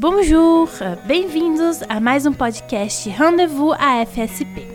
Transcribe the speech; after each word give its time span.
Bonjour, 0.00 0.68
bem-vindos 1.06 1.82
a 1.88 1.98
mais 1.98 2.24
um 2.24 2.32
podcast 2.32 3.08
Rendezvous 3.10 3.72
AFSP. 3.72 4.68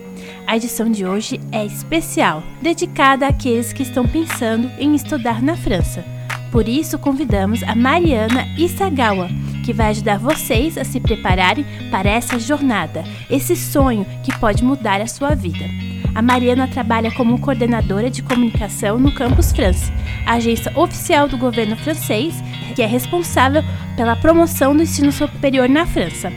A 0.45 0.57
edição 0.57 0.91
de 0.91 1.05
hoje 1.05 1.39
é 1.49 1.65
especial, 1.65 2.43
dedicada 2.61 3.25
àqueles 3.25 3.71
que 3.71 3.83
estão 3.83 4.05
pensando 4.05 4.69
em 4.77 4.93
estudar 4.93 5.41
na 5.41 5.55
França. 5.55 6.03
Por 6.51 6.67
isso, 6.67 6.99
convidamos 6.99 7.63
a 7.63 7.73
Mariana 7.73 8.45
Isagawa, 8.57 9.29
que 9.63 9.73
vai 9.73 9.87
ajudar 9.87 10.19
vocês 10.19 10.77
a 10.77 10.83
se 10.83 10.99
prepararem 10.99 11.65
para 11.89 12.09
essa 12.09 12.37
jornada, 12.37 13.03
esse 13.29 13.55
sonho 13.55 14.05
que 14.23 14.37
pode 14.37 14.63
mudar 14.63 15.01
a 15.01 15.07
sua 15.07 15.33
vida. 15.33 15.65
A 16.13 16.21
Mariana 16.21 16.67
trabalha 16.67 17.11
como 17.11 17.39
coordenadora 17.39 18.09
de 18.09 18.21
comunicação 18.21 18.99
no 18.99 19.11
Campus 19.15 19.51
France, 19.51 19.91
a 20.27 20.33
agência 20.33 20.71
oficial 20.77 21.27
do 21.27 21.37
governo 21.37 21.75
francês 21.75 22.35
que 22.75 22.81
é 22.81 22.85
responsável 22.85 23.63
pela 23.95 24.15
promoção 24.15 24.75
do 24.75 24.83
ensino 24.83 25.11
superior 25.11 25.69
na 25.69 25.85
França. 25.85 26.31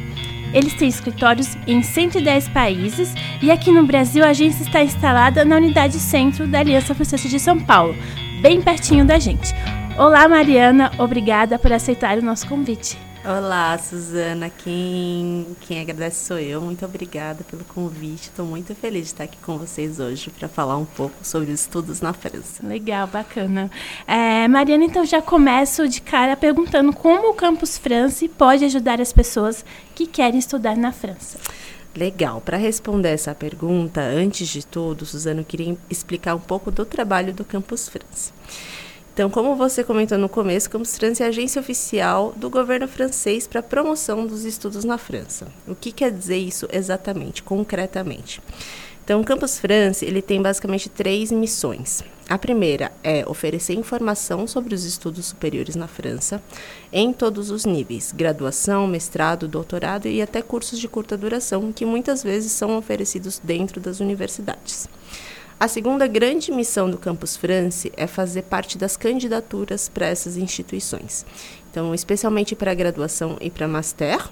Eles 0.53 0.75
têm 0.75 0.89
escritórios 0.89 1.57
em 1.67 1.82
110 1.82 2.49
países 2.49 3.13
e 3.43 3.50
aqui 3.50 3.71
no 3.71 3.85
Brasil 3.85 4.25
a 4.25 4.29
agência 4.29 4.63
está 4.63 4.82
instalada 4.82 5.45
na 5.45 5.57
unidade 5.57 5.99
centro 5.99 6.46
da 6.46 6.61
Aliança 6.61 6.95
Francesa 6.95 7.29
de 7.29 7.39
São 7.39 7.58
Paulo, 7.58 7.95
bem 8.40 8.63
pertinho 8.63 9.04
da 9.04 9.18
gente. 9.18 9.53
Olá, 9.99 10.29
Mariana, 10.29 10.90
obrigada 10.99 11.58
por 11.58 11.72
aceitar 11.72 12.18
o 12.18 12.22
nosso 12.22 12.46
convite. 12.46 12.96
Olá, 13.29 13.76
Suzana. 13.76 14.48
Quem, 14.48 15.57
quem 15.62 15.80
agradece 15.80 16.26
sou 16.26 16.39
eu. 16.39 16.61
Muito 16.61 16.84
obrigada 16.84 17.43
pelo 17.43 17.64
convite. 17.64 18.29
Estou 18.29 18.46
muito 18.46 18.72
feliz 18.72 19.03
de 19.03 19.07
estar 19.08 19.25
aqui 19.25 19.36
com 19.39 19.58
vocês 19.58 19.98
hoje 19.98 20.30
para 20.30 20.46
falar 20.46 20.76
um 20.76 20.84
pouco 20.84 21.17
sobre 21.25 21.50
os 21.50 21.62
estudos 21.62 22.00
na 22.00 22.12
França. 22.12 22.64
Legal, 22.64 23.08
bacana. 23.08 23.68
É, 24.07 24.46
Mariana, 24.46 24.84
então 24.84 25.04
já 25.04 25.20
começo 25.20 25.89
de 25.89 26.00
cara 26.00 26.36
perguntando 26.36 26.93
como 26.93 27.31
o 27.31 27.34
Campus 27.34 27.76
France 27.76 28.29
pode 28.29 28.64
ajudar 28.64 29.00
as 29.00 29.12
pessoas 29.12 29.64
que 29.93 30.06
querem 30.06 30.39
estudar 30.39 30.76
na 30.76 30.93
França. 30.93 31.36
Legal. 31.96 32.41
Para 32.41 32.56
responder 32.56 33.08
essa 33.08 33.34
pergunta, 33.34 34.03
antes 34.03 34.47
de 34.47 34.64
tudo, 34.64 35.05
Suzana, 35.05 35.41
eu 35.41 35.45
queria 35.45 35.77
explicar 35.91 36.36
um 36.36 36.41
pouco 36.41 36.70
do 36.70 36.84
trabalho 36.84 37.33
do 37.33 37.45
Campus 37.45 37.89
France. 37.89 38.33
Então, 39.17 39.31
como 39.31 39.56
você 39.56 39.83
comentou 39.83 40.19
no 40.19 40.28
começo, 40.28 40.69
Campus 40.69 40.95
France 40.95 41.22
é 41.22 41.25
a 41.25 41.31
agência 41.31 41.59
oficial 41.59 42.34
do 42.36 42.50
governo 42.50 42.86
francês 42.86 43.47
para 43.47 43.61
a 43.61 43.62
promoção 43.62 44.27
dos 44.27 44.45
estudos 44.45 44.84
na 44.84 44.98
França. 44.98 45.48
O 45.67 45.75
que 45.75 45.91
quer 45.91 46.12
dizer 46.12 46.36
isso 46.36 46.69
exatamente, 46.70 47.42
concretamente? 47.42 48.42
Então, 49.03 49.19
o 49.19 49.25
Campus 49.25 49.58
France 49.58 50.05
ele 50.05 50.20
tem 50.20 50.42
basicamente 50.42 50.91
três 50.91 51.33
missões. 51.33 52.05
A 52.28 52.36
primeira 52.36 52.92
é 53.03 53.25
oferecer 53.27 53.73
informação 53.73 54.47
sobre 54.47 54.75
os 54.75 54.84
estudos 54.84 55.25
superiores 55.25 55.77
na 55.77 55.89
França, 55.89 56.42
em 56.92 57.11
todos 57.11 57.51
os 57.51 57.64
níveis: 57.64 58.12
graduação, 58.14 58.86
mestrado, 58.86 59.48
doutorado 59.48 60.08
e 60.08 60.20
até 60.20 60.42
cursos 60.42 60.78
de 60.78 60.89
curta 60.89 61.17
duração, 61.17 61.73
que 61.73 61.86
muitas 61.86 62.23
vezes 62.23 62.53
são 62.53 62.77
oferecidos 62.77 63.41
dentro 63.42 63.80
das 63.80 63.98
universidades. 63.98 64.86
A 65.59 65.69
segunda 65.69 66.07
grande 66.07 66.53
missão 66.53 66.91
do 66.91 66.99
Campus 66.99 67.37
France 67.37 67.91
é 67.97 68.07
fazer 68.07 68.43
parte 68.43 68.77
das 68.77 68.97
candidaturas 68.97 69.89
para 69.89 70.07
essas 70.07 70.37
instituições. 70.37 71.25
Então, 71.71 71.95
especialmente 71.95 72.55
para 72.55 72.75
graduação 72.75 73.37
e 73.41 73.51
para 73.51 73.67
master, 73.67 74.29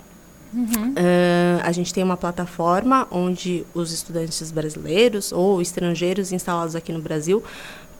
Uhum. 0.55 0.91
Uh, 0.91 1.61
a 1.65 1.73
gente 1.73 1.93
tem 1.93 2.05
uma 2.05 2.17
plataforma 2.17 3.09
onde 3.11 3.67
os 3.75 3.93
estudantes 3.93 4.53
brasileiros 4.53 5.33
ou 5.33 5.61
estrangeiros 5.61 6.31
instalados 6.31 6.77
aqui 6.77 6.93
no 6.93 7.01
Brasil 7.01 7.43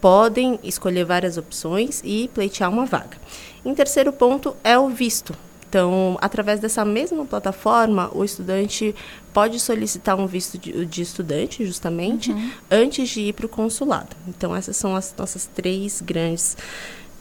podem 0.01 0.61
escolher 0.63 1.05
várias 1.05 1.37
opções 1.37 2.01
e 2.05 2.31
pleitear 2.33 2.71
uma 2.71 2.87
vaga. 2.87 3.17
Em 3.65 3.75
terceiro 3.75 4.13
ponto 4.13 4.55
é 4.63 4.79
o 4.79 4.89
visto. 4.89 5.35
Então, 5.75 6.17
através 6.21 6.61
dessa 6.61 6.85
mesma 6.85 7.25
plataforma, 7.25 8.09
o 8.15 8.25
estudante 8.25 8.95
pode 9.33 9.59
solicitar 9.59 10.17
um 10.17 10.25
visto 10.25 10.57
de, 10.57 10.87
de 10.87 11.03
estudante, 11.03 11.67
justamente, 11.67 12.31
uhum. 12.31 12.51
antes 12.71 13.09
de 13.09 13.23
ir 13.23 13.33
para 13.33 13.47
o 13.47 13.49
consulado. 13.49 14.15
Então, 14.29 14.55
essas 14.55 14.77
são 14.77 14.95
as 14.95 15.13
nossas 15.19 15.51
três 15.53 16.01
grandes 16.01 16.57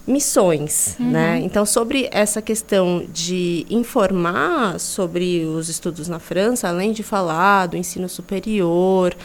missões, 0.05 0.95
uhum. 0.99 1.09
né? 1.09 1.39
Então, 1.39 1.65
sobre 1.65 2.07
essa 2.11 2.43
questão 2.43 3.03
de 3.11 3.65
informar 3.71 4.79
sobre 4.79 5.45
os 5.45 5.67
estudos 5.67 6.07
na 6.07 6.19
França, 6.19 6.67
além 6.67 6.91
de 6.91 7.01
falar 7.01 7.65
do 7.65 7.75
ensino 7.75 8.07
superior, 8.07 9.15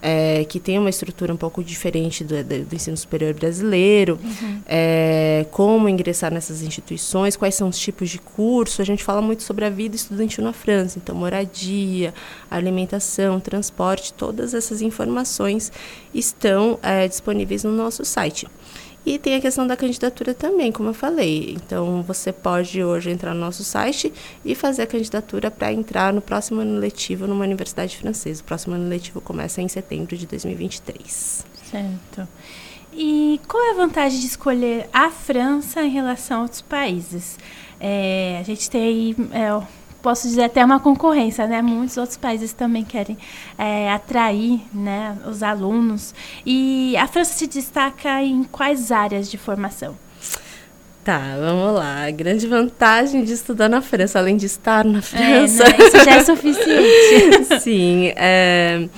é, 0.00 0.44
que 0.44 0.60
tem 0.60 0.78
uma 0.78 0.90
estrutura 0.90 1.32
um 1.32 1.36
pouco 1.36 1.62
diferente 1.62 2.22
do, 2.22 2.42
do, 2.42 2.74
ensino 2.74 2.96
superior 2.96 3.34
brasileiro, 3.34 4.18
uhum. 4.22 4.60
é, 4.66 5.46
como 5.50 5.88
ingressar 5.88 6.32
nessas 6.32 6.62
instituições, 6.62 7.36
quais 7.36 7.54
são 7.54 7.68
os 7.68 7.78
tipos 7.78 8.10
de 8.10 8.18
curso. 8.18 8.80
A 8.80 8.84
gente 8.84 9.02
fala 9.02 9.20
muito 9.20 9.42
sobre 9.42 9.64
a 9.64 9.70
vida 9.70 9.96
estudantil 9.96 10.44
na 10.44 10.52
França, 10.52 10.98
então 10.98 11.14
moradia, 11.14 12.14
alimentação, 12.50 13.40
transporte, 13.40 14.12
todas 14.12 14.54
essas 14.54 14.82
informações 14.82 15.72
estão 16.14 16.78
é, 16.82 17.08
disponíveis 17.08 17.64
no 17.64 17.72
nosso 17.72 18.04
site. 18.04 18.46
E 19.08 19.18
tem 19.18 19.34
a 19.36 19.40
questão 19.40 19.66
da 19.66 19.74
candidatura 19.74 20.34
também, 20.34 20.70
como 20.70 20.90
eu 20.90 20.92
falei. 20.92 21.56
Então, 21.56 22.02
você 22.02 22.30
pode 22.30 22.84
hoje 22.84 23.08
entrar 23.08 23.32
no 23.32 23.40
nosso 23.40 23.64
site 23.64 24.12
e 24.44 24.54
fazer 24.54 24.82
a 24.82 24.86
candidatura 24.86 25.50
para 25.50 25.72
entrar 25.72 26.12
no 26.12 26.20
próximo 26.20 26.60
ano 26.60 26.78
letivo 26.78 27.26
numa 27.26 27.42
universidade 27.46 27.96
francesa. 27.96 28.42
O 28.42 28.44
próximo 28.44 28.74
ano 28.74 28.86
letivo 28.86 29.18
começa 29.22 29.62
em 29.62 29.68
setembro 29.68 30.14
de 30.14 30.26
2023. 30.26 31.42
Certo. 31.70 32.28
E 32.92 33.40
qual 33.48 33.62
é 33.68 33.70
a 33.70 33.74
vantagem 33.76 34.20
de 34.20 34.26
escolher 34.26 34.90
a 34.92 35.10
França 35.10 35.82
em 35.82 35.88
relação 35.88 36.40
a 36.40 36.42
outros 36.42 36.60
países? 36.60 37.38
É, 37.80 38.36
a 38.38 38.42
gente 38.42 38.68
tem 38.68 39.16
é, 39.32 39.66
posso 40.08 40.26
dizer 40.26 40.44
até 40.44 40.64
uma 40.64 40.80
concorrência, 40.80 41.46
né? 41.46 41.60
Muitos 41.60 41.98
outros 41.98 42.16
países 42.16 42.54
também 42.54 42.82
querem 42.82 43.18
é, 43.58 43.92
atrair, 43.92 44.58
né, 44.72 45.14
os 45.26 45.42
alunos. 45.42 46.14
E 46.46 46.96
a 46.96 47.06
França 47.06 47.34
se 47.34 47.46
destaca 47.46 48.22
em 48.22 48.42
quais 48.42 48.90
áreas 48.90 49.30
de 49.30 49.36
formação? 49.36 49.98
Tá, 51.04 51.36
vamos 51.38 51.74
lá. 51.74 52.06
A 52.06 52.10
grande 52.10 52.46
vantagem 52.46 53.22
de 53.22 53.34
estudar 53.34 53.68
na 53.68 53.82
França, 53.82 54.18
além 54.18 54.38
de 54.38 54.46
estar 54.46 54.82
na 54.82 55.02
França. 55.02 55.64
É, 55.64 55.76
né? 55.76 55.84
Isso 55.84 56.02
já 56.02 56.14
é 56.14 56.24
suficiente. 56.24 57.60
Sim. 57.60 58.10
É... 58.16 58.88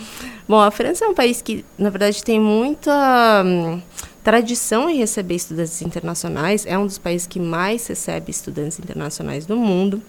Bom, 0.49 0.61
a 0.61 0.71
França 0.71 1.05
é 1.05 1.09
um 1.09 1.15
país 1.15 1.43
que, 1.43 1.65
na 1.77 1.91
verdade, 1.91 2.23
tem 2.23 2.39
muita. 2.39 3.43
Hum, 3.45 3.83
tradição 4.23 4.89
em 4.89 4.97
receber 4.99 5.35
estudantes 5.35 5.83
internacionais, 5.83 6.67
é 6.67 6.79
um 6.79 6.87
dos 6.87 6.99
países 6.99 7.27
que 7.27 7.41
mais 7.41 7.85
recebe 7.89 8.31
estudantes 8.31 8.79
internacionais 8.79 9.45
do 9.45 9.57
mundo. 9.57 10.01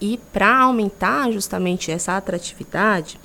E 0.00 0.18
para 0.32 0.58
aumentar 0.58 1.30
justamente 1.30 1.90
essa 1.90 2.16
atratividade, 2.16 3.18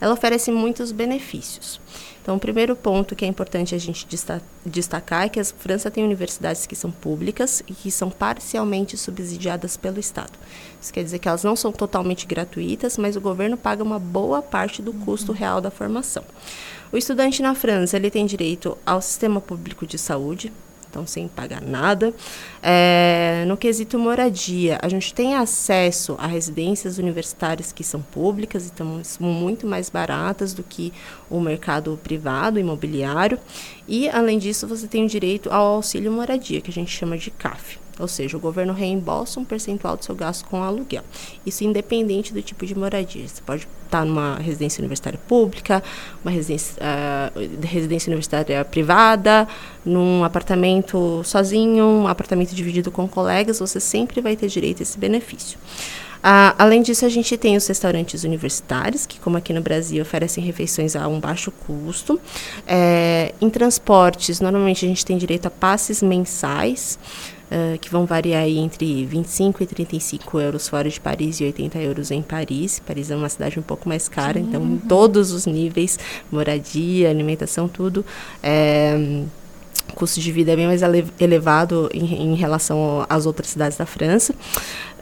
ela 0.00 0.14
oferece 0.14 0.50
muitos 0.50 0.92
benefícios. 0.92 1.80
Então, 2.20 2.36
o 2.36 2.40
primeiro 2.40 2.74
ponto 2.74 3.14
que 3.14 3.22
é 3.24 3.28
importante 3.28 3.74
a 3.74 3.78
gente 3.78 4.06
destacar 4.64 5.24
é 5.24 5.28
que 5.28 5.38
a 5.38 5.44
França 5.44 5.90
tem 5.90 6.02
universidades 6.02 6.64
que 6.64 6.74
são 6.74 6.90
públicas 6.90 7.62
e 7.68 7.74
que 7.74 7.90
são 7.90 8.08
parcialmente 8.08 8.96
subsidiadas 8.96 9.76
pelo 9.76 10.00
Estado. 10.00 10.32
Isso 10.80 10.90
quer 10.90 11.04
dizer 11.04 11.18
que 11.18 11.28
elas 11.28 11.44
não 11.44 11.54
são 11.54 11.70
totalmente 11.70 12.26
gratuitas, 12.26 12.96
mas 12.96 13.14
o 13.14 13.20
governo 13.20 13.58
paga 13.58 13.82
uma 13.82 13.98
boa 13.98 14.40
parte 14.40 14.80
do 14.80 14.92
custo 14.92 15.32
real 15.32 15.60
da 15.60 15.70
formação. 15.70 16.24
O 16.90 16.96
estudante 16.96 17.42
na 17.42 17.54
França 17.54 17.96
ele 17.96 18.10
tem 18.10 18.24
direito 18.24 18.78
ao 18.86 19.02
sistema 19.02 19.38
público 19.38 19.86
de 19.86 19.98
saúde, 19.98 20.50
então 20.94 21.04
sem 21.04 21.26
pagar 21.26 21.60
nada. 21.60 22.14
É, 22.62 23.44
no 23.48 23.56
quesito 23.56 23.98
moradia, 23.98 24.78
a 24.80 24.88
gente 24.88 25.12
tem 25.12 25.34
acesso 25.34 26.14
a 26.18 26.28
residências 26.28 26.98
universitárias 26.98 27.72
que 27.72 27.82
são 27.82 28.00
públicas 28.00 28.62
e 28.62 28.66
estão 28.66 29.02
muito 29.18 29.66
mais 29.66 29.90
baratas 29.90 30.54
do 30.54 30.62
que 30.62 30.92
o 31.28 31.40
mercado 31.40 31.98
privado 32.02 32.60
imobiliário. 32.60 33.40
E, 33.88 34.08
além 34.08 34.38
disso, 34.38 34.68
você 34.68 34.86
tem 34.86 35.04
o 35.04 35.08
direito 35.08 35.50
ao 35.50 35.74
auxílio 35.74 36.12
moradia, 36.12 36.60
que 36.60 36.70
a 36.70 36.74
gente 36.74 36.92
chama 36.92 37.18
de 37.18 37.32
CAF. 37.32 37.82
Ou 37.98 38.08
seja, 38.08 38.36
o 38.36 38.40
governo 38.40 38.72
reembolsa 38.72 39.38
um 39.38 39.44
percentual 39.44 39.96
do 39.96 40.04
seu 40.04 40.14
gasto 40.14 40.44
com 40.46 40.62
aluguel. 40.62 41.04
Isso 41.44 41.62
independente 41.64 42.32
do 42.32 42.42
tipo 42.42 42.66
de 42.66 42.74
moradia. 42.74 43.26
Você 43.26 43.42
pode 43.42 43.68
estar 43.94 44.04
numa 44.04 44.36
residência 44.36 44.80
universitária 44.80 45.18
pública, 45.28 45.82
uma 46.24 46.30
residência, 46.30 46.76
uh, 46.82 47.66
residência 47.66 48.10
universitária 48.10 48.64
privada, 48.64 49.46
num 49.84 50.24
apartamento 50.24 51.22
sozinho, 51.24 51.84
um 51.84 52.08
apartamento 52.08 52.54
dividido 52.54 52.90
com 52.90 53.06
colegas, 53.06 53.60
você 53.60 53.78
sempre 53.78 54.20
vai 54.20 54.34
ter 54.34 54.48
direito 54.48 54.80
a 54.80 54.82
esse 54.82 54.98
benefício. 54.98 55.58
Ah, 56.26 56.54
além 56.56 56.80
disso, 56.80 57.04
a 57.04 57.08
gente 57.10 57.36
tem 57.36 57.54
os 57.54 57.66
restaurantes 57.66 58.24
universitários, 58.24 59.04
que, 59.04 59.20
como 59.20 59.36
aqui 59.36 59.52
no 59.52 59.60
Brasil, 59.60 60.00
oferecem 60.00 60.42
refeições 60.42 60.96
a 60.96 61.06
um 61.06 61.20
baixo 61.20 61.50
custo. 61.50 62.18
É, 62.66 63.34
em 63.42 63.50
transportes, 63.50 64.40
normalmente 64.40 64.86
a 64.86 64.88
gente 64.88 65.04
tem 65.04 65.18
direito 65.18 65.44
a 65.44 65.50
passes 65.50 66.02
mensais. 66.02 66.98
Uh, 67.44 67.78
que 67.78 67.90
vão 67.90 68.06
variar 68.06 68.48
entre 68.48 69.04
25 69.04 69.62
e 69.62 69.66
35 69.66 70.40
euros 70.40 70.66
fora 70.66 70.88
de 70.88 70.98
Paris 70.98 71.40
e 71.40 71.44
80 71.44 71.78
euros 71.78 72.10
em 72.10 72.22
Paris. 72.22 72.80
Paris 72.84 73.10
é 73.10 73.16
uma 73.16 73.28
cidade 73.28 73.58
um 73.58 73.62
pouco 73.62 73.86
mais 73.86 74.08
cara, 74.08 74.40
Sim. 74.40 74.46
então 74.48 74.64
em 74.64 74.78
todos 74.78 75.30
os 75.30 75.44
níveis, 75.44 75.98
moradia, 76.32 77.10
alimentação, 77.10 77.68
tudo. 77.68 78.04
É, 78.42 79.22
o 79.90 79.94
custo 79.94 80.18
de 80.20 80.32
vida 80.32 80.52
é 80.52 80.56
bem 80.56 80.66
mais 80.66 80.80
elevado 81.20 81.88
em, 81.92 82.32
em 82.32 82.34
relação 82.34 83.04
às 83.08 83.26
outras 83.26 83.50
cidades 83.50 83.76
da 83.76 83.86
França. 83.86 84.34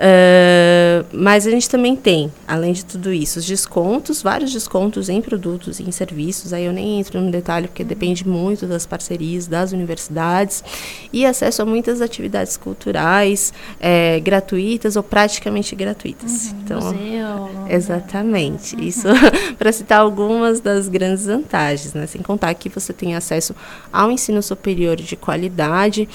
Uh, 0.02 1.06
mas 1.12 1.46
a 1.46 1.50
gente 1.50 1.70
também 1.70 1.94
tem, 1.94 2.32
além 2.48 2.72
de 2.72 2.84
tudo 2.84 3.12
isso, 3.12 3.38
os 3.38 3.46
descontos, 3.46 4.20
vários 4.20 4.52
descontos 4.52 5.08
em 5.08 5.22
produtos 5.22 5.78
e 5.78 5.84
em 5.84 5.92
serviços. 5.92 6.52
Aí 6.52 6.64
eu 6.64 6.72
nem 6.72 6.98
entro 6.98 7.20
no 7.20 7.30
detalhe 7.30 7.68
porque 7.68 7.84
depende 7.84 8.26
muito 8.26 8.66
das 8.66 8.84
parcerias 8.84 9.46
das 9.46 9.70
universidades 9.70 10.64
e 11.12 11.24
acesso 11.24 11.62
a 11.62 11.64
muitas 11.64 12.00
atividades 12.00 12.56
culturais 12.56 13.52
é, 13.78 14.18
gratuitas 14.18 14.96
ou 14.96 15.04
praticamente 15.04 15.76
gratuitas. 15.76 16.46
Uhum, 16.46 16.58
então, 16.64 16.80
museu, 16.80 17.66
exatamente. 17.68 18.74
Uhum. 18.74 18.82
Isso 18.82 19.06
para 19.56 19.70
citar 19.70 20.00
algumas 20.00 20.58
das 20.58 20.88
grandes 20.88 21.26
vantagens, 21.26 21.94
né? 21.94 22.08
Sem 22.08 22.22
contar 22.22 22.52
que 22.54 22.68
você 22.68 22.92
tem 22.92 23.14
acesso 23.14 23.54
ao 23.92 24.10
ensino 24.10 24.42
superior 24.42 24.96
de 24.96 25.14
qualidade 25.14 26.08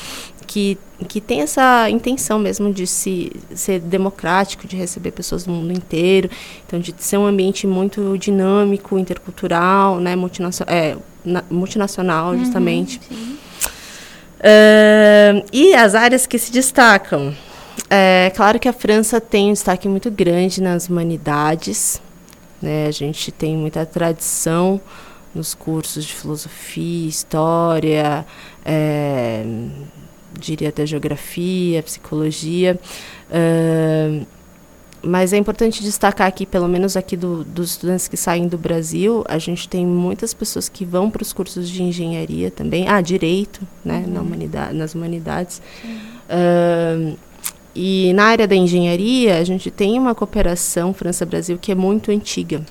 que, 0.48 0.78
que 1.08 1.20
tem 1.20 1.42
essa 1.42 1.90
intenção 1.90 2.40
mesmo 2.40 2.74
de 2.74 2.88
se, 2.88 3.32
ser 3.54 3.80
democrático, 3.82 4.66
de 4.66 4.76
receber 4.78 5.12
pessoas 5.12 5.44
do 5.44 5.52
mundo 5.52 5.74
inteiro, 5.74 6.30
então 6.66 6.80
de 6.80 6.96
ser 6.98 7.18
um 7.18 7.26
ambiente 7.26 7.68
muito 7.68 8.18
dinâmico, 8.18 8.98
intercultural, 8.98 10.00
né, 10.00 10.16
multinacional, 10.16 10.74
é, 10.74 10.96
na, 11.24 11.44
multinacional 11.52 12.32
uhum, 12.32 12.40
justamente. 12.40 13.00
Uh, 14.40 15.46
e 15.52 15.74
as 15.76 15.94
áreas 15.94 16.26
que 16.26 16.40
se 16.40 16.52
destacam. 16.52 17.36
É 17.90 18.32
claro 18.36 18.60
que 18.60 18.68
a 18.68 18.74
França 18.74 19.22
tem 19.22 19.50
um 19.50 19.54
destaque 19.54 19.88
muito 19.88 20.10
grande 20.10 20.62
nas 20.62 20.90
humanidades, 20.90 22.02
né, 22.62 22.88
a 22.88 22.92
gente 22.92 23.32
tem 23.32 23.56
muita 23.56 23.86
tradição 23.86 24.82
nos 25.36 25.54
cursos 25.54 26.04
de 26.06 26.14
filosofia, 26.14 27.08
história, 27.08 28.26
é, 28.66 29.46
diria 30.38 30.70
até 30.70 30.86
geografia, 30.86 31.82
psicologia. 31.84 32.80
Uh, 33.30 34.26
mas 35.02 35.32
é 35.32 35.38
importante 35.38 35.84
destacar 35.84 36.28
aqui, 36.28 36.46
pelo 36.46 36.68
menos 36.68 36.98
aqui 36.98 37.16
do, 37.16 37.44
dos 37.44 37.72
estudantes 37.72 38.08
que 38.08 38.18
saem 38.18 38.48
do 38.48 38.58
Brasil, 38.58 39.24
a 39.28 39.38
gente 39.38 39.70
tem 39.70 39.86
muitas 39.86 40.34
pessoas 40.34 40.68
que 40.68 40.84
vão 40.84 41.10
para 41.10 41.22
os 41.22 41.32
cursos 41.32 41.70
de 41.70 41.84
engenharia 41.84 42.50
também, 42.50 42.88
ah, 42.88 43.00
direito, 43.00 43.62
né, 43.86 44.04
uhum. 44.06 44.14
na 44.14 44.22
humanidade, 44.22 44.74
nas 44.74 44.96
humanidades. 44.96 45.62
Uh, 46.28 47.18
e 47.76 48.12
na 48.14 48.26
área 48.26 48.48
da 48.48 48.56
engenharia, 48.56 49.38
a 49.38 49.44
gente 49.44 49.70
tem 49.70 50.00
uma 50.00 50.16
cooperação 50.16 50.94
França-Brasil 50.94 51.60
que 51.60 51.72
é 51.72 51.76
muito 51.76 52.12
antiga. 52.12 52.66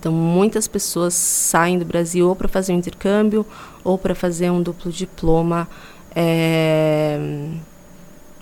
Então, 0.00 0.10
muitas 0.12 0.66
pessoas 0.66 1.14
saem 1.14 1.78
do 1.78 1.84
Brasil 1.84 2.28
ou 2.28 2.34
para 2.34 2.48
fazer 2.48 2.72
um 2.72 2.78
intercâmbio 2.78 3.44
ou 3.84 3.98
para 3.98 4.14
fazer 4.14 4.50
um 4.50 4.62
duplo 4.62 4.90
diploma 4.90 5.68
é, 6.16 7.18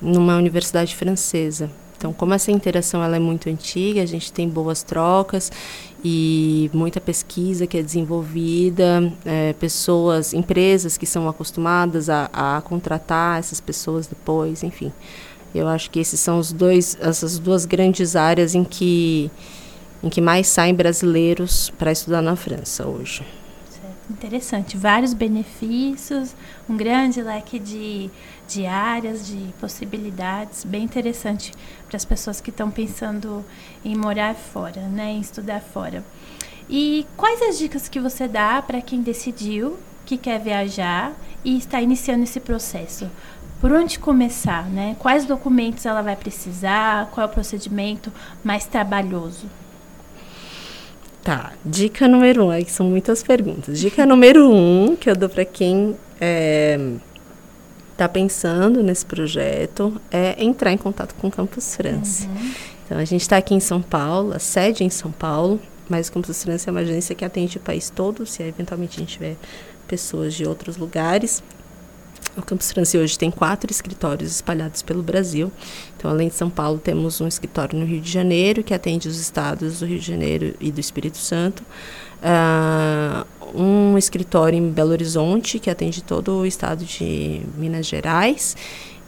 numa 0.00 0.36
universidade 0.36 0.94
francesa. 0.94 1.68
Então, 1.96 2.12
como 2.12 2.34
essa 2.34 2.52
interação 2.52 3.02
ela 3.02 3.16
é 3.16 3.18
muito 3.18 3.48
antiga, 3.48 4.02
a 4.02 4.06
gente 4.06 4.32
tem 4.32 4.48
boas 4.48 4.82
trocas 4.82 5.50
e 6.04 6.70
muita 6.72 7.00
pesquisa 7.00 7.66
que 7.66 7.78
é 7.78 7.82
desenvolvida, 7.82 9.12
é, 9.24 9.54
pessoas, 9.54 10.34
empresas 10.34 10.98
que 10.98 11.06
são 11.06 11.28
acostumadas 11.28 12.10
a, 12.10 12.28
a, 12.32 12.60
contratar 12.60 13.38
essas 13.38 13.60
pessoas 13.60 14.06
depois, 14.06 14.62
enfim. 14.62 14.92
Eu 15.54 15.66
acho 15.66 15.90
que 15.90 15.98
esses 15.98 16.20
são 16.20 16.38
os 16.38 16.52
dois, 16.52 16.96
essas 17.00 17.38
duas 17.38 17.64
grandes 17.64 18.16
áreas 18.16 18.54
em 18.54 18.64
que, 18.64 19.30
em 20.02 20.10
que 20.10 20.20
mais 20.20 20.46
saem 20.46 20.74
brasileiros 20.74 21.72
para 21.78 21.90
estudar 21.90 22.20
na 22.20 22.36
França 22.36 22.86
hoje. 22.86 23.24
Interessante, 24.10 24.76
vários 24.76 25.14
benefícios, 25.14 26.36
um 26.68 26.76
grande 26.76 27.22
leque 27.22 27.58
de, 27.58 28.10
de 28.46 28.66
áreas, 28.66 29.26
de 29.26 29.48
possibilidades, 29.58 30.62
bem 30.62 30.82
interessante 30.84 31.52
para 31.88 31.96
as 31.96 32.04
pessoas 32.04 32.38
que 32.38 32.50
estão 32.50 32.70
pensando 32.70 33.42
em 33.82 33.96
morar 33.96 34.34
fora, 34.34 34.82
né, 34.82 35.12
em 35.12 35.20
estudar 35.20 35.60
fora. 35.60 36.04
E 36.68 37.06
quais 37.16 37.40
as 37.42 37.58
dicas 37.58 37.88
que 37.88 37.98
você 37.98 38.28
dá 38.28 38.60
para 38.60 38.82
quem 38.82 39.00
decidiu 39.00 39.78
que 40.04 40.18
quer 40.18 40.38
viajar 40.38 41.14
e 41.42 41.56
está 41.56 41.80
iniciando 41.80 42.24
esse 42.24 42.40
processo? 42.40 43.10
Por 43.58 43.72
onde 43.72 43.98
começar, 43.98 44.68
né? 44.68 44.94
Quais 44.98 45.24
documentos 45.24 45.86
ela 45.86 46.02
vai 46.02 46.16
precisar? 46.16 47.06
Qual 47.10 47.26
é 47.26 47.30
o 47.30 47.32
procedimento 47.32 48.12
mais 48.42 48.66
trabalhoso? 48.66 49.48
Tá, 51.24 51.52
dica 51.64 52.06
número 52.06 52.44
um, 52.44 52.50
aí 52.50 52.66
são 52.66 52.86
muitas 52.86 53.22
perguntas. 53.22 53.80
Dica 53.80 54.04
número 54.06 54.50
um 54.50 54.94
que 54.94 55.08
eu 55.08 55.16
dou 55.16 55.30
para 55.30 55.44
quem 55.44 55.96
é, 56.20 56.78
tá 57.96 58.06
pensando 58.06 58.82
nesse 58.82 59.06
projeto 59.06 59.98
é 60.10 60.36
entrar 60.44 60.70
em 60.70 60.76
contato 60.76 61.14
com 61.14 61.28
o 61.28 61.30
Campus 61.30 61.74
França. 61.74 62.26
Uhum. 62.28 62.50
Então, 62.84 62.98
a 62.98 63.04
gente 63.06 63.22
está 63.22 63.38
aqui 63.38 63.54
em 63.54 63.60
São 63.60 63.80
Paulo, 63.80 64.34
a 64.34 64.38
sede 64.38 64.82
é 64.82 64.86
em 64.86 64.90
São 64.90 65.10
Paulo, 65.10 65.58
mas 65.88 66.08
o 66.08 66.12
Campus 66.12 66.42
França 66.44 66.68
é 66.68 66.70
uma 66.70 66.80
agência 66.80 67.14
que 67.14 67.24
atende 67.24 67.56
o 67.56 67.60
país 67.60 67.88
todo, 67.88 68.26
se 68.26 68.42
eventualmente 68.42 68.98
a 68.98 69.00
gente 69.00 69.14
tiver 69.14 69.36
pessoas 69.88 70.34
de 70.34 70.46
outros 70.46 70.76
lugares. 70.76 71.42
O 72.36 72.42
Campus 72.42 72.72
França 72.72 72.98
hoje 72.98 73.18
tem 73.18 73.30
quatro 73.30 73.70
escritórios 73.70 74.30
espalhados 74.30 74.82
pelo 74.82 75.02
Brasil. 75.02 75.52
Então, 75.96 76.10
além 76.10 76.28
de 76.28 76.34
São 76.34 76.50
Paulo, 76.50 76.78
temos 76.78 77.20
um 77.20 77.28
escritório 77.28 77.78
no 77.78 77.86
Rio 77.86 78.00
de 78.00 78.10
Janeiro, 78.10 78.62
que 78.62 78.74
atende 78.74 79.08
os 79.08 79.20
estados 79.20 79.80
do 79.80 79.86
Rio 79.86 79.98
de 79.98 80.06
Janeiro 80.06 80.54
e 80.60 80.72
do 80.72 80.80
Espírito 80.80 81.18
Santo. 81.18 81.62
Uh, 82.22 83.26
um 83.54 83.96
escritório 83.96 84.58
em 84.58 84.68
Belo 84.68 84.90
Horizonte, 84.90 85.58
que 85.58 85.70
atende 85.70 86.02
todo 86.02 86.40
o 86.40 86.46
estado 86.46 86.84
de 86.84 87.40
Minas 87.56 87.86
Gerais. 87.86 88.56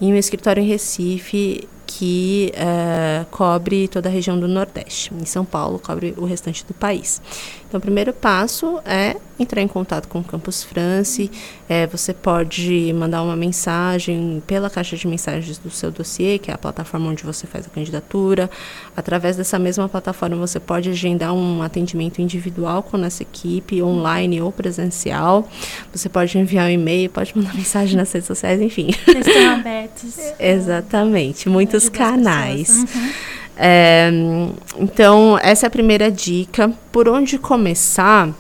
E 0.00 0.06
um 0.06 0.16
escritório 0.16 0.62
em 0.62 0.66
Recife, 0.66 1.69
que 1.86 2.52
uh, 2.56 3.24
cobre 3.30 3.88
toda 3.88 4.08
a 4.08 4.12
região 4.12 4.38
do 4.38 4.48
Nordeste. 4.48 5.12
Em 5.14 5.24
São 5.24 5.44
Paulo, 5.44 5.78
cobre 5.78 6.14
o 6.16 6.24
restante 6.24 6.64
do 6.66 6.74
país. 6.74 7.22
Então, 7.68 7.78
o 7.78 7.80
primeiro 7.80 8.12
passo 8.12 8.80
é 8.84 9.16
entrar 9.38 9.60
em 9.60 9.68
contato 9.68 10.06
com 10.08 10.20
o 10.20 10.24
Campus 10.24 10.62
France. 10.62 11.30
É, 11.68 11.86
você 11.86 12.14
pode 12.14 12.92
mandar 12.94 13.22
uma 13.22 13.36
mensagem 13.36 14.42
pela 14.46 14.70
caixa 14.70 14.96
de 14.96 15.06
mensagens 15.06 15.58
do 15.58 15.68
seu 15.68 15.90
dossiê, 15.90 16.38
que 16.38 16.50
é 16.50 16.54
a 16.54 16.58
plataforma 16.58 17.10
onde 17.10 17.24
você 17.24 17.46
faz 17.46 17.66
a 17.66 17.68
candidatura. 17.68 18.48
Através 18.96 19.36
dessa 19.36 19.58
mesma 19.58 19.88
plataforma, 19.88 20.36
você 20.36 20.60
pode 20.60 20.88
agendar 20.88 21.34
um 21.34 21.60
atendimento 21.60 22.22
individual 22.22 22.82
com 22.84 22.96
nossa 22.96 23.22
equipe, 23.22 23.82
online 23.82 24.40
ou 24.40 24.52
presencial. 24.52 25.48
Você 25.92 26.08
pode 26.08 26.38
enviar 26.38 26.68
um 26.68 26.70
e-mail, 26.70 27.10
pode 27.10 27.36
mandar 27.36 27.52
mensagem 27.56 27.96
nas 27.96 28.12
redes 28.12 28.28
sociais, 28.28 28.60
enfim. 28.60 28.90
Estão 28.90 29.50
abertos. 29.54 30.16
Exatamente, 30.38 31.48
muitos 31.84 31.88
canais. 31.88 32.69
Uhum. 32.70 33.12
É, 33.56 34.11
então, 34.78 35.38
essa 35.43 35.67
é 35.67 35.69
a 35.69 35.70
primeira 35.70 36.10
dica. 36.10 36.72
Por 36.93 37.08
onde 37.08 37.39
começar? 37.39 38.31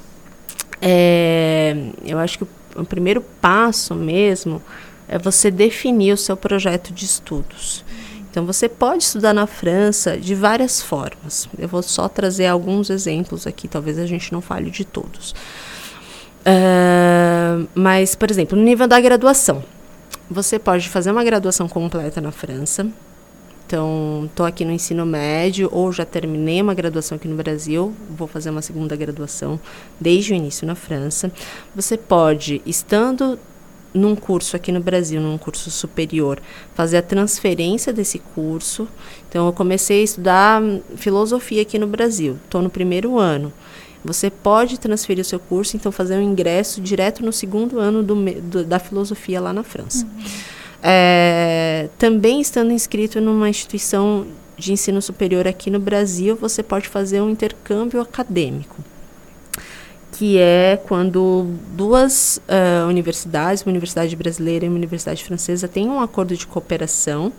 É, 0.80 1.74
eu 2.04 2.18
acho 2.18 2.38
que 2.38 2.44
o, 2.44 2.48
o 2.76 2.84
primeiro 2.84 3.22
passo 3.40 3.94
mesmo 3.94 4.62
é 5.08 5.18
você 5.18 5.50
definir 5.50 6.12
o 6.12 6.16
seu 6.16 6.36
projeto 6.36 6.92
de 6.92 7.04
estudos. 7.04 7.84
Então, 8.30 8.44
você 8.44 8.68
pode 8.68 9.04
estudar 9.04 9.32
na 9.32 9.46
França 9.46 10.18
de 10.18 10.34
várias 10.34 10.82
formas. 10.82 11.48
Eu 11.58 11.68
vou 11.68 11.82
só 11.82 12.06
trazer 12.06 12.46
alguns 12.46 12.90
exemplos 12.90 13.46
aqui, 13.46 13.66
talvez 13.66 13.98
a 13.98 14.04
gente 14.04 14.30
não 14.30 14.42
fale 14.42 14.70
de 14.70 14.84
todos. 14.84 15.34
Uh, 16.42 17.66
mas, 17.74 18.14
por 18.14 18.30
exemplo, 18.30 18.56
no 18.56 18.62
nível 18.62 18.86
da 18.86 19.00
graduação, 19.00 19.64
você 20.30 20.58
pode 20.58 20.88
fazer 20.88 21.10
uma 21.10 21.24
graduação 21.24 21.66
completa 21.66 22.20
na 22.20 22.30
França, 22.30 22.86
então, 23.66 24.26
estou 24.30 24.46
aqui 24.46 24.64
no 24.64 24.70
ensino 24.70 25.04
médio 25.04 25.68
ou 25.72 25.92
já 25.92 26.04
terminei 26.04 26.62
uma 26.62 26.72
graduação 26.72 27.16
aqui 27.16 27.26
no 27.26 27.34
Brasil, 27.34 27.92
vou 28.08 28.28
fazer 28.28 28.50
uma 28.50 28.62
segunda 28.62 28.94
graduação 28.94 29.58
desde 30.00 30.32
o 30.32 30.36
início 30.36 30.64
na 30.64 30.76
França. 30.76 31.32
Você 31.74 31.96
pode, 31.96 32.62
estando 32.64 33.36
num 33.92 34.14
curso 34.14 34.54
aqui 34.54 34.70
no 34.70 34.78
Brasil, 34.78 35.20
num 35.20 35.36
curso 35.36 35.68
superior, 35.68 36.40
fazer 36.76 36.98
a 36.98 37.02
transferência 37.02 37.92
desse 37.92 38.20
curso. 38.20 38.86
Então, 39.28 39.46
eu 39.46 39.52
comecei 39.52 40.00
a 40.02 40.04
estudar 40.04 40.62
filosofia 40.94 41.62
aqui 41.62 41.76
no 41.76 41.88
Brasil, 41.88 42.38
estou 42.44 42.62
no 42.62 42.70
primeiro 42.70 43.18
ano. 43.18 43.52
Você 44.04 44.30
pode 44.30 44.78
transferir 44.78 45.22
o 45.22 45.24
seu 45.24 45.40
curso, 45.40 45.76
então 45.76 45.90
fazer 45.90 46.16
um 46.16 46.22
ingresso 46.22 46.80
direto 46.80 47.24
no 47.24 47.32
segundo 47.32 47.80
ano 47.80 48.04
do, 48.04 48.14
do, 48.14 48.64
da 48.64 48.78
filosofia 48.78 49.40
lá 49.40 49.52
na 49.52 49.64
França. 49.64 50.06
Uhum. 50.06 50.55
É, 50.88 51.88
também 51.98 52.40
estando 52.40 52.70
inscrito 52.70 53.20
numa 53.20 53.48
instituição 53.48 54.24
de 54.56 54.72
ensino 54.72 55.02
superior 55.02 55.48
aqui 55.48 55.68
no 55.68 55.80
Brasil, 55.80 56.36
você 56.36 56.62
pode 56.62 56.86
fazer 56.86 57.20
um 57.20 57.28
intercâmbio 57.28 58.00
acadêmico, 58.00 58.76
que 60.12 60.38
é 60.38 60.80
quando 60.86 61.48
duas 61.72 62.40
uh, 62.48 62.88
universidades, 62.88 63.64
uma 63.64 63.70
universidade 63.70 64.14
brasileira 64.14 64.64
e 64.64 64.68
uma 64.68 64.76
universidade 64.76 65.24
francesa, 65.24 65.66
têm 65.66 65.88
um 65.88 66.00
acordo 66.00 66.36
de 66.36 66.46
cooperação. 66.46 67.32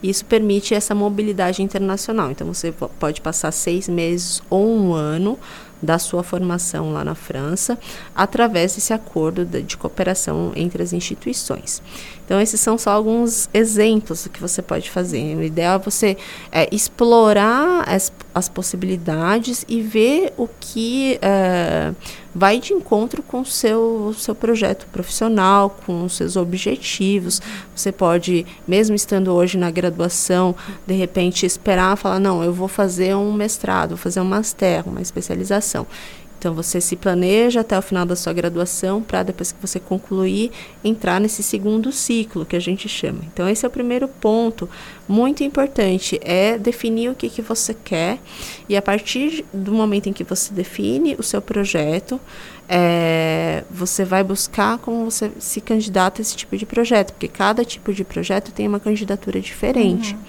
E 0.00 0.08
isso 0.08 0.24
permite 0.24 0.72
essa 0.72 0.94
mobilidade 0.94 1.60
internacional. 1.60 2.30
Então, 2.30 2.46
você 2.46 2.72
pode 3.00 3.20
passar 3.20 3.50
seis 3.50 3.88
meses 3.88 4.40
ou 4.48 4.64
um 4.64 4.94
ano 4.94 5.36
da 5.82 5.98
sua 5.98 6.22
formação 6.22 6.92
lá 6.92 7.04
na 7.04 7.14
França, 7.14 7.78
através 8.14 8.74
desse 8.74 8.92
acordo 8.92 9.44
de, 9.44 9.62
de 9.62 9.76
cooperação 9.76 10.52
entre 10.54 10.82
as 10.82 10.92
instituições. 10.92 11.82
Então, 12.24 12.40
esses 12.40 12.60
são 12.60 12.78
só 12.78 12.90
alguns 12.90 13.50
exemplos 13.52 14.24
do 14.24 14.30
que 14.30 14.40
você 14.40 14.62
pode 14.62 14.88
fazer. 14.90 15.36
O 15.36 15.42
ideal 15.42 15.76
é 15.76 15.78
você 15.78 16.16
é, 16.50 16.68
explorar 16.72 17.84
as, 17.86 18.12
as 18.34 18.48
possibilidades 18.48 19.64
e 19.68 19.82
ver 19.82 20.32
o 20.36 20.48
que 20.60 21.18
é, 21.20 21.92
vai 22.34 22.58
de 22.58 22.72
encontro 22.72 23.22
com 23.22 23.40
o 23.40 23.46
seu, 23.46 24.14
seu 24.16 24.34
projeto 24.34 24.86
profissional, 24.92 25.76
com 25.84 26.04
os 26.04 26.16
seus 26.16 26.36
objetivos. 26.36 27.40
Você 27.74 27.92
pode, 27.92 28.46
mesmo 28.66 28.96
estando 28.96 29.32
hoje 29.32 29.58
na 29.58 29.70
graduação, 29.70 30.54
de 30.86 30.94
repente 30.94 31.44
esperar 31.44 31.96
falar, 31.96 32.18
não, 32.18 32.42
eu 32.42 32.52
vou 32.52 32.68
fazer 32.68 33.14
um 33.14 33.32
mestrado, 33.32 33.90
vou 33.90 33.98
fazer 33.98 34.20
um 34.20 34.24
master, 34.24 34.88
uma 34.88 35.00
especialização. 35.00 35.86
Então 36.42 36.52
você 36.52 36.80
se 36.80 36.96
planeja 36.96 37.60
até 37.60 37.78
o 37.78 37.82
final 37.82 38.04
da 38.04 38.16
sua 38.16 38.32
graduação 38.32 39.00
para 39.00 39.22
depois 39.22 39.52
que 39.52 39.64
você 39.64 39.78
concluir 39.78 40.50
entrar 40.82 41.20
nesse 41.20 41.40
segundo 41.40 41.92
ciclo 41.92 42.44
que 42.44 42.56
a 42.56 42.60
gente 42.60 42.88
chama. 42.88 43.20
Então 43.32 43.48
esse 43.48 43.64
é 43.64 43.68
o 43.68 43.70
primeiro 43.70 44.08
ponto 44.08 44.68
muito 45.06 45.44
importante 45.44 46.18
é 46.20 46.58
definir 46.58 47.10
o 47.10 47.14
que 47.14 47.30
que 47.30 47.40
você 47.40 47.72
quer 47.72 48.18
e 48.68 48.76
a 48.76 48.82
partir 48.82 49.44
do 49.54 49.72
momento 49.72 50.08
em 50.08 50.12
que 50.12 50.24
você 50.24 50.52
define 50.52 51.14
o 51.16 51.22
seu 51.22 51.40
projeto 51.40 52.20
é, 52.68 53.62
você 53.70 54.04
vai 54.04 54.24
buscar 54.24 54.78
como 54.78 55.08
você 55.08 55.30
se 55.38 55.60
candidata 55.60 56.20
a 56.20 56.22
esse 56.22 56.36
tipo 56.36 56.56
de 56.56 56.66
projeto, 56.66 57.12
porque 57.12 57.28
cada 57.28 57.64
tipo 57.64 57.92
de 57.92 58.02
projeto 58.02 58.50
tem 58.50 58.66
uma 58.66 58.80
candidatura 58.80 59.40
diferente. 59.40 60.14
Uhum. 60.14 60.20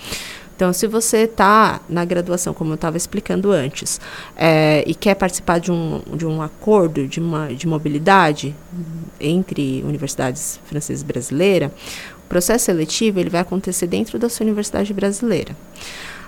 Então, 0.55 0.72
se 0.72 0.86
você 0.88 1.24
está 1.24 1.81
na 1.89 2.05
graduação, 2.05 2.53
como 2.53 2.72
eu 2.72 2.75
estava 2.75 2.95
explicando 2.95 3.51
antes, 3.51 4.00
é, 4.36 4.83
e 4.86 4.93
quer 4.93 5.15
participar 5.15 5.60
de 5.60 5.72
um, 5.72 6.01
de 6.15 6.25
um 6.25 6.41
acordo 6.41 7.07
de, 7.07 7.19
uma, 7.19 7.48
de 7.48 7.67
mobilidade 7.67 8.55
entre 9.19 9.83
universidades 9.83 10.60
francesas 10.65 11.01
e 11.01 11.05
brasileiras, 11.05 11.72
o 12.25 12.29
processo 12.29 12.65
seletivo 12.65 13.19
ele 13.19 13.29
vai 13.29 13.41
acontecer 13.41 13.88
dentro 13.88 14.19
da 14.19 14.29
sua 14.29 14.43
universidade 14.43 14.93
brasileira. 14.93 15.55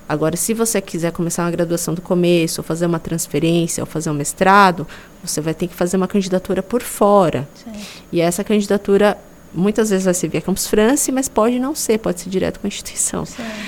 Agora, 0.08 0.38
se 0.38 0.53
você 0.53 0.79
quiser 0.79 1.12
começar 1.12 1.44
uma 1.44 1.51
graduação 1.51 1.94
do 1.94 2.01
começo, 2.01 2.62
ou 2.62 2.63
fazer 2.63 2.86
uma 2.86 3.00
transferência, 3.00 3.82
ou 3.82 3.88
fazer 3.88 4.10
um 4.12 4.13
mestrado, 4.13 4.88
você 5.24 5.41
vai 5.41 5.53
ter 5.53 5.67
que 5.67 5.74
fazer 5.74 5.98
uma 5.98 6.08
candidatura 6.08 6.62
por 6.62 6.84
fora. 6.84 7.48
Sim. 7.55 7.72
E 8.12 8.22
essa 8.22 8.44
candidatura 8.44 9.17
muitas 9.55 9.89
vezes 9.89 10.05
vai 10.05 10.13
ser 10.13 10.27
via 10.27 10.41
Campus 10.41 10.67
France, 10.67 11.12
mas 11.12 11.29
pode 11.29 11.59
não 11.59 11.74
ser, 11.74 11.97
pode 11.97 12.21
ser 12.21 12.29
direto 12.29 12.59
com 12.59 12.67
a 12.67 12.69
instituição. 12.69 13.24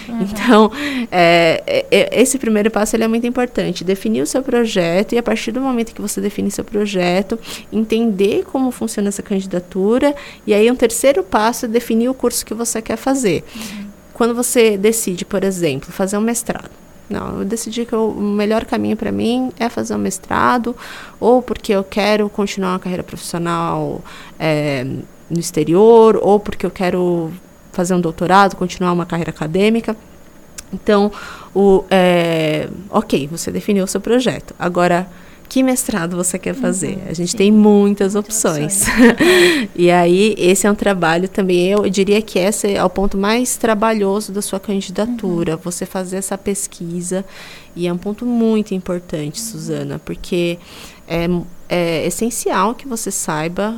Uhum. 0.09 0.21
Então, 0.21 0.71
é, 1.11 1.63
é, 1.65 1.85
é, 1.91 2.21
esse 2.21 2.37
primeiro 2.37 2.69
passo 2.69 2.95
ele 2.95 3.03
é 3.03 3.07
muito 3.07 3.25
importante. 3.25 3.83
Definir 3.83 4.21
o 4.21 4.25
seu 4.25 4.43
projeto 4.43 5.13
e 5.13 5.17
a 5.17 5.23
partir 5.23 5.51
do 5.51 5.61
momento 5.61 5.93
que 5.93 6.01
você 6.01 6.19
define 6.19 6.51
seu 6.51 6.63
projeto, 6.63 7.39
entender 7.71 8.43
como 8.45 8.71
funciona 8.71 9.09
essa 9.09 9.21
candidatura 9.21 10.15
e 10.45 10.53
aí 10.53 10.69
um 10.69 10.75
terceiro 10.75 11.23
passo 11.23 11.65
é 11.65 11.67
definir 11.67 12.09
o 12.09 12.13
curso 12.13 12.45
que 12.45 12.53
você 12.53 12.81
quer 12.81 12.97
fazer. 12.97 13.43
Uhum. 13.55 13.87
Quando 14.13 14.33
você 14.33 14.77
decide, 14.77 15.23
por 15.23 15.43
exemplo, 15.43 15.91
fazer 15.91 16.17
um 16.17 16.21
mestrado, 16.21 16.71
não, 17.09 17.39
eu 17.39 17.45
decidi 17.45 17.85
que 17.85 17.95
o 17.95 18.11
melhor 18.13 18.65
caminho 18.65 18.97
para 18.97 19.11
mim 19.11 19.51
é 19.57 19.69
fazer 19.69 19.95
um 19.95 19.97
mestrado, 19.97 20.75
ou 21.19 21.41
porque 21.41 21.71
eu 21.71 21.83
quero 21.83 22.29
continuar 22.29 22.73
uma 22.73 22.79
carreira 22.79 23.03
profissional 23.03 24.01
é, 24.37 24.85
no 25.29 25.39
exterior, 25.39 26.19
ou 26.21 26.39
porque 26.39 26.65
eu 26.65 26.71
quero 26.71 27.31
fazer 27.71 27.93
um 27.93 28.01
doutorado, 28.01 28.55
continuar 28.55 28.91
uma 28.91 29.05
carreira 29.05 29.29
acadêmica. 29.29 29.95
Então, 30.73 31.11
o, 31.55 31.83
é, 31.89 32.67
ok, 32.89 33.27
você 33.27 33.51
definiu 33.51 33.83
o 33.83 33.87
seu 33.87 34.01
projeto. 34.01 34.53
Agora, 34.57 35.07
que 35.47 35.63
mestrado 35.63 36.17
você 36.17 36.37
quer 36.37 36.53
fazer? 36.53 36.95
Uhum, 36.95 37.09
a 37.09 37.13
gente 37.13 37.35
tem 37.35 37.51
muitas 37.51 38.15
opções. 38.15 38.83
e 39.75 39.89
aí, 39.89 40.35
esse 40.37 40.67
é 40.67 40.71
um 40.71 40.75
trabalho 40.75 41.29
também, 41.29 41.67
eu 41.67 41.89
diria 41.89 42.21
que 42.21 42.37
esse 42.37 42.73
é 42.73 42.83
o 42.83 42.89
ponto 42.89 43.17
mais 43.17 43.55
trabalhoso 43.55 44.31
da 44.33 44.41
sua 44.41 44.59
candidatura, 44.59 45.53
uhum. 45.53 45.61
você 45.63 45.85
fazer 45.85 46.17
essa 46.17 46.37
pesquisa. 46.37 47.23
E 47.75 47.87
é 47.87 47.93
um 47.93 47.97
ponto 47.97 48.25
muito 48.25 48.73
importante, 48.73 49.39
uhum. 49.39 49.45
Suzana, 49.45 49.99
porque 50.03 50.57
é, 51.07 51.27
é 51.69 52.05
essencial 52.05 52.75
que 52.75 52.87
você 52.87 53.09
saiba 53.09 53.75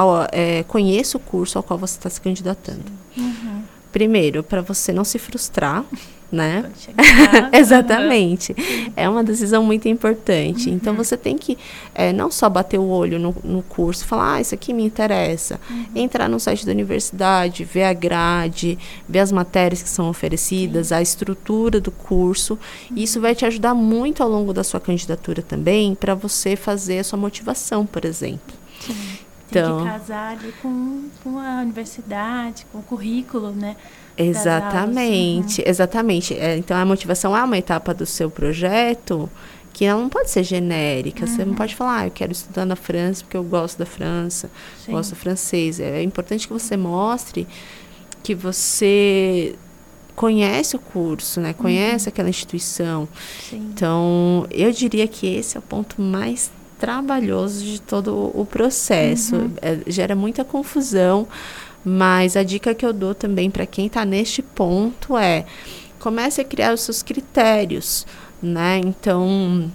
ao, 0.00 0.26
é, 0.32 0.62
conheça 0.64 1.16
o 1.16 1.20
curso 1.20 1.58
ao 1.58 1.62
qual 1.62 1.78
você 1.78 1.96
está 1.98 2.08
se 2.08 2.20
candidatando. 2.20 2.84
Uhum. 3.16 3.62
Primeiro, 3.92 4.42
para 4.42 4.62
você 4.62 4.92
não 4.92 5.04
se 5.04 5.18
frustrar, 5.18 5.84
né? 6.30 6.70
Exatamente. 7.52 8.54
Uhum. 8.56 8.92
É 8.96 9.08
uma 9.08 9.24
decisão 9.24 9.64
muito 9.64 9.88
importante. 9.88 10.68
Uhum. 10.68 10.76
Então 10.76 10.94
você 10.94 11.16
tem 11.16 11.36
que 11.36 11.58
é, 11.92 12.12
não 12.12 12.30
só 12.30 12.48
bater 12.48 12.78
o 12.78 12.88
olho 12.88 13.18
no, 13.18 13.34
no 13.42 13.62
curso, 13.62 14.06
falar, 14.06 14.34
ah, 14.34 14.40
isso 14.40 14.54
aqui 14.54 14.72
me 14.72 14.84
interessa. 14.84 15.58
Uhum. 15.68 15.86
Entrar 15.96 16.28
no 16.28 16.38
site 16.38 16.64
da 16.64 16.70
universidade, 16.70 17.64
ver 17.64 17.82
a 17.82 17.92
grade, 17.92 18.78
ver 19.08 19.18
as 19.18 19.32
matérias 19.32 19.82
que 19.82 19.88
são 19.88 20.08
oferecidas, 20.08 20.88
Sim. 20.88 20.94
a 20.94 21.02
estrutura 21.02 21.80
do 21.80 21.90
curso. 21.90 22.56
E 22.94 23.02
isso 23.02 23.20
vai 23.20 23.34
te 23.34 23.44
ajudar 23.44 23.74
muito 23.74 24.22
ao 24.22 24.28
longo 24.28 24.52
da 24.52 24.62
sua 24.62 24.78
candidatura 24.78 25.42
também 25.42 25.96
para 25.96 26.14
você 26.14 26.54
fazer 26.54 27.00
a 27.00 27.04
sua 27.04 27.18
motivação, 27.18 27.84
por 27.84 28.04
exemplo. 28.04 28.60
Sim. 28.80 28.94
Então, 29.50 29.78
tem 29.78 29.86
que 29.86 29.98
casar 29.98 30.32
ali 30.32 30.54
com, 30.62 31.08
com 31.22 31.38
a 31.38 31.60
universidade, 31.62 32.66
com 32.72 32.78
o 32.78 32.82
currículo, 32.82 33.50
né? 33.50 33.76
Exatamente, 34.16 35.62
exatamente. 35.66 36.34
É, 36.34 36.56
então 36.56 36.76
a 36.76 36.84
motivação 36.84 37.36
é 37.36 37.42
uma 37.42 37.56
etapa 37.56 37.94
do 37.94 38.04
seu 38.04 38.30
projeto 38.30 39.30
que 39.72 39.84
ela 39.84 40.00
não 40.00 40.08
pode 40.08 40.30
ser 40.30 40.42
genérica. 40.42 41.24
Uhum. 41.24 41.26
Você 41.26 41.44
não 41.44 41.52
uhum. 41.52 41.56
pode 41.56 41.74
falar, 41.74 42.00
ah, 42.00 42.06
eu 42.06 42.10
quero 42.10 42.32
estudar 42.32 42.66
na 42.66 42.76
França 42.76 43.22
porque 43.24 43.36
eu 43.36 43.44
gosto 43.44 43.78
da 43.78 43.86
França, 43.86 44.50
Sim. 44.84 44.92
gosto 44.92 45.16
francês. 45.16 45.80
É, 45.80 46.00
é 46.00 46.02
importante 46.02 46.46
que 46.46 46.52
você 46.52 46.76
mostre 46.76 47.46
que 48.22 48.34
você 48.34 49.54
conhece 50.14 50.76
o 50.76 50.78
curso, 50.78 51.40
né? 51.40 51.54
Conhece 51.54 52.06
uhum. 52.06 52.12
aquela 52.12 52.28
instituição. 52.28 53.08
Sim. 53.48 53.70
Então, 53.72 54.46
eu 54.50 54.70
diria 54.70 55.08
que 55.08 55.26
esse 55.26 55.56
é 55.56 55.60
o 55.60 55.62
ponto 55.62 56.02
mais 56.02 56.50
trabalhoso 56.80 57.62
de 57.62 57.80
todo 57.80 58.32
o 58.34 58.44
processo. 58.46 59.36
Uhum. 59.36 59.52
É, 59.60 59.78
gera 59.86 60.16
muita 60.16 60.42
confusão, 60.42 61.28
mas 61.84 62.36
a 62.36 62.42
dica 62.42 62.74
que 62.74 62.84
eu 62.84 62.92
dou 62.92 63.14
também 63.14 63.50
para 63.50 63.66
quem 63.66 63.86
está 63.86 64.04
neste 64.04 64.42
ponto 64.42 65.16
é 65.16 65.44
comece 65.98 66.40
a 66.40 66.44
criar 66.44 66.72
os 66.72 66.80
seus 66.80 67.02
critérios, 67.02 68.06
né? 68.42 68.78
Então, 68.78 69.70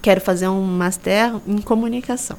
quero 0.00 0.20
fazer 0.20 0.46
um 0.46 0.62
master 0.62 1.34
em 1.46 1.60
comunicação. 1.60 2.38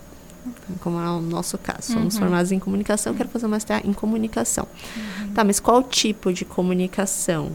Como 0.80 1.00
é 1.00 1.10
o 1.10 1.20
nosso 1.20 1.58
caso, 1.58 1.92
somos 1.92 2.16
uhum. 2.16 2.22
formados 2.22 2.52
em 2.52 2.58
comunicação, 2.58 3.14
quero 3.14 3.30
fazer 3.30 3.46
um 3.46 3.50
master 3.50 3.82
em 3.86 3.94
comunicação. 3.94 4.66
Uhum. 4.96 5.34
Tá, 5.34 5.44
mas 5.44 5.60
qual 5.60 5.84
tipo 5.84 6.32
de 6.34 6.46
comunicação? 6.46 7.52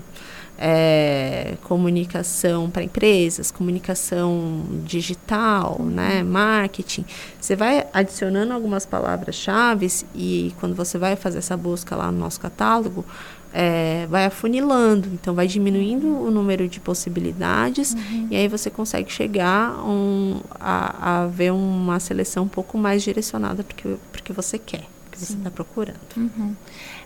É, 0.58 1.54
comunicação 1.62 2.70
para 2.70 2.82
empresas, 2.82 3.50
comunicação 3.50 4.64
digital, 4.84 5.76
uhum. 5.80 5.86
né, 5.86 6.22
marketing. 6.22 7.04
Você 7.40 7.54
vai 7.54 7.86
adicionando 7.92 8.52
algumas 8.52 8.86
palavras-chave 8.86 9.86
e 10.14 10.54
quando 10.58 10.74
você 10.74 10.98
vai 10.98 11.16
fazer 11.16 11.38
essa 11.38 11.56
busca 11.56 11.94
lá 11.94 12.10
no 12.10 12.18
nosso 12.18 12.40
catálogo, 12.40 13.04
é, 13.52 14.06
vai 14.10 14.26
afunilando, 14.26 15.08
então 15.14 15.34
vai 15.34 15.46
diminuindo 15.46 16.06
o 16.06 16.30
número 16.30 16.68
de 16.68 16.78
possibilidades 16.78 17.94
uhum. 17.94 18.28
e 18.30 18.36
aí 18.36 18.48
você 18.48 18.68
consegue 18.68 19.10
chegar 19.10 19.82
um, 19.82 20.40
a, 20.60 21.22
a 21.22 21.26
ver 21.26 21.52
uma 21.52 21.98
seleção 21.98 22.44
um 22.44 22.48
pouco 22.48 22.76
mais 22.76 23.02
direcionada 23.02 23.64
para 23.64 23.92
o 23.92 24.22
que 24.22 24.32
você 24.32 24.58
quer, 24.58 24.84
que 25.10 25.18
você 25.18 25.32
está 25.32 25.50
procurando. 25.50 25.96
Uhum. 26.16 26.54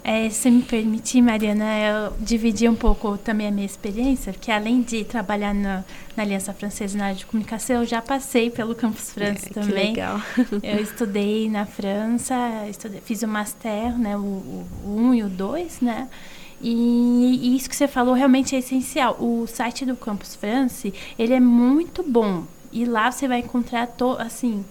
É, 0.03 0.31
se 0.31 0.51
me 0.51 0.63
permitir, 0.63 1.21
Mariana, 1.21 1.65
eu 1.79 2.13
dividi 2.19 2.69
um 2.69 2.75
pouco 2.75 3.19
também 3.19 3.49
a 3.49 3.51
minha 3.51 3.67
experiência, 3.67 4.33
porque 4.33 4.51
além 4.51 4.81
de 4.81 5.05
trabalhar 5.05 5.55
na, 5.55 5.85
na 6.17 6.23
Aliança 6.23 6.55
Francesa 6.55 6.97
na 6.97 7.07
área 7.07 7.17
de 7.17 7.27
comunicação, 7.27 7.77
eu 7.77 7.87
já 7.87 8.01
passei 8.01 8.51
pelo 8.51 8.75
Campus 8.75 9.11
França 9.11 9.47
é, 9.49 9.53
também. 9.53 9.95
Que 9.95 10.01
legal. 10.01 10.21
eu 10.63 10.83
estudei 10.83 11.51
na 11.51 11.67
França, 11.67 12.35
estudei, 12.69 13.01
fiz 13.05 13.23
o 13.23 13.29
Master, 13.29 13.99
né, 13.99 14.17
o, 14.17 14.21
o 14.21 14.67
1 14.87 15.03
um 15.03 15.15
e 15.15 15.23
o 15.23 15.29
2, 15.29 15.81
né? 15.83 16.09
E, 16.63 17.41
e, 17.43 17.57
isso 17.57 17.69
que 17.69 17.77
você 17.77 17.89
falou 17.89 18.15
realmente 18.15 18.55
é 18.55 18.59
essencial. 18.59 19.17
O 19.19 19.47
site 19.47 19.87
do 19.87 19.97
Campus 19.97 20.35
France, 20.35 20.93
ele 21.19 21.33
é 21.33 21.41
muito 21.41 22.03
bom. 22.03 22.45
E 22.73 22.85
lá 22.85 23.11
você 23.11 23.27
vai 23.27 23.41
encontrar, 23.41 23.87
to, 23.87 24.17
assim, 24.19 24.65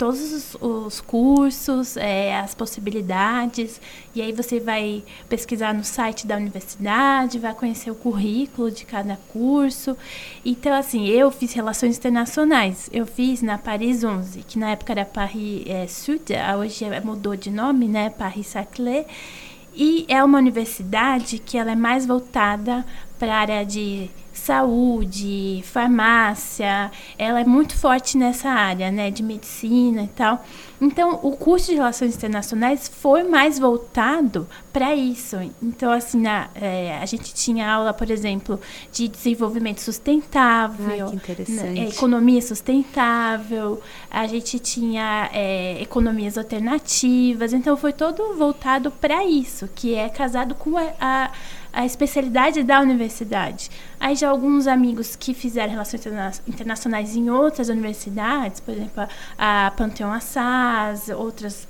todos 0.00 0.32
os, 0.32 0.56
os 0.62 1.00
cursos, 1.02 1.98
é, 1.98 2.34
as 2.38 2.54
possibilidades, 2.54 3.78
e 4.14 4.22
aí 4.22 4.32
você 4.32 4.58
vai 4.58 5.04
pesquisar 5.28 5.74
no 5.74 5.84
site 5.84 6.26
da 6.26 6.38
universidade, 6.38 7.38
vai 7.38 7.52
conhecer 7.52 7.90
o 7.90 7.94
currículo 7.94 8.70
de 8.70 8.86
cada 8.86 9.18
curso. 9.28 9.94
Então, 10.42 10.72
assim, 10.72 11.06
eu 11.06 11.30
fiz 11.30 11.52
Relações 11.52 11.98
Internacionais, 11.98 12.88
eu 12.90 13.04
fiz 13.04 13.42
na 13.42 13.58
Paris 13.58 14.02
11, 14.02 14.42
que 14.44 14.58
na 14.58 14.70
época 14.70 14.94
era 14.94 15.04
Paris 15.04 15.64
é, 15.66 15.86
Sud, 15.86 16.32
hoje 16.58 16.86
é, 16.86 16.98
mudou 17.02 17.36
de 17.36 17.50
nome, 17.50 17.86
né, 17.86 18.08
Paris 18.08 18.46
Saclay, 18.46 19.04
e 19.74 20.06
é 20.08 20.24
uma 20.24 20.38
universidade 20.38 21.38
que 21.38 21.58
ela 21.58 21.72
é 21.72 21.76
mais 21.76 22.06
voltada 22.06 22.86
para 23.18 23.34
a 23.34 23.38
área 23.38 23.66
de 23.66 24.08
saúde, 24.40 25.62
farmácia, 25.64 26.90
ela 27.18 27.40
é 27.40 27.44
muito 27.44 27.76
forte 27.76 28.16
nessa 28.16 28.48
área, 28.48 28.90
né, 28.90 29.10
de 29.10 29.22
medicina 29.22 30.02
e 30.02 30.08
tal. 30.08 30.44
Então, 30.80 31.20
o 31.22 31.36
curso 31.36 31.66
de 31.66 31.74
Relações 31.74 32.16
Internacionais 32.16 32.88
foi 32.88 33.22
mais 33.22 33.58
voltado 33.58 34.48
para 34.72 34.94
isso. 34.94 35.36
Então, 35.62 35.92
assim, 35.92 36.22
na, 36.22 36.48
é, 36.54 36.98
a 36.98 37.04
gente 37.04 37.34
tinha 37.34 37.70
aula, 37.70 37.92
por 37.92 38.10
exemplo, 38.10 38.58
de 38.90 39.06
desenvolvimento 39.06 39.80
sustentável, 39.80 41.12
Ai, 41.12 41.44
né, 41.48 41.88
economia 41.88 42.40
sustentável, 42.40 43.82
a 44.10 44.26
gente 44.26 44.58
tinha 44.58 45.28
é, 45.34 45.82
economias 45.82 46.38
alternativas. 46.38 47.52
Então, 47.52 47.76
foi 47.76 47.92
todo 47.92 48.34
voltado 48.34 48.90
para 48.90 49.22
isso, 49.22 49.68
que 49.74 49.94
é 49.94 50.08
casado 50.08 50.54
com 50.54 50.78
a, 50.78 50.92
a 50.98 51.30
a 51.72 51.84
especialidade 51.84 52.62
da 52.62 52.80
universidade. 52.80 53.70
Aí 53.98 54.14
já 54.14 54.28
alguns 54.28 54.66
amigos 54.66 55.16
que 55.16 55.34
fizeram 55.34 55.72
relações 55.72 56.02
internacionais 56.46 57.16
em 57.16 57.30
outras 57.30 57.68
universidades, 57.68 58.60
por 58.60 58.72
exemplo, 58.72 59.06
a 59.38 59.72
Panteão 59.76 60.12
Assas, 60.12 61.08
outras 61.08 61.66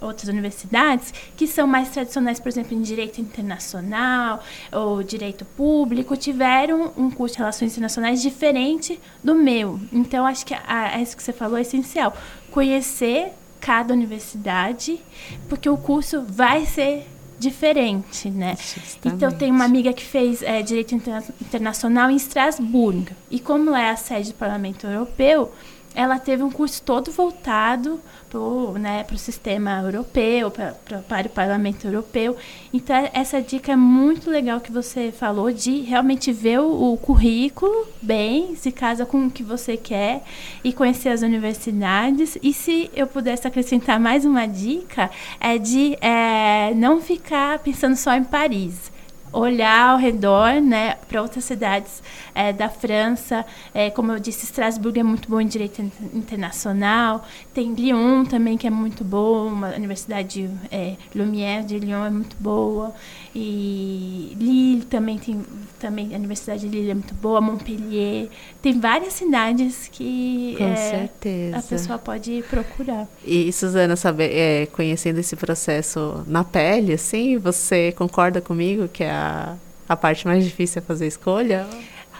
outras 0.00 0.28
universidades 0.28 1.12
que 1.36 1.46
são 1.46 1.66
mais 1.66 1.88
tradicionais, 1.88 2.38
por 2.38 2.48
exemplo, 2.48 2.72
em 2.72 2.82
direito 2.82 3.20
internacional 3.20 4.40
ou 4.72 5.02
direito 5.02 5.44
público, 5.44 6.16
tiveram 6.16 6.92
um 6.96 7.10
curso 7.10 7.34
de 7.34 7.38
relações 7.40 7.72
internacionais 7.72 8.22
diferente 8.22 9.00
do 9.22 9.34
meu. 9.34 9.80
Então, 9.92 10.24
acho 10.26 10.46
que 10.46 10.54
a, 10.54 10.62
a, 10.66 11.00
isso 11.00 11.16
que 11.16 11.22
você 11.22 11.32
falou 11.32 11.58
é 11.58 11.62
essencial. 11.62 12.16
Conhecer 12.50 13.32
cada 13.60 13.92
universidade, 13.92 15.00
porque 15.48 15.68
o 15.68 15.76
curso 15.76 16.22
vai 16.22 16.64
ser 16.64 17.06
diferente, 17.38 18.30
né? 18.30 18.56
Justamente. 18.56 19.16
Então 19.16 19.30
tem 19.30 19.50
uma 19.50 19.64
amiga 19.64 19.92
que 19.92 20.04
fez 20.04 20.42
é, 20.42 20.60
direito 20.62 20.94
interna 20.94 21.24
internacional 21.40 22.10
em 22.10 22.16
Estrasburgo 22.16 23.10
e 23.30 23.38
como 23.38 23.74
é 23.74 23.90
a 23.90 23.96
sede 23.96 24.32
do 24.32 24.36
Parlamento 24.36 24.86
Europeu, 24.86 25.52
ela 25.98 26.16
teve 26.16 26.44
um 26.44 26.50
curso 26.50 26.80
todo 26.80 27.10
voltado 27.10 28.00
para 28.30 28.38
o 28.38 28.78
né, 28.78 29.04
sistema 29.16 29.80
europeu, 29.82 30.48
para 30.48 31.26
o 31.26 31.28
Parlamento 31.28 31.88
Europeu. 31.88 32.36
Então, 32.72 33.10
essa 33.12 33.42
dica 33.42 33.72
é 33.72 33.76
muito 33.76 34.30
legal 34.30 34.60
que 34.60 34.70
você 34.70 35.10
falou 35.10 35.50
de 35.50 35.80
realmente 35.80 36.30
ver 36.32 36.60
o, 36.60 36.92
o 36.92 36.96
currículo 36.98 37.84
bem, 38.00 38.54
se 38.54 38.70
casa 38.70 39.04
com 39.04 39.26
o 39.26 39.30
que 39.30 39.42
você 39.42 39.76
quer 39.76 40.22
e 40.62 40.72
conhecer 40.72 41.08
as 41.08 41.22
universidades. 41.22 42.38
E 42.44 42.52
se 42.52 42.88
eu 42.94 43.08
pudesse 43.08 43.48
acrescentar 43.48 43.98
mais 43.98 44.24
uma 44.24 44.46
dica, 44.46 45.10
é 45.40 45.58
de 45.58 45.98
é, 46.00 46.72
não 46.76 47.00
ficar 47.00 47.58
pensando 47.58 47.96
só 47.96 48.14
em 48.14 48.22
Paris 48.22 48.96
olhar 49.32 49.90
ao 49.90 49.98
redor, 49.98 50.60
né, 50.60 50.96
para 51.08 51.22
outras 51.22 51.44
cidades 51.44 52.02
é, 52.34 52.52
da 52.52 52.68
França. 52.68 53.44
É, 53.74 53.90
como 53.90 54.12
eu 54.12 54.18
disse, 54.18 54.44
Estrasburgo 54.44 54.98
é 54.98 55.02
muito 55.02 55.28
bom 55.28 55.40
em 55.40 55.46
direito 55.46 55.80
internacional. 56.12 57.24
Tem 57.52 57.72
Lyon 57.74 58.24
também, 58.24 58.56
que 58.56 58.66
é 58.66 58.70
muito 58.70 59.04
boa. 59.04 59.50
Uma 59.50 59.68
universidade 59.74 60.50
é, 60.70 60.96
Lumière 61.14 61.64
de 61.64 61.78
Lyon 61.78 62.04
é 62.04 62.10
muito 62.10 62.36
boa. 62.38 62.94
E 63.40 64.36
Lille 64.36 64.84
também 64.86 65.16
tem 65.16 65.40
também 65.78 66.12
a 66.12 66.18
Universidade 66.18 66.62
de 66.62 66.68
Lille 66.68 66.90
é 66.90 66.94
muito 66.94 67.14
boa, 67.14 67.40
Montpellier. 67.40 68.28
Tem 68.60 68.80
várias 68.80 69.12
cidades 69.12 69.88
que 69.92 70.56
Com 70.58 70.64
é, 70.64 70.76
certeza. 70.76 71.56
a 71.56 71.62
pessoa 71.62 71.98
pode 71.98 72.42
procurar. 72.50 73.06
E 73.24 73.52
Suzana, 73.52 73.94
sabe, 73.94 74.24
é, 74.24 74.66
conhecendo 74.66 75.20
esse 75.20 75.36
processo 75.36 76.24
na 76.26 76.42
pele, 76.42 76.94
assim, 76.94 77.38
você 77.38 77.92
concorda 77.92 78.40
comigo 78.40 78.88
que 78.88 79.04
a, 79.04 79.56
a 79.88 79.96
parte 79.96 80.26
mais 80.26 80.44
difícil 80.44 80.80
é 80.80 80.84
fazer 80.84 81.06
escolha? 81.06 81.64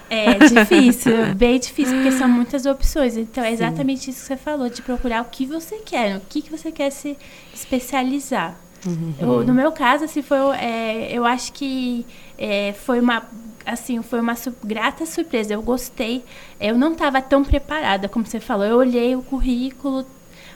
É 0.09 0.35
difícil, 0.39 1.35
bem 1.35 1.59
difícil, 1.59 1.95
porque 1.97 2.13
são 2.13 2.29
muitas 2.29 2.65
opções. 2.65 3.17
Então, 3.17 3.43
é 3.43 3.53
exatamente 3.53 4.05
Sim. 4.05 4.11
isso 4.13 4.21
que 4.21 4.27
você 4.27 4.37
falou, 4.37 4.71
de 4.71 4.83
procurar 4.83 5.23
o 5.23 5.25
que 5.25 5.45
você 5.45 5.79
quer, 5.79 6.17
o 6.17 6.21
que, 6.29 6.43
que 6.43 6.51
você 6.51 6.71
quer 6.71 6.91
se 6.91 7.17
especializar. 7.53 8.57
Uhum. 8.87 9.15
Eu, 9.19 9.45
no 9.45 9.55
meu 9.55 9.73
caso, 9.73 10.05
assim, 10.05 10.23
foi, 10.23 10.39
é, 10.57 11.11
eu 11.13 11.25
acho 11.25 11.53
que 11.53 12.07
é, 12.37 12.73
foi 12.73 13.01
uma 13.01 13.23
assim 13.67 14.01
foi 14.01 14.21
uma 14.21 14.35
su 14.35 14.53
grata 14.65 15.05
surpresa. 15.05 15.53
Eu 15.53 15.63
gostei. 15.63 16.25
Eu 16.59 16.77
não 16.77 16.93
estava 16.93 17.21
tão 17.21 17.45
preparada, 17.45 18.09
como 18.09 18.25
você 18.25 18.41
falou. 18.41 18.65
Eu 18.65 18.77
olhei 18.79 19.15
o 19.15 19.23
currículo, 19.23 20.07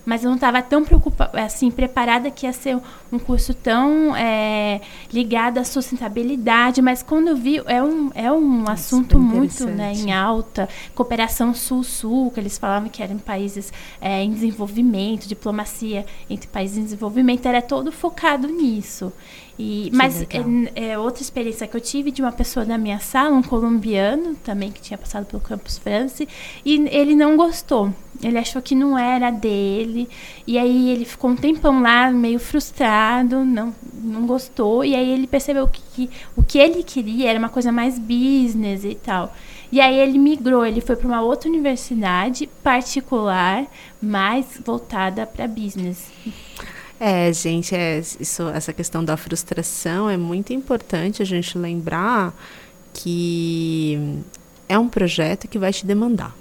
mas 0.04 0.24
eu 0.24 0.28
não 0.28 0.36
estava 0.36 0.60
tão 0.60 0.84
preocupada, 0.84 1.42
assim, 1.42 1.70
preparada 1.70 2.30
que 2.30 2.46
ia 2.46 2.52
ser 2.52 2.78
um 3.10 3.18
curso 3.18 3.54
tão 3.54 4.14
é, 4.16 4.80
ligado 5.12 5.58
à 5.58 5.64
sustentabilidade, 5.64 6.82
mas 6.82 7.02
quando 7.02 7.28
eu 7.28 7.36
vi, 7.36 7.62
é 7.66 7.82
um, 7.82 8.10
é 8.14 8.32
um 8.32 8.64
é 8.66 8.72
assunto 8.72 9.18
muito 9.18 9.66
né, 9.66 9.92
em 9.92 10.12
alta, 10.12 10.68
cooperação 10.94 11.54
sul-sul, 11.54 12.30
que 12.30 12.40
eles 12.40 12.58
falavam 12.58 12.88
que 12.88 13.02
eram 13.02 13.18
países 13.18 13.72
é, 14.00 14.22
em 14.22 14.32
desenvolvimento, 14.32 15.28
diplomacia 15.28 16.04
entre 16.28 16.48
países 16.48 16.78
em 16.78 16.84
desenvolvimento, 16.84 17.46
era 17.46 17.62
todo 17.62 17.92
focado 17.92 18.48
nisso. 18.48 19.12
E, 19.58 19.90
mas 19.92 20.22
é, 20.22 20.26
é, 20.74 20.98
outra 20.98 21.22
experiência 21.22 21.66
que 21.66 21.76
eu 21.76 21.80
tive 21.80 22.10
de 22.10 22.22
uma 22.22 22.32
pessoa 22.32 22.64
da 22.64 22.78
minha 22.78 22.98
sala, 22.98 23.36
um 23.36 23.42
colombiano 23.42 24.34
também 24.36 24.72
que 24.72 24.80
tinha 24.80 24.96
passado 24.96 25.26
pelo 25.26 25.42
Campus 25.42 25.78
France, 25.78 26.26
e 26.64 26.88
ele 26.90 27.14
não 27.14 27.36
gostou. 27.36 27.92
Ele 28.22 28.38
achou 28.38 28.62
que 28.62 28.74
não 28.74 28.96
era 28.96 29.30
dele. 29.30 30.08
E 30.46 30.58
aí 30.58 30.90
ele 30.90 31.04
ficou 31.04 31.30
um 31.30 31.36
tempão 31.36 31.82
lá, 31.82 32.10
meio 32.10 32.38
frustrado, 32.38 33.44
não, 33.44 33.74
não 33.92 34.26
gostou. 34.26 34.84
E 34.84 34.94
aí 34.94 35.10
ele 35.10 35.26
percebeu 35.26 35.66
que, 35.66 35.82
que 35.94 36.10
o 36.36 36.42
que 36.42 36.58
ele 36.58 36.82
queria 36.82 37.30
era 37.30 37.38
uma 37.38 37.48
coisa 37.48 37.72
mais 37.72 37.98
business 37.98 38.84
e 38.84 38.94
tal. 38.94 39.34
E 39.72 39.80
aí 39.80 39.98
ele 39.98 40.18
migrou, 40.18 40.66
ele 40.66 40.80
foi 40.80 40.96
para 40.96 41.08
uma 41.08 41.22
outra 41.22 41.48
universidade 41.48 42.46
particular, 42.62 43.64
mais 44.00 44.60
voltada 44.64 45.26
para 45.26 45.48
business. 45.48 46.10
É, 47.04 47.32
gente, 47.32 47.74
é, 47.74 47.98
isso, 47.98 48.48
essa 48.50 48.72
questão 48.72 49.04
da 49.04 49.16
frustração 49.16 50.08
é 50.08 50.16
muito 50.16 50.52
importante 50.52 51.20
a 51.20 51.24
gente 51.24 51.58
lembrar 51.58 52.32
que 52.94 54.22
é 54.68 54.78
um 54.78 54.88
projeto 54.88 55.48
que 55.48 55.58
vai 55.58 55.72
te 55.72 55.84
demandar 55.84 56.32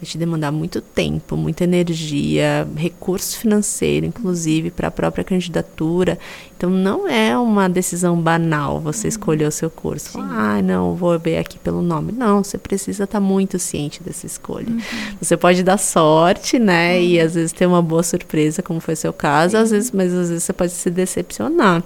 vai 0.00 0.08
te 0.08 0.18
demandar 0.18 0.50
muito 0.50 0.80
tempo, 0.80 1.36
muita 1.36 1.64
energia, 1.64 2.66
recurso 2.76 3.38
financeiro, 3.38 4.04
inclusive, 4.04 4.70
para 4.70 4.88
a 4.88 4.90
própria 4.90 5.24
candidatura. 5.24 6.18
Então, 6.56 6.68
não 6.68 7.08
é 7.08 7.36
uma 7.38 7.68
decisão 7.68 8.20
banal 8.20 8.80
você 8.80 9.06
uhum. 9.06 9.08
escolher 9.08 9.46
o 9.46 9.52
seu 9.52 9.70
curso. 9.70 10.18
Ah, 10.18 10.60
não, 10.62 10.94
vou 10.94 11.18
ver 11.18 11.38
aqui 11.38 11.58
pelo 11.58 11.80
nome. 11.80 12.12
Não, 12.12 12.42
você 12.42 12.58
precisa 12.58 13.04
estar 13.04 13.18
tá 13.18 13.20
muito 13.20 13.58
ciente 13.58 14.02
dessa 14.02 14.26
escolha. 14.26 14.68
Uhum. 14.68 14.80
Você 15.20 15.36
pode 15.36 15.62
dar 15.62 15.78
sorte, 15.78 16.58
né? 16.58 16.96
Uhum. 16.96 17.02
E 17.02 17.20
às 17.20 17.34
vezes 17.34 17.52
ter 17.52 17.66
uma 17.66 17.82
boa 17.82 18.02
surpresa, 18.02 18.62
como 18.62 18.80
foi 18.80 18.96
seu 18.96 19.12
caso, 19.12 19.56
às 19.56 19.70
vezes, 19.70 19.90
mas 19.90 20.12
às 20.12 20.28
vezes 20.28 20.44
você 20.44 20.52
pode 20.52 20.72
se 20.72 20.90
decepcionar. 20.90 21.82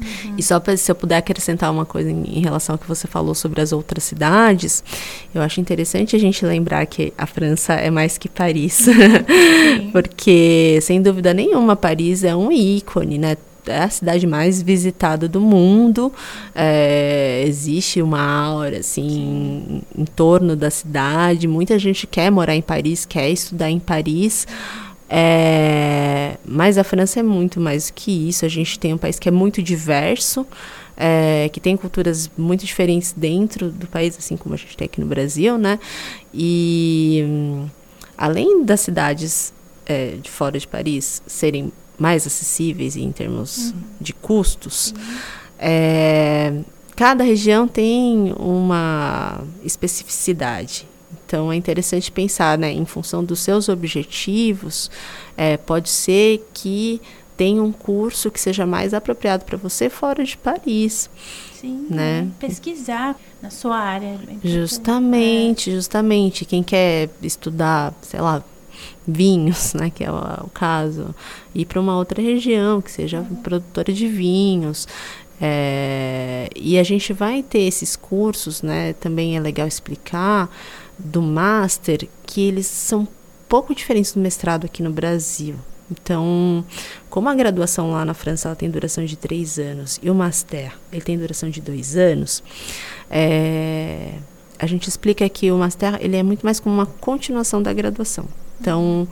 Uhum. 0.00 0.34
E 0.36 0.42
só 0.42 0.58
pra, 0.60 0.76
se 0.76 0.90
eu 0.90 0.94
puder 0.94 1.16
acrescentar 1.16 1.70
uma 1.70 1.84
coisa 1.84 2.10
em, 2.10 2.22
em, 2.24 2.40
relação 2.40 2.74
ao 2.74 2.78
que 2.78 2.86
você 2.86 3.06
falou 3.06 3.34
sobre 3.34 3.60
as 3.60 3.72
outras 3.72 4.04
cidades, 4.04 4.82
eu 5.34 5.42
acho 5.42 5.60
interessante 5.60 6.16
a 6.16 6.18
gente 6.18 6.44
lembrar 6.44 6.84
que 6.86 7.12
a 7.16 7.26
França 7.26 7.74
é 7.74 7.90
mais 7.90 8.18
que 8.18 8.28
Paris. 8.28 8.86
Porque, 9.92 10.78
sem 10.82 11.00
dúvida 11.00 11.32
nenhuma, 11.32 11.76
Paris 11.76 12.24
é 12.24 12.34
um 12.34 12.50
ícone, 12.50 13.18
né? 13.18 13.36
é 13.70 13.82
a 13.82 13.88
cidade 13.88 14.26
mais 14.26 14.60
visitada 14.60 15.28
do 15.28 15.40
mundo. 15.40 16.12
É, 16.54 17.44
existe 17.46 18.02
uma 18.02 18.20
aura 18.20 18.78
assim 18.78 19.82
em, 19.96 20.02
em, 20.02 20.04
torno 20.04 20.56
da 20.56 20.70
cidade. 20.70 21.48
Muita 21.48 21.78
gente 21.78 22.06
quer 22.06 22.30
morar 22.30 22.54
em 22.54 22.62
Paris, 22.62 23.04
quer 23.04 23.30
estudar 23.30 23.70
em 23.70 23.78
Paris. 23.78 24.46
É, 25.16 26.38
mas 26.44 26.76
a 26.76 26.82
França 26.82 27.20
é 27.20 27.22
muito 27.22 27.60
mais 27.60 27.88
do 27.88 27.94
que 27.94 28.28
isso. 28.28 28.44
A 28.44 28.48
gente 28.48 28.76
tem 28.80 28.92
um 28.92 28.98
país 28.98 29.16
que 29.16 29.28
é 29.28 29.32
muito 29.32 29.62
diverso, 29.62 30.44
é, 30.96 31.48
que 31.52 31.60
tem 31.60 31.76
culturas 31.76 32.28
muito 32.36 32.66
diferentes 32.66 33.14
dentro 33.16 33.70
do 33.70 33.86
país, 33.86 34.18
assim 34.18 34.36
como 34.36 34.56
a 34.56 34.58
gente 34.58 34.76
tem 34.76 34.86
aqui 34.86 35.00
no 35.00 35.06
Brasil, 35.06 35.56
né? 35.56 35.78
E 36.32 37.24
além 38.18 38.64
das 38.64 38.80
cidades 38.80 39.54
é, 39.86 40.16
de 40.20 40.28
fora 40.28 40.58
de 40.58 40.66
Paris 40.66 41.22
serem 41.28 41.72
mais 41.96 42.26
acessíveis 42.26 42.96
em 42.96 43.12
termos 43.12 43.70
uhum. 43.70 43.74
de 44.00 44.12
custos, 44.12 44.92
é, 45.60 46.54
cada 46.96 47.22
região 47.22 47.68
tem 47.68 48.34
uma 48.36 49.44
especificidade. 49.62 50.88
Então 51.34 51.50
é 51.50 51.56
interessante 51.56 52.12
pensar, 52.12 52.56
né, 52.56 52.70
em 52.70 52.84
função 52.84 53.24
dos 53.24 53.40
seus 53.40 53.68
objetivos, 53.68 54.88
é, 55.36 55.56
pode 55.56 55.88
ser 55.90 56.48
que 56.54 57.02
tenha 57.36 57.60
um 57.60 57.72
curso 57.72 58.30
que 58.30 58.40
seja 58.40 58.64
mais 58.64 58.94
apropriado 58.94 59.44
para 59.44 59.58
você 59.58 59.90
fora 59.90 60.22
de 60.22 60.36
Paris. 60.36 61.10
Sim, 61.60 61.88
né? 61.90 62.28
pesquisar 62.38 63.16
na 63.42 63.50
sua 63.50 63.76
área. 63.76 64.16
Justamente, 64.44 65.70
é. 65.70 65.74
justamente. 65.74 66.44
Quem 66.44 66.62
quer 66.62 67.10
estudar, 67.20 67.92
sei 68.00 68.20
lá, 68.20 68.40
vinhos, 69.04 69.74
né, 69.74 69.90
que 69.90 70.04
é 70.04 70.12
o, 70.12 70.44
o 70.44 70.50
caso, 70.50 71.12
ir 71.52 71.64
para 71.64 71.80
uma 71.80 71.96
outra 71.96 72.22
região 72.22 72.80
que 72.80 72.92
seja 72.92 73.26
uhum. 73.28 73.34
produtora 73.42 73.92
de 73.92 74.06
vinhos, 74.06 74.86
É, 75.40 76.48
e 76.54 76.78
a 76.78 76.84
gente 76.84 77.12
vai 77.12 77.42
ter 77.42 77.62
esses 77.62 77.96
cursos, 77.96 78.62
né? 78.62 78.92
Também 78.94 79.36
é 79.36 79.40
legal 79.40 79.66
explicar 79.66 80.48
do 80.98 81.22
master 81.22 82.08
que 82.26 82.40
eles 82.40 82.66
são 82.66 83.06
pouco 83.48 83.74
diferentes 83.74 84.12
do 84.12 84.20
mestrado 84.20 84.64
aqui 84.64 84.82
no 84.82 84.90
Brasil. 84.90 85.56
Então, 85.90 86.64
como 87.10 87.28
a 87.28 87.34
graduação 87.34 87.90
lá 87.90 88.04
na 88.04 88.14
França 88.14 88.48
ela 88.48 88.56
tem 88.56 88.70
duração 88.70 89.04
de 89.04 89.16
três 89.16 89.58
anos 89.58 90.00
e 90.02 90.10
o 90.10 90.14
master 90.14 90.72
ele 90.90 91.02
tem 91.02 91.18
duração 91.18 91.50
de 91.50 91.60
dois 91.60 91.96
anos, 91.96 92.42
é, 93.10 94.14
a 94.58 94.66
gente 94.66 94.88
explica 94.88 95.28
que 95.28 95.52
o 95.52 95.58
master 95.58 95.98
ele 96.00 96.16
é 96.16 96.22
muito 96.22 96.44
mais 96.44 96.58
como 96.58 96.74
uma 96.74 96.86
continuação 96.86 97.62
da 97.62 97.72
graduação. 97.72 98.26
Então, 98.60 99.06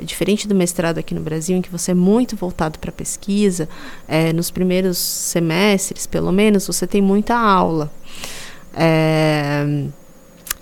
diferente 0.00 0.48
do 0.48 0.54
mestrado 0.54 0.98
aqui 0.98 1.14
no 1.14 1.20
Brasil, 1.20 1.56
em 1.56 1.62
que 1.62 1.70
você 1.70 1.92
é 1.92 1.94
muito 1.94 2.36
voltado 2.36 2.78
para 2.78 2.90
pesquisa, 2.90 3.68
é, 4.08 4.32
nos 4.32 4.50
primeiros 4.50 4.98
semestres, 4.98 6.06
pelo 6.06 6.32
menos, 6.32 6.66
você 6.66 6.86
tem 6.86 7.00
muita 7.00 7.36
aula. 7.36 7.90
É, 8.74 9.86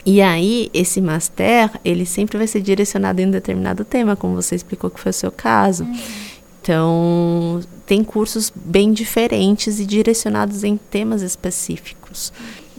e 0.07 0.21
aí, 0.21 0.71
esse 0.75 1.01
master, 1.01 1.71
ele 1.85 2.05
sempre 2.05 2.37
vai 2.37 2.47
ser 2.47 2.61
direcionado 2.61 3.21
em 3.21 3.27
um 3.27 3.31
determinado 3.31 3.85
tema, 3.85 4.15
como 4.15 4.35
você 4.35 4.55
explicou 4.55 4.91
que 4.91 5.01
foi 5.01 5.11
o 5.11 5.15
seu 5.15 5.31
caso. 5.31 5.85
Uhum. 5.85 5.99
Então, 6.61 7.61
tem 7.87 8.03
cursos 8.03 8.53
bem 8.55 8.93
diferentes 8.93 9.79
e 9.81 9.87
direcionados 9.87 10.65
em 10.65 10.77
temas 10.77 11.23
específicos. 11.23 12.33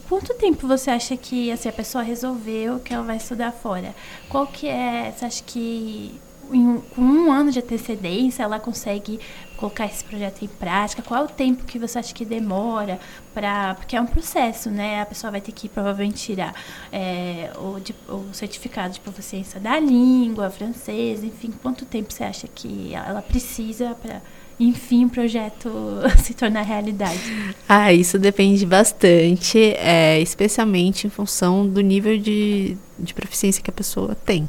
Quanto 0.08 0.34
tempo 0.34 0.68
você 0.68 0.90
acha 0.90 1.16
que 1.16 1.50
assim, 1.50 1.68
a 1.68 1.72
pessoa 1.72 2.02
resolveu 2.02 2.78
que 2.78 2.94
ela 2.94 3.02
vai 3.02 3.16
estudar 3.16 3.52
fora? 3.52 3.94
Qual 4.28 4.46
que 4.46 4.68
é, 4.68 5.12
você 5.16 5.24
acha 5.24 5.42
que 5.44 6.14
em, 6.52 6.80
com 6.94 7.00
um 7.00 7.32
ano 7.32 7.50
de 7.50 7.58
antecedência 7.58 8.42
ela 8.42 8.58
consegue 8.58 9.18
colocar 9.56 9.86
esse 9.86 10.04
projeto 10.04 10.44
em 10.44 10.48
prática? 10.48 11.02
Qual 11.02 11.22
é 11.22 11.24
o 11.24 11.28
tempo 11.28 11.64
que 11.64 11.78
você 11.78 11.98
acha 11.98 12.14
que 12.14 12.24
demora 12.24 12.98
para. 13.36 13.74
Porque 13.74 13.94
é 13.94 14.00
um 14.00 14.06
processo, 14.06 14.70
né? 14.70 15.02
A 15.02 15.06
pessoa 15.06 15.30
vai 15.30 15.42
ter 15.42 15.52
que 15.52 15.68
provavelmente 15.68 16.16
tirar 16.16 16.54
é, 16.90 17.50
o, 17.58 17.78
de, 17.78 17.94
o, 18.08 18.24
certificado 18.32 18.94
de 18.94 19.00
proficiência 19.00 19.60
da 19.60 19.78
língua 19.78 20.48
francesa, 20.48 21.26
enfim, 21.26 21.52
quanto 21.62 21.84
tempo 21.84 22.12
você 22.12 22.24
acha 22.24 22.48
que 22.48 22.94
ela 22.94 23.20
precisa 23.20 23.94
para. 24.00 24.22
Enfim, 24.58 25.04
o 25.04 25.10
projeto 25.10 25.70
se 26.24 26.32
tornar 26.32 26.62
realidade. 26.62 27.20
Ah, 27.68 27.92
isso 27.92 28.18
depende 28.18 28.64
bastante, 28.64 29.74
é, 29.76 30.18
especialmente 30.18 31.06
em 31.06 31.10
função 31.10 31.68
do 31.68 31.82
nível 31.82 32.16
de, 32.16 32.74
de 32.98 33.12
proficiência 33.12 33.62
que 33.62 33.68
a 33.68 33.72
pessoa 33.72 34.14
tem. 34.14 34.48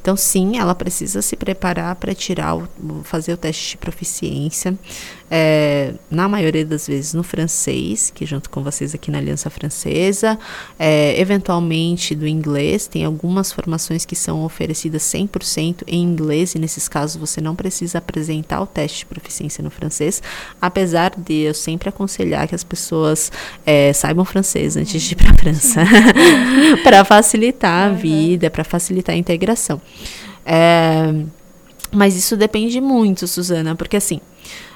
Então, 0.00 0.16
sim, 0.16 0.58
ela 0.58 0.74
precisa 0.74 1.20
se 1.20 1.36
preparar 1.36 1.94
para 1.96 2.14
tirar, 2.14 2.56
o, 2.56 2.68
fazer 3.04 3.32
o 3.32 3.36
teste 3.36 3.70
de 3.70 3.76
proficiência 3.76 4.78
é, 5.30 5.94
na 6.10 6.28
maioria 6.28 6.64
das 6.64 6.86
vezes 6.86 7.14
no 7.14 7.22
francês, 7.22 8.10
que 8.14 8.24
junto 8.24 8.48
com 8.48 8.62
vocês 8.62 8.94
aqui 8.94 9.10
na 9.10 9.18
Aliança 9.18 9.50
Francesa, 9.50 10.38
é, 10.78 11.20
eventualmente 11.20 12.14
do 12.14 12.26
inglês, 12.26 12.86
tem 12.86 13.04
algumas 13.04 13.52
formações 13.52 14.04
que 14.04 14.16
são 14.16 14.44
oferecidas 14.44 15.02
100% 15.02 15.82
em 15.86 16.02
inglês, 16.02 16.54
e 16.54 16.58
nesses 16.58 16.88
casos 16.88 17.16
você 17.16 17.40
não 17.40 17.54
precisa 17.54 17.98
apresentar 17.98 18.60
o 18.60 18.66
teste 18.66 19.00
de 19.00 19.06
proficiência 19.06 19.62
no 19.62 19.70
francês, 19.70 20.22
apesar 20.60 21.14
de 21.16 21.42
eu 21.42 21.54
sempre 21.54 21.88
aconselhar 21.88 22.48
que 22.48 22.54
as 22.54 22.64
pessoas 22.64 23.30
é, 23.66 23.92
saibam 23.92 24.24
francês 24.24 24.76
antes 24.76 25.02
de 25.02 25.12
ir 25.12 25.16
para 25.16 25.30
a 25.30 25.34
França, 25.34 25.84
para 26.82 27.04
facilitar 27.04 27.90
a 27.90 27.92
vida, 27.92 28.50
para 28.50 28.64
facilitar 28.64 29.14
a 29.14 29.18
integração. 29.18 29.80
É, 30.44 31.12
mas 31.92 32.16
isso 32.16 32.36
depende 32.36 32.80
muito, 32.80 33.26
Suzana, 33.26 33.74
porque 33.74 33.96
assim, 33.96 34.20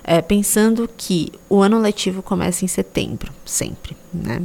é, 0.05 0.21
pensando 0.21 0.89
que 0.97 1.33
o 1.49 1.61
ano 1.61 1.79
letivo 1.79 2.23
começa 2.23 2.65
em 2.65 2.69
setembro, 2.69 3.33
sempre, 3.45 3.97
né? 4.13 4.43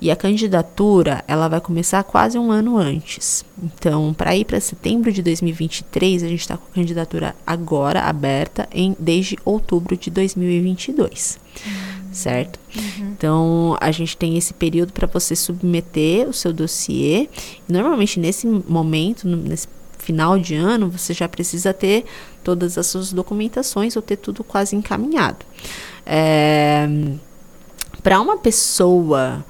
E 0.00 0.10
a 0.10 0.16
candidatura, 0.16 1.24
ela 1.28 1.48
vai 1.48 1.60
começar 1.60 2.02
quase 2.02 2.38
um 2.38 2.50
ano 2.50 2.76
antes. 2.76 3.44
Então, 3.62 4.12
para 4.12 4.36
ir 4.36 4.44
para 4.44 4.60
setembro 4.60 5.12
de 5.12 5.22
2023, 5.22 6.22
a 6.22 6.28
gente 6.28 6.40
está 6.40 6.56
com 6.56 6.66
a 6.70 6.74
candidatura 6.74 7.34
agora 7.46 8.02
aberta 8.02 8.68
em 8.72 8.96
desde 8.98 9.38
outubro 9.44 9.96
de 9.96 10.10
2022. 10.10 11.38
Uhum. 11.64 11.72
Certo? 12.12 12.58
Uhum. 12.74 13.10
Então, 13.16 13.76
a 13.80 13.90
gente 13.90 14.16
tem 14.16 14.36
esse 14.36 14.54
período 14.54 14.92
para 14.92 15.06
você 15.06 15.36
submeter 15.36 16.28
o 16.28 16.32
seu 16.32 16.52
dossiê. 16.52 17.28
Normalmente, 17.68 18.18
nesse 18.18 18.46
momento, 18.46 19.28
nesse 19.28 19.68
final 19.98 20.38
de 20.38 20.54
ano, 20.54 20.88
você 20.88 21.12
já 21.12 21.28
precisa 21.28 21.74
ter 21.74 22.04
todas 22.42 22.78
as 22.78 22.86
suas 22.86 23.12
documentações 23.12 23.96
ou 23.96 24.02
ter 24.02 24.16
tudo 24.16 24.42
quase 24.42 24.74
encaminhado. 24.74 25.44
É, 26.06 26.88
Para 28.02 28.20
uma 28.20 28.38
pessoa 28.38 29.44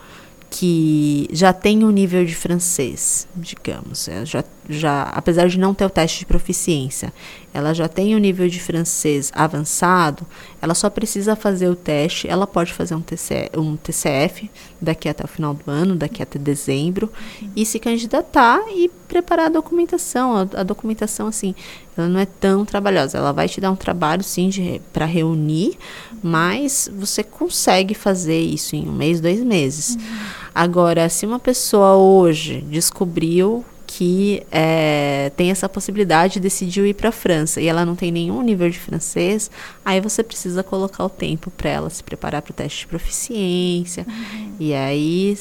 que 0.50 1.28
já 1.30 1.52
tem 1.52 1.84
um 1.84 1.90
nível 1.90 2.24
de 2.24 2.34
francês, 2.34 3.28
digamos, 3.36 4.08
é, 4.08 4.24
já, 4.24 4.42
já, 4.68 5.04
apesar 5.04 5.48
de 5.48 5.58
não 5.58 5.72
ter 5.72 5.84
o 5.86 5.90
teste 5.90 6.20
de 6.20 6.26
proficiência, 6.26 7.12
ela 7.54 7.72
já 7.72 7.88
tem 7.88 8.14
um 8.14 8.18
nível 8.18 8.46
de 8.48 8.60
francês 8.60 9.32
avançado, 9.34 10.26
ela 10.60 10.74
só 10.74 10.90
precisa 10.90 11.34
fazer 11.34 11.68
o 11.68 11.74
teste, 11.74 12.28
ela 12.28 12.46
pode 12.46 12.72
fazer 12.72 12.94
um, 12.94 13.00
TC, 13.00 13.50
um 13.56 13.76
TCF 13.76 14.50
daqui 14.80 15.08
até 15.08 15.24
o 15.24 15.28
final 15.28 15.54
do 15.54 15.70
ano, 15.70 15.96
daqui 15.96 16.22
até 16.22 16.38
dezembro, 16.38 17.10
uhum. 17.40 17.50
e 17.56 17.64
se 17.64 17.78
candidatar 17.78 18.60
e 18.70 18.90
preparar 19.08 19.46
a 19.46 19.48
documentação. 19.48 20.36
A, 20.36 20.60
a, 20.60 20.62
documentação, 20.62 21.26
assim, 21.26 21.54
ela 21.96 22.06
não 22.06 22.20
é 22.20 22.26
tão 22.26 22.64
trabalhosa, 22.64 23.16
ela 23.16 23.32
vai 23.32 23.48
te 23.48 23.60
dar 23.60 23.70
um 23.70 23.76
trabalho, 23.76 24.22
sim, 24.22 24.50
para 24.92 25.06
reunir, 25.06 25.78
mas 26.22 26.90
você 26.92 27.24
consegue 27.24 27.94
fazer 27.94 28.40
isso 28.40 28.76
em 28.76 28.86
um 28.86 28.92
mês, 28.92 29.20
dois 29.20 29.42
meses. 29.42 29.96
Uhum. 29.96 30.18
Agora, 30.54 31.08
se 31.08 31.24
uma 31.24 31.38
pessoa 31.38 31.96
hoje 31.96 32.60
descobriu 32.68 33.64
que 33.98 34.46
é, 34.52 35.32
tem 35.36 35.50
essa 35.50 35.68
possibilidade, 35.68 36.38
decidiu 36.38 36.86
ir 36.86 36.94
para 36.94 37.08
a 37.08 37.12
França 37.12 37.60
e 37.60 37.66
ela 37.66 37.84
não 37.84 37.96
tem 37.96 38.12
nenhum 38.12 38.40
nível 38.42 38.70
de 38.70 38.78
francês, 38.78 39.50
aí 39.84 40.00
você 40.00 40.22
precisa 40.22 40.62
colocar 40.62 41.04
o 41.04 41.08
tempo 41.08 41.50
para 41.50 41.68
ela 41.68 41.90
se 41.90 42.04
preparar 42.04 42.40
para 42.40 42.52
o 42.52 42.54
teste 42.54 42.82
de 42.82 42.86
proficiência. 42.86 44.06
Uhum. 44.08 44.54
E 44.60 44.72
aí 44.72 45.36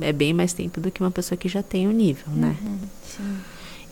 é 0.00 0.12
bem 0.12 0.32
mais 0.32 0.52
tempo 0.52 0.80
do 0.80 0.90
que 0.90 1.00
uma 1.00 1.12
pessoa 1.12 1.38
que 1.38 1.48
já 1.48 1.62
tem 1.62 1.86
o 1.86 1.92
nível, 1.92 2.26
né? 2.34 2.56
Uhum, 2.60 2.78
sim. 3.04 3.36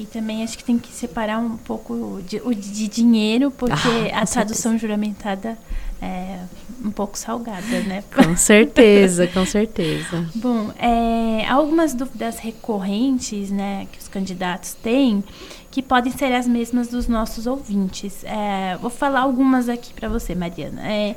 E 0.01 0.05
também 0.05 0.43
acho 0.43 0.59
que 0.59 0.65
tem 0.65 0.77
que 0.77 0.93
separar 0.93 1.39
um 1.39 1.57
pouco 1.57 2.21
de, 2.27 2.41
de 2.57 2.89
dinheiro, 2.89 3.53
porque 3.53 4.11
ah, 4.13 4.23
a 4.23 4.27
tradução 4.27 4.73
certeza. 4.73 4.79
juramentada 4.79 5.57
é 6.05 6.41
um 6.85 6.91
pouco 6.91 7.19
salgada, 7.19 7.81
né? 7.81 8.05
Com 8.15 8.37
certeza, 8.37 9.27
com 9.27 9.47
certeza. 9.47 10.29
Bom, 10.35 10.71
é, 10.79 11.47
algumas 11.49 11.95
dúvidas 11.95 12.39
recorrentes, 12.39 13.51
né, 13.51 13.87
que 13.91 13.99
os 13.99 14.09
candidatos 14.09 14.75
têm, 14.75 15.25
que 15.71 15.83
podem 15.83 16.13
ser 16.13 16.33
as 16.33 16.47
mesmas 16.47 16.89
dos 16.89 17.09
nossos 17.09 17.47
ouvintes. 17.47 18.23
É, 18.25 18.77
vou 18.81 18.91
falar 18.91 19.21
algumas 19.21 19.69
aqui 19.69 19.93
para 19.95 20.09
você, 20.09 20.35
Mariana. 20.35 20.83
É, 20.87 21.17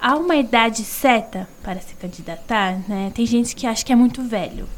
há 0.00 0.16
uma 0.16 0.36
idade 0.36 0.84
certa 0.84 1.48
para 1.62 1.80
se 1.80 1.94
candidatar, 1.94 2.78
né? 2.88 3.10
Tem 3.14 3.24
gente 3.24 3.54
que 3.54 3.66
acha 3.66 3.84
que 3.84 3.92
é 3.92 3.96
muito 3.96 4.22
velho. 4.22 4.68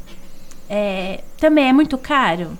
É, 0.69 1.23
também 1.37 1.67
é 1.67 1.73
muito 1.73 1.97
caro. 1.97 2.57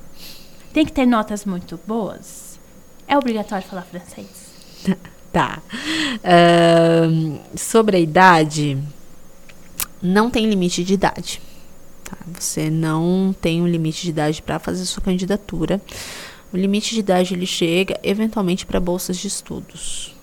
Tem 0.73 0.85
que 0.85 0.91
ter 0.91 1.05
notas 1.05 1.45
muito 1.45 1.79
boas? 1.87 2.59
É 3.07 3.17
obrigatório 3.17 3.65
falar 3.65 3.83
francês? 3.83 4.51
tá. 5.31 5.61
Uh, 6.17 7.39
sobre 7.55 7.97
a 7.97 7.99
idade, 7.99 8.77
não 10.01 10.29
tem 10.29 10.49
limite 10.49 10.83
de 10.83 10.93
idade. 10.93 11.41
Tá? 12.03 12.17
Você 12.39 12.69
não 12.69 13.33
tem 13.39 13.61
um 13.61 13.67
limite 13.67 14.03
de 14.03 14.09
idade 14.09 14.41
para 14.41 14.59
fazer 14.59 14.85
sua 14.85 15.03
candidatura. 15.03 15.81
O 16.53 16.57
limite 16.57 16.93
de 16.93 16.99
idade 16.99 17.33
ele 17.33 17.45
chega 17.45 17.99
eventualmente 18.03 18.65
para 18.65 18.79
bolsas 18.79 19.17
de 19.17 19.27
estudos. 19.27 20.13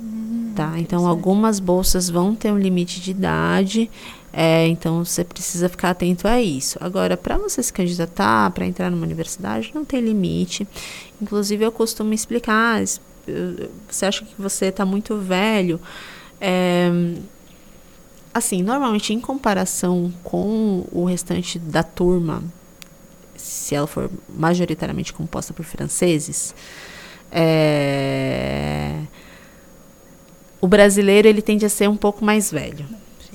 Hum, 0.00 0.52
tá? 0.54 0.74
Então 0.78 1.06
algumas 1.06 1.58
bolsas 1.58 2.10
vão 2.10 2.34
ter 2.34 2.52
um 2.52 2.58
limite 2.58 3.00
de 3.00 3.12
idade. 3.12 3.90
É, 4.32 4.66
então 4.66 5.04
você 5.04 5.22
precisa 5.22 5.68
ficar 5.68 5.90
atento 5.90 6.26
a 6.26 6.40
isso. 6.40 6.78
Agora, 6.80 7.16
para 7.16 7.36
você 7.36 7.62
se 7.62 7.72
candidatar, 7.72 8.50
para 8.50 8.66
entrar 8.66 8.90
numa 8.90 9.04
universidade, 9.04 9.70
não 9.74 9.84
tem 9.84 10.00
limite. 10.00 10.66
Inclusive, 11.20 11.64
eu 11.64 11.70
costumo 11.70 12.14
explicar: 12.14 12.82
você 13.88 14.06
acha 14.06 14.24
que 14.24 14.40
você 14.40 14.66
está 14.66 14.84
muito 14.84 15.16
velho? 15.16 15.80
É, 16.40 16.90
assim, 18.32 18.62
normalmente, 18.62 19.12
em 19.12 19.20
comparação 19.20 20.12
com 20.22 20.86
o 20.90 21.04
restante 21.04 21.58
da 21.58 21.82
turma, 21.82 22.42
se 23.36 23.74
ela 23.74 23.86
for 23.86 24.10
majoritariamente 24.28 25.12
composta 25.12 25.52
por 25.52 25.64
franceses, 25.64 26.54
é, 27.30 29.00
o 30.60 30.68
brasileiro 30.68 31.28
ele 31.28 31.42
tende 31.42 31.64
a 31.64 31.68
ser 31.68 31.88
um 31.88 31.96
pouco 31.96 32.24
mais 32.24 32.50
velho. 32.50 32.86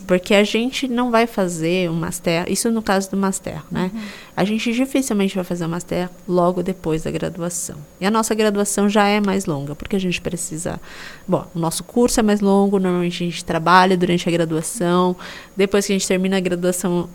Porque 0.08 0.34
a 0.34 0.44
gente 0.44 0.88
não 0.88 1.12
vai 1.12 1.28
fazer 1.28 1.90
o 1.90 1.94
master, 1.94 2.46
isso 2.48 2.72
no 2.72 2.82
caso 2.82 3.12
do 3.12 3.18
master, 3.18 3.62
né? 3.70 3.92
Uhum. 3.94 4.02
A 4.38 4.46
gente 4.46 4.72
dificilmente 4.72 5.36
vai 5.36 5.44
fazer 5.44 5.66
o 5.66 5.70
master 5.70 6.10
logo 6.26 6.64
depois 6.64 7.04
da 7.04 7.12
graduação. 7.12 7.76
E 8.00 8.06
a 8.06 8.12
nossa 8.12 8.34
graduação 8.34 8.88
já 8.88 9.06
é 9.06 9.20
mais 9.20 9.46
longa, 9.46 9.76
porque 9.76 9.98
a 9.98 10.00
gente 10.00 10.22
precisa. 10.22 10.80
Bom, 11.28 11.46
o 11.54 11.60
nosso 11.60 11.84
curso 11.84 12.22
é 12.22 12.24
mais 12.24 12.40
longo, 12.40 12.80
normalmente 12.80 13.22
a 13.22 13.28
gente 13.28 13.44
trabalha 13.44 13.98
durante 13.98 14.30
a 14.30 14.32
graduação. 14.32 15.14
Depois 15.58 15.86
que 15.86 15.92
a 15.92 15.96
gente 15.96 16.08
termina 16.08 16.38
a 16.38 16.40
graduação, 16.40 17.10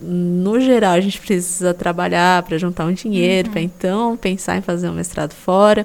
no 0.00 0.60
geral, 0.60 0.92
a 0.92 1.00
gente 1.00 1.20
precisa 1.20 1.74
trabalhar 1.74 2.44
para 2.44 2.56
juntar 2.56 2.84
um 2.84 2.92
dinheiro, 2.92 3.48
uhum. 3.48 3.52
para 3.52 3.62
então 3.62 4.16
pensar 4.16 4.56
em 4.56 4.62
fazer 4.62 4.88
um 4.88 4.94
mestrado 4.94 5.32
fora. 5.32 5.84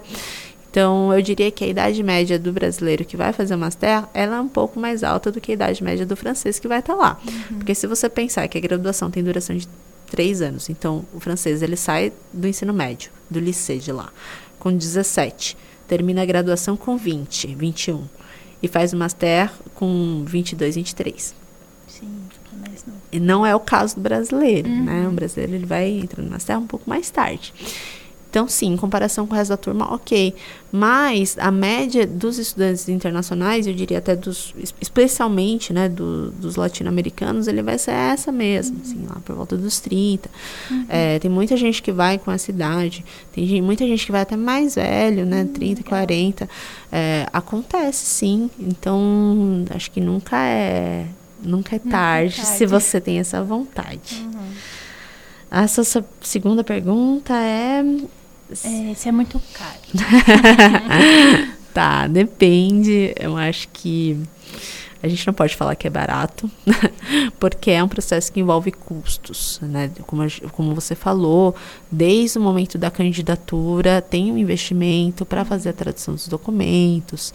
Então, 0.73 1.13
eu 1.13 1.21
diria 1.21 1.51
que 1.51 1.63
a 1.63 1.67
idade 1.67 2.01
média 2.01 2.39
do 2.39 2.51
brasileiro 2.51 3.05
que 3.05 3.15
vai 3.15 3.31
fazer 3.31 3.53
o 3.53 3.57
master, 3.59 4.05
ela 4.11 4.37
é 4.37 4.41
um 4.41 4.47
pouco 4.47 4.79
mais 4.79 5.03
alta 5.03 5.31
do 5.31 5.39
que 5.39 5.51
a 5.51 5.53
idade 5.53 5.83
média 5.83 6.03
do 6.03 6.15
francês 6.15 6.57
que 6.57 6.67
vai 6.67 6.79
estar 6.79 6.95
tá 6.95 6.99
lá. 6.99 7.19
Uhum. 7.23 7.59
Porque 7.59 7.75
se 7.75 7.85
você 7.85 8.09
pensar 8.09 8.47
que 8.47 8.57
a 8.57 8.61
graduação 8.61 9.11
tem 9.11 9.23
duração 9.23 9.55
de 9.55 9.67
três 10.09 10.41
anos, 10.41 10.71
então 10.71 11.05
o 11.13 11.19
francês 11.19 11.61
ele 11.61 11.75
sai 11.75 12.11
do 12.33 12.47
ensino 12.47 12.73
médio, 12.73 13.11
do 13.29 13.39
lycée 13.39 13.77
de 13.77 13.91
lá, 13.91 14.09
com 14.57 14.75
17, 14.75 15.55
termina 15.87 16.23
a 16.23 16.25
graduação 16.25 16.75
com 16.75 16.97
20, 16.97 17.53
21 17.53 18.05
e 18.59 18.67
faz 18.67 18.93
o 18.93 18.97
master 18.97 19.51
com 19.75 20.23
22, 20.25 20.73
23. 20.73 21.35
Sim, 21.87 22.07
mas 22.59 22.83
não. 22.87 22.95
E 23.11 23.19
não 23.19 23.45
é 23.45 23.55
o 23.55 23.59
caso 23.59 23.93
do 23.93 24.01
brasileiro, 24.01 24.67
uhum. 24.67 24.85
né? 24.85 25.07
O 25.07 25.11
brasileiro 25.11 25.53
ele 25.53 25.67
vai 25.67 25.87
entrar 25.87 26.23
no 26.23 26.31
master 26.31 26.57
um 26.57 26.65
pouco 26.65 26.89
mais 26.89 27.11
tarde. 27.11 27.53
Então, 28.33 28.47
sim, 28.47 28.73
em 28.73 28.77
comparação 28.77 29.27
com 29.27 29.35
o 29.35 29.37
resto 29.37 29.51
da 29.51 29.57
turma, 29.57 29.93
ok. 29.93 30.33
Mas 30.71 31.37
a 31.37 31.51
média 31.51 32.07
dos 32.07 32.39
estudantes 32.39 32.89
internacionais, 32.89 33.67
eu 33.67 33.75
diria 33.75 33.99
até 33.99 34.15
dos, 34.15 34.55
especialmente, 34.81 35.71
né, 35.71 35.87
do, 35.87 36.31
dos 36.31 36.55
latino-americanos, 36.55 37.47
ele 37.47 37.61
vai 37.61 37.77
ser 37.77 37.91
essa 37.91 38.31
mesmo, 38.31 38.77
uhum. 38.77 38.81
assim, 38.81 39.05
lá 39.07 39.21
por 39.23 39.35
volta 39.35 39.55
dos 39.55 39.79
30. 39.79 40.31
Uhum. 40.71 40.85
É, 40.89 41.19
tem 41.19 41.29
muita 41.29 41.55
gente 41.55 41.79
que 41.79 41.91
vai 41.91 42.17
com 42.17 42.31
essa 42.31 42.49
idade, 42.49 43.05
tem 43.31 43.45
gente, 43.45 43.61
muita 43.61 43.85
gente 43.85 44.03
que 44.03 44.11
vai 44.11 44.21
até 44.21 44.35
mais 44.35 44.73
velho, 44.73 45.27
né, 45.27 45.43
uhum, 45.43 45.53
30, 45.53 45.83
40. 45.83 46.49
É, 46.91 47.27
acontece, 47.31 48.03
sim. 48.03 48.49
Então, 48.59 49.63
acho 49.69 49.91
que 49.91 50.01
nunca 50.01 50.43
é, 50.43 51.05
nunca 51.39 51.75
é 51.75 51.79
tarde, 51.79 52.37
tarde. 52.37 52.57
se 52.57 52.65
você 52.65 52.99
tem 52.99 53.19
essa 53.19 53.43
vontade. 53.43 54.25
Uhum. 54.25 54.53
Essa 55.51 55.83
segunda 56.19 56.63
pergunta 56.63 57.31
é 57.31 57.85
é, 58.63 58.93
se 58.93 59.09
é 59.09 59.11
muito 59.11 59.41
caro. 59.53 59.79
tá, 61.73 62.07
depende. 62.07 63.13
Eu 63.19 63.35
acho 63.37 63.67
que 63.69 64.19
a 65.03 65.07
gente 65.07 65.27
não 65.27 65.33
pode 65.33 65.55
falar 65.55 65.75
que 65.75 65.85
é 65.85 65.89
barato, 65.89 66.49
porque 67.37 67.71
é 67.71 67.83
um 67.83 67.89
processo 67.89 68.31
que 68.31 68.39
envolve 68.39 68.71
custos, 68.71 69.59
né? 69.61 69.91
Como, 70.07 70.23
como 70.53 70.73
você 70.73 70.95
falou, 70.95 71.53
desde 71.91 72.37
o 72.37 72.41
momento 72.41 72.77
da 72.77 72.89
candidatura, 72.89 74.01
tem 74.01 74.31
um 74.31 74.37
investimento 74.37 75.25
para 75.25 75.43
fazer 75.43 75.69
a 75.69 75.73
tradução 75.73 76.13
dos 76.13 76.29
documentos, 76.29 77.33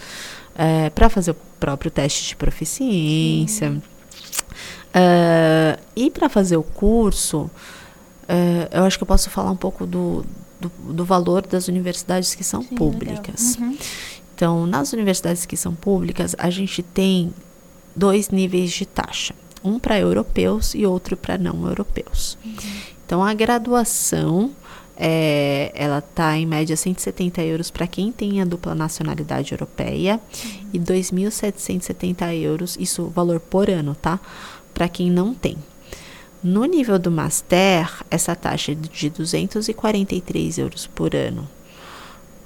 é, 0.57 0.89
para 0.91 1.11
fazer 1.11 1.33
o 1.33 1.37
próprio 1.61 1.91
teste 1.91 2.29
de 2.29 2.37
proficiência. 2.37 3.83
Uh, 4.89 5.79
e 5.95 6.11
para 6.11 6.31
fazer 6.31 6.57
o 6.57 6.63
curso, 6.63 7.43
uh, 7.43 8.69
eu 8.73 8.85
acho 8.85 8.97
que 8.97 9.03
eu 9.03 9.07
posso 9.07 9.29
falar 9.29 9.51
um 9.51 9.57
pouco 9.57 9.87
do, 9.87 10.25
do, 10.61 10.71
do 10.93 11.05
valor 11.05 11.47
das 11.47 11.69
universidades 11.69 12.35
que 12.35 12.45
são 12.45 12.63
Sim, 12.63 12.75
públicas. 12.75 13.57
Uhum. 13.57 13.77
Então, 14.35 14.67
nas 14.67 14.93
universidades 14.93 15.45
que 15.47 15.57
são 15.57 15.75
públicas, 15.75 16.35
a 16.39 16.49
gente 16.51 16.83
tem 16.83 17.33
dois 17.95 18.29
níveis 18.29 18.71
de 18.71 18.87
taxa, 18.87 19.35
um 19.65 19.79
para 19.79 19.99
europeus 19.99 20.75
e 20.75 20.87
outro 20.87 21.17
para 21.17 21.37
não 21.37 21.67
europeus. 21.67 22.39
Uhum. 22.45 22.55
Então, 23.05 23.25
a 23.25 23.35
graduação 23.35 24.53
é, 24.97 25.71
ela 25.75 25.99
está 25.99 26.37
em 26.37 26.45
média 26.45 26.77
170 26.77 27.41
euros 27.43 27.71
para 27.71 27.87
quem 27.87 28.11
tem 28.11 28.41
a 28.41 28.45
dupla 28.45 28.75
nacionalidade 28.75 29.53
europeia 29.53 30.21
uhum. 30.45 30.69
e 30.73 30.79
2.770 30.79 32.35
euros, 32.35 32.77
isso 32.79 33.07
valor 33.07 33.39
por 33.39 33.71
ano, 33.71 33.95
tá? 33.95 34.21
Para 34.75 34.89
quem 34.89 35.11
não 35.11 35.35
tem. 35.35 35.57
No 36.43 36.65
nível 36.65 36.99
do 36.99 37.11
Master, 37.11 37.91
essa 38.11 38.35
taxa 38.37 38.73
é 38.73 38.75
de 38.75 39.11
243 39.11 40.59
euros 40.59 40.87
por 40.87 41.15
ano 41.15 41.49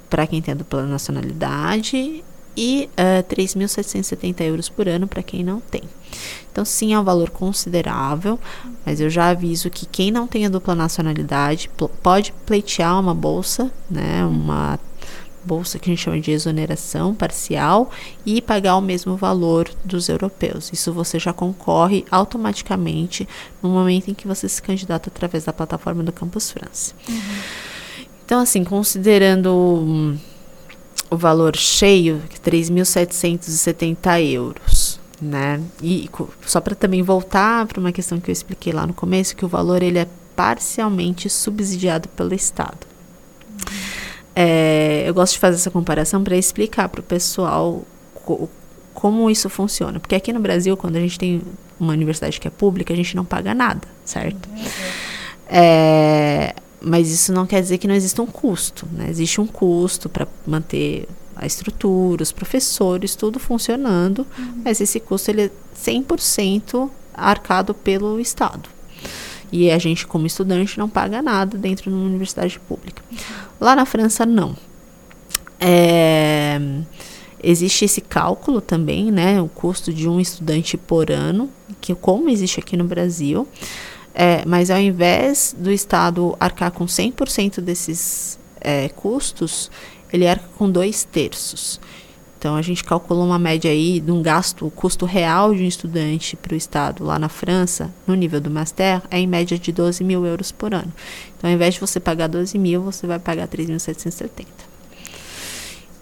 para 0.09 0.27
quem 0.27 0.41
tem 0.41 0.55
dupla 0.55 0.83
nacionalidade 0.83 2.23
e 2.55 2.89
uh, 2.91 2.91
eh, 2.97 3.23
3.770 3.23 4.41
euros 4.41 4.69
por 4.69 4.87
ano 4.87 5.07
para 5.07 5.23
quem 5.23 5.43
não 5.43 5.59
tem. 5.59 5.81
Então, 6.51 6.63
sim, 6.63 6.93
é 6.93 6.99
um 6.99 7.03
valor 7.03 7.31
considerável, 7.31 8.39
mas 8.85 9.01
eu 9.01 9.09
já 9.09 9.29
aviso 9.29 9.71
que 9.71 9.87
quem 9.87 10.11
não 10.11 10.27
tem 10.27 10.45
a 10.45 10.49
dupla 10.49 10.75
nacionalidade 10.75 11.67
pode 12.03 12.31
pleitear 12.45 12.99
uma 12.99 13.15
bolsa, 13.15 13.71
né, 13.89 14.23
uma 14.23 14.79
bolsa 15.45 15.79
que 15.79 15.89
a 15.89 15.93
gente 15.93 16.03
chama 16.03 16.19
de 16.19 16.31
exoneração 16.31 17.13
parcial 17.13 17.91
e 18.25 18.41
pagar 18.41 18.77
o 18.77 18.81
mesmo 18.81 19.15
valor 19.15 19.69
dos 19.83 20.09
europeus. 20.09 20.71
Isso 20.71 20.93
você 20.93 21.19
já 21.19 21.33
concorre 21.33 22.05
automaticamente 22.09 23.27
no 23.61 23.69
momento 23.69 24.09
em 24.09 24.13
que 24.13 24.27
você 24.27 24.47
se 24.47 24.61
candidata 24.61 25.09
através 25.09 25.45
da 25.45 25.53
plataforma 25.53 26.03
do 26.03 26.11
Campus 26.11 26.51
France. 26.51 26.93
Uhum. 27.07 27.17
Então, 28.25 28.39
assim, 28.39 28.63
considerando 28.63 29.51
hum, 29.51 30.17
o 31.09 31.17
valor 31.17 31.55
cheio, 31.55 32.21
3.770 32.43 34.21
euros, 34.31 34.99
né? 35.21 35.61
E 35.81 36.09
só 36.45 36.59
para 36.61 36.75
também 36.75 37.03
voltar 37.03 37.65
para 37.67 37.79
uma 37.79 37.91
questão 37.91 38.19
que 38.19 38.31
eu 38.31 38.33
expliquei 38.33 38.73
lá 38.73 38.87
no 38.87 38.93
começo, 38.93 39.35
que 39.35 39.45
o 39.45 39.47
valor 39.47 39.83
ele 39.83 39.99
é 39.99 40.07
parcialmente 40.35 41.29
subsidiado 41.29 42.09
pelo 42.09 42.33
Estado. 42.33 42.92
É, 44.35 45.03
eu 45.05 45.13
gosto 45.13 45.33
de 45.33 45.39
fazer 45.39 45.55
essa 45.55 45.69
comparação 45.71 46.23
para 46.23 46.35
explicar 46.35 46.89
para 46.89 46.99
o 46.99 47.03
pessoal 47.03 47.83
co 48.13 48.49
como 48.93 49.29
isso 49.29 49.49
funciona. 49.49 49.99
Porque 49.99 50.15
aqui 50.15 50.31
no 50.31 50.39
Brasil, 50.39 50.77
quando 50.77 50.95
a 50.95 50.99
gente 50.99 51.17
tem 51.17 51.41
uma 51.79 51.93
universidade 51.93 52.39
que 52.39 52.47
é 52.47 52.51
pública, 52.51 52.93
a 52.93 52.95
gente 52.95 53.15
não 53.15 53.25
paga 53.25 53.53
nada, 53.53 53.87
certo? 54.05 54.47
É, 55.47 56.55
mas 56.79 57.11
isso 57.11 57.33
não 57.33 57.45
quer 57.45 57.61
dizer 57.61 57.79
que 57.79 57.87
não 57.87 57.95
exista 57.95 58.21
um 58.21 58.25
custo. 58.27 58.87
Né? 58.91 59.09
Existe 59.09 59.41
um 59.41 59.47
custo 59.47 60.07
para 60.07 60.27
manter 60.45 61.07
a 61.35 61.45
estrutura, 61.45 62.23
os 62.23 62.31
professores, 62.31 63.15
tudo 63.15 63.39
funcionando, 63.39 64.25
uhum. 64.37 64.61
mas 64.63 64.79
esse 64.79 64.99
custo 64.99 65.31
ele 65.31 65.43
é 65.43 65.51
100% 65.75 66.89
arcado 67.13 67.73
pelo 67.73 68.19
Estado. 68.19 68.69
E 69.55 69.69
a 69.69 69.77
gente, 69.77 70.07
como 70.07 70.25
estudante, 70.25 70.79
não 70.79 70.89
paga 70.89 71.21
nada 71.21 71.55
dentro 71.59 71.83
de 71.83 71.95
uma 71.95 72.07
universidade 72.07 72.59
pública. 72.61 73.03
Lá 73.61 73.75
na 73.75 73.85
França, 73.85 74.25
não. 74.25 74.57
É, 75.59 76.59
existe 77.43 77.85
esse 77.85 78.01
cálculo 78.01 78.59
também, 78.59 79.11
né? 79.11 79.39
O 79.39 79.47
custo 79.47 79.93
de 79.93 80.09
um 80.09 80.19
estudante 80.19 80.75
por 80.75 81.11
ano, 81.11 81.51
que 81.79 81.93
como 81.93 82.31
existe 82.31 82.59
aqui 82.59 82.75
no 82.75 82.85
Brasil. 82.85 83.47
É, 84.15 84.43
mas 84.43 84.71
ao 84.71 84.79
invés 84.79 85.55
do 85.55 85.71
Estado 85.71 86.35
arcar 86.39 86.71
com 86.71 86.87
100% 86.87 87.61
desses 87.61 88.39
é, 88.59 88.89
custos, 88.89 89.69
ele 90.11 90.25
arca 90.25 90.45
com 90.57 90.67
dois 90.67 91.03
terços. 91.03 91.79
Então 92.43 92.57
a 92.57 92.61
gente 92.61 92.83
calculou 92.83 93.25
uma 93.25 93.39
média 93.39 93.71
aí 93.71 94.01
de 94.01 94.11
um 94.11 94.21
gasto, 94.21 94.67
o 94.67 94.69
custo 94.69 95.05
real 95.05 95.55
de 95.55 95.63
um 95.63 95.65
estudante 95.65 96.35
para 96.35 96.53
o 96.53 96.57
Estado 96.57 97.05
lá 97.05 97.17
na 97.17 97.29
França, 97.29 97.89
no 98.05 98.13
nível 98.15 98.41
do 98.41 98.51
Master, 98.51 99.01
é 99.09 99.17
em 99.17 99.25
média 99.25 99.57
de 99.57 99.71
12 99.71 100.03
mil 100.03 100.25
euros 100.25 100.51
por 100.51 100.73
ano. 100.73 100.91
Então 101.37 101.49
ao 101.49 101.55
invés 101.55 101.75
de 101.75 101.79
você 101.79 102.01
pagar 102.01 102.27
12 102.27 102.57
mil, 102.57 102.81
você 102.81 103.07
vai 103.07 103.17
pagar 103.17 103.47
3.770. 103.47 104.45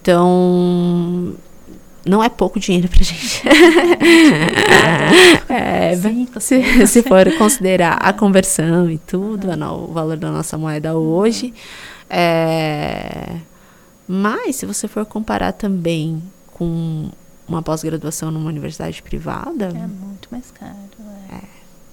Então 0.00 1.32
não 2.04 2.24
é 2.24 2.28
pouco 2.28 2.58
dinheiro 2.58 2.88
para 2.88 3.04
gente. 3.04 3.40
é, 5.48 5.94
se, 6.40 6.86
se 6.88 7.04
for 7.04 7.32
considerar 7.38 7.98
a 8.02 8.12
conversão 8.12 8.90
e 8.90 8.98
tudo, 8.98 9.46
o 9.48 9.92
valor 9.92 10.16
da 10.16 10.32
nossa 10.32 10.58
moeda 10.58 10.96
hoje. 10.96 11.54
É, 12.10 13.36
mas, 14.14 14.56
se 14.56 14.66
você 14.66 14.86
for 14.86 15.06
comparar 15.06 15.52
também 15.52 16.22
com 16.52 17.08
uma 17.48 17.62
pós-graduação 17.62 18.30
numa 18.30 18.50
universidade 18.50 19.02
privada. 19.02 19.68
É 19.68 19.86
muito 19.86 20.28
mais 20.30 20.50
caro. 20.50 20.76
É, 21.30 21.34
é, 21.34 21.40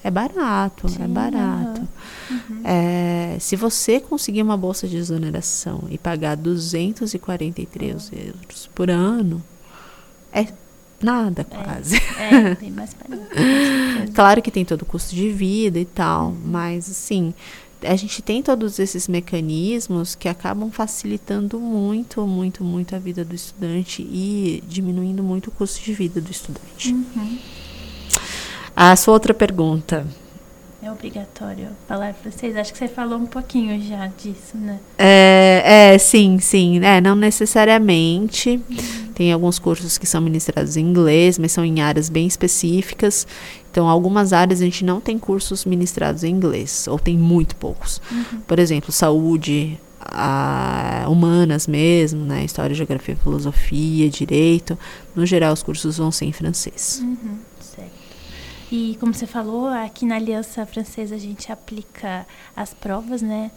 é 0.04 0.12
barato, 0.12 0.88
é 0.88 0.90
Sim, 0.90 1.04
é 1.04 1.08
barato. 1.08 1.88
Uhum. 2.30 2.62
É, 2.66 3.38
se 3.40 3.56
você 3.56 4.02
conseguir 4.02 4.42
uma 4.42 4.58
bolsa 4.58 4.86
de 4.86 4.98
exoneração 4.98 5.84
e 5.90 5.98
pagar 5.98 6.36
243 6.36 8.12
uhum. 8.12 8.20
euros 8.20 8.70
por 8.76 8.90
ano, 8.90 9.42
é 10.34 10.46
nada 11.02 11.48
é, 11.50 11.64
quase. 11.64 11.96
É, 12.18 12.56
tem 12.60 12.72
mais 12.72 12.94
barato. 12.94 14.12
claro 14.14 14.42
que 14.42 14.52
tem 14.52 14.66
todo 14.66 14.82
o 14.82 14.86
custo 14.86 15.16
de 15.16 15.32
vida 15.32 15.80
e 15.80 15.86
tal, 15.86 16.28
uhum. 16.28 16.42
mas 16.44 16.90
assim 16.90 17.34
a 17.84 17.96
gente 17.96 18.22
tem 18.22 18.42
todos 18.44 18.80
esses 18.80 19.08
mecanismos 19.08 20.16
que 20.16 20.28
acabam 20.28 20.70
facilitando 20.70 21.60
muito, 21.60 22.26
muito, 22.28 22.64
muito 22.64 22.96
a 22.96 23.00
vida 23.00 23.24
do 23.24 23.34
estudante 23.34 24.02
e 24.02 24.64
diminuindo 24.68 25.24
muito 25.24 25.48
o 25.48 25.52
custo 25.52 25.84
de 25.84 25.94
vida 25.94 26.20
do 26.20 26.32
estudante. 26.32 26.94
Uhum. 26.94 27.38
A 28.76 28.96
sua 28.96 29.14
outra 29.14 29.34
pergunta. 29.34 30.06
É 30.82 30.90
obrigatório 30.90 31.68
falar 31.88 32.14
francês? 32.14 32.56
Acho 32.56 32.72
que 32.72 32.80
você 32.80 32.88
falou 32.88 33.20
um 33.20 33.26
pouquinho 33.26 33.82
já 33.82 34.08
disso, 34.08 34.56
né? 34.56 34.80
É, 34.98 35.92
é 35.94 35.98
sim, 35.98 36.40
sim. 36.40 36.80
É, 36.84 37.02
não 37.02 37.16
necessariamente. 37.16 38.52
Uhum. 38.70 39.12
Tem 39.14 39.34
alguns 39.34 39.60
cursos 39.60 39.98
que 39.98 40.08
são 40.08 40.22
ministrados 40.22 40.78
em 40.78 40.86
inglês, 40.86 41.38
mas 41.38 41.52
são 41.52 41.66
em 41.66 41.82
áreas 41.82 42.08
bem 42.08 42.26
específicas. 42.26 43.28
Então, 43.72 43.88
algumas 43.88 44.34
áreas 44.34 44.62
a 44.62 44.66
gente 44.66 44.84
não 44.84 45.00
tem 45.00 45.20
cursos 45.20 45.66
ministrados 45.66 46.24
em 46.24 46.32
inglês, 46.32 46.88
ou 46.88 46.98
tem 46.98 47.18
muito 47.18 47.56
poucos. 47.56 48.02
Uhum. 48.12 48.42
Por 48.48 48.60
exemplo, 48.60 48.92
saúde, 48.92 49.80
a, 50.00 51.06
humanas 51.08 51.68
mesmo, 51.68 52.26
né? 52.26 52.44
História, 52.44 52.76
geografia, 52.76 53.16
filosofia, 53.16 54.10
direito. 54.10 54.78
No 55.16 55.26
geral, 55.26 55.54
os 55.54 55.62
cursos 55.62 55.98
vão 55.98 56.12
ser 56.12 56.26
em 56.26 56.32
francês. 56.32 57.02
Uhum. 57.04 57.50
E 58.72 58.98
como 59.00 59.14
você 59.14 59.26
falou, 59.26 59.68
aqui 59.68 60.06
na 60.06 60.16
Aliança 60.16 60.64
Francesa 60.66 61.16
a 61.16 61.18
gente 61.18 61.52
aplica 61.52 62.26
as 62.56 62.72
provas, 62.72 63.22
né? 63.22 63.50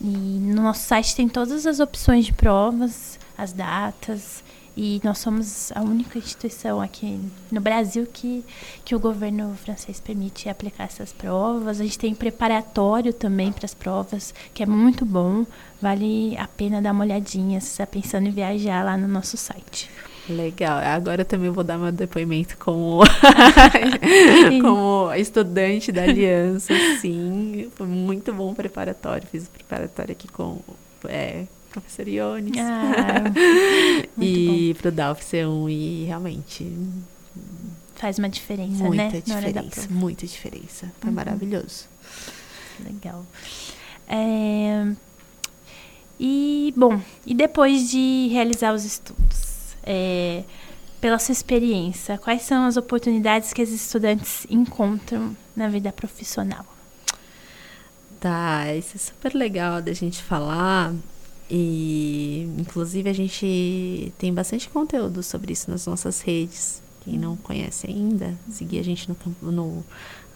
E 0.00 0.06
no 0.06 0.62
nosso 0.62 0.86
site 0.86 1.16
tem 1.16 1.28
todas 1.28 1.66
as 1.66 1.80
opções 1.80 2.26
de 2.26 2.32
provas, 2.32 3.18
as 3.36 3.52
datas. 3.52 4.44
E 4.76 5.00
nós 5.02 5.18
somos 5.18 5.72
a 5.72 5.80
única 5.80 6.18
instituição 6.18 6.82
aqui 6.82 7.18
no 7.50 7.62
Brasil 7.62 8.06
que, 8.12 8.44
que 8.84 8.94
o 8.94 9.00
governo 9.00 9.56
francês 9.64 9.98
permite 10.00 10.50
aplicar 10.50 10.84
essas 10.84 11.14
provas. 11.14 11.80
A 11.80 11.84
gente 11.84 11.98
tem 11.98 12.14
preparatório 12.14 13.12
também 13.14 13.50
para 13.50 13.64
as 13.64 13.72
provas, 13.72 14.34
que 14.52 14.62
é 14.62 14.66
muito 14.66 15.06
bom. 15.06 15.46
Vale 15.80 16.36
a 16.36 16.46
pena 16.46 16.82
dar 16.82 16.92
uma 16.92 17.04
olhadinha 17.04 17.58
se 17.58 17.68
está 17.68 17.86
pensando 17.86 18.26
em 18.26 18.32
viajar 18.32 18.84
lá 18.84 18.98
no 18.98 19.08
nosso 19.08 19.38
site. 19.38 19.88
Legal. 20.28 20.78
Agora 20.78 21.22
eu 21.22 21.26
também 21.26 21.50
vou 21.50 21.64
dar 21.64 21.78
meu 21.78 21.92
depoimento 21.92 22.58
como, 22.58 23.00
como 24.60 25.12
estudante 25.14 25.90
da 25.90 26.02
Aliança, 26.02 26.74
sim. 27.00 27.70
Foi 27.76 27.86
muito 27.86 28.30
bom 28.32 28.50
o 28.50 28.54
preparatório. 28.54 29.26
Fiz 29.26 29.46
o 29.46 29.50
preparatório 29.50 30.12
aqui 30.12 30.28
com 30.28 30.60
é, 31.08 31.46
professor 31.80 32.08
Iones. 32.08 32.58
Ah, 32.58 33.24
e 34.20 34.74
para 34.78 34.88
o 34.88 34.92
DALF 34.92 35.24
C1 35.24 35.70
e 35.70 36.04
realmente... 36.04 36.72
Faz 37.94 38.18
uma 38.18 38.28
diferença, 38.28 38.84
muita 38.84 39.02
né? 39.04 39.22
Diferença, 39.24 39.88
muita 39.90 40.26
diferença. 40.26 40.92
Foi 41.00 41.08
uhum. 41.08 41.16
maravilhoso. 41.16 41.86
Legal. 42.84 43.24
É... 44.06 44.86
E, 46.20 46.72
bom, 46.76 47.00
e 47.26 47.34
depois 47.34 47.90
de 47.90 48.28
realizar 48.30 48.74
os 48.74 48.84
estudos? 48.84 49.46
é, 49.86 50.42
pela 51.00 51.18
sua 51.18 51.32
experiência, 51.32 52.18
quais 52.18 52.42
são 52.42 52.66
as 52.66 52.76
oportunidades 52.76 53.52
que 53.52 53.62
os 53.62 53.70
estudantes 53.70 54.44
encontram 54.50 55.36
na 55.54 55.68
vida 55.68 55.92
profissional? 55.92 56.66
Tá, 58.18 58.74
isso 58.74 58.96
é 58.96 58.98
super 58.98 59.34
legal 59.34 59.80
da 59.80 59.92
gente 59.92 60.22
falar. 60.22 60.92
E, 61.50 62.48
inclusive, 62.58 63.08
a 63.08 63.12
gente 63.12 64.12
tem 64.18 64.32
bastante 64.34 64.68
conteúdo 64.68 65.22
sobre 65.22 65.52
isso 65.52 65.70
nas 65.70 65.86
nossas 65.86 66.20
redes. 66.20 66.82
Quem 67.04 67.18
não 67.18 67.36
conhece 67.36 67.86
ainda, 67.86 68.36
seguir 68.50 68.80
a 68.80 68.82
gente 68.82 69.08
no, 69.08 69.16
no 69.52 69.84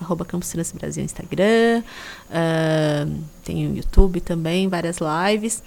arroba 0.01 0.25
Campus 0.25 0.51
Trans 0.51 0.73
Brasil 0.73 1.05
Instagram. 1.05 1.83
Uh, 2.31 3.23
tem 3.45 3.67
o 3.67 3.77
YouTube 3.77 4.21
também, 4.21 4.69
várias 4.69 4.99
lives. 4.99 5.63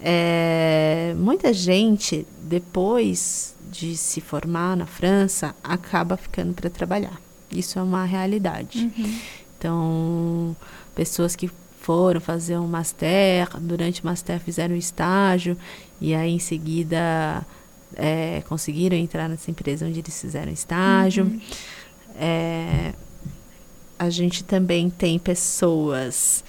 É, 0.00 1.14
muita 1.18 1.52
gente, 1.52 2.26
depois 2.42 3.54
de 3.70 3.96
se 3.96 4.20
formar 4.20 4.76
na 4.76 4.86
França, 4.86 5.54
acaba 5.62 6.16
ficando 6.16 6.54
para 6.54 6.70
trabalhar. 6.70 7.20
Isso 7.50 7.78
é 7.78 7.82
uma 7.82 8.04
realidade. 8.04 8.90
Uhum. 8.96 9.18
Então, 9.58 10.56
pessoas 10.94 11.36
que 11.36 11.50
foram 11.86 12.20
fazer 12.20 12.58
um 12.58 12.66
master, 12.66 13.48
durante 13.60 14.02
o 14.02 14.06
master 14.06 14.40
fizeram 14.40 14.74
um 14.74 14.78
estágio, 14.78 15.56
e 16.00 16.16
aí 16.16 16.32
em 16.32 16.40
seguida 16.40 17.46
é, 17.94 18.42
conseguiram 18.48 18.96
entrar 18.96 19.28
nessa 19.28 19.52
empresa 19.52 19.86
onde 19.86 20.00
eles 20.00 20.20
fizeram 20.20 20.50
estágio. 20.50 21.26
Uhum. 21.26 21.40
É, 22.16 22.92
a 23.96 24.10
gente 24.10 24.42
também 24.42 24.90
tem 24.90 25.16
pessoas 25.16 26.42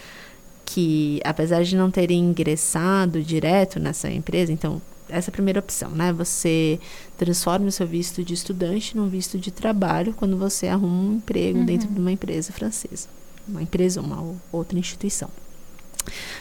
que, 0.66 1.22
apesar 1.24 1.64
de 1.64 1.76
não 1.76 1.92
terem 1.92 2.20
ingressado 2.20 3.22
direto 3.22 3.80
nessa 3.80 4.10
empresa, 4.10 4.52
então, 4.52 4.82
essa 5.08 5.30
é 5.30 5.32
a 5.32 5.34
primeira 5.34 5.60
opção, 5.60 5.92
né? 5.92 6.12
Você 6.14 6.80
transforma 7.16 7.68
o 7.68 7.72
seu 7.72 7.86
visto 7.86 8.24
de 8.24 8.34
estudante 8.34 8.98
num 8.98 9.08
visto 9.08 9.38
de 9.38 9.52
trabalho 9.52 10.16
quando 10.18 10.36
você 10.36 10.68
arruma 10.68 11.12
um 11.12 11.16
emprego 11.18 11.60
uhum. 11.60 11.66
dentro 11.66 11.88
de 11.88 12.00
uma 12.00 12.12
empresa 12.12 12.52
francesa, 12.52 13.08
uma 13.48 13.62
empresa 13.62 14.02
ou 14.02 14.06
uma 14.06 14.36
outra 14.52 14.78
instituição. 14.78 15.30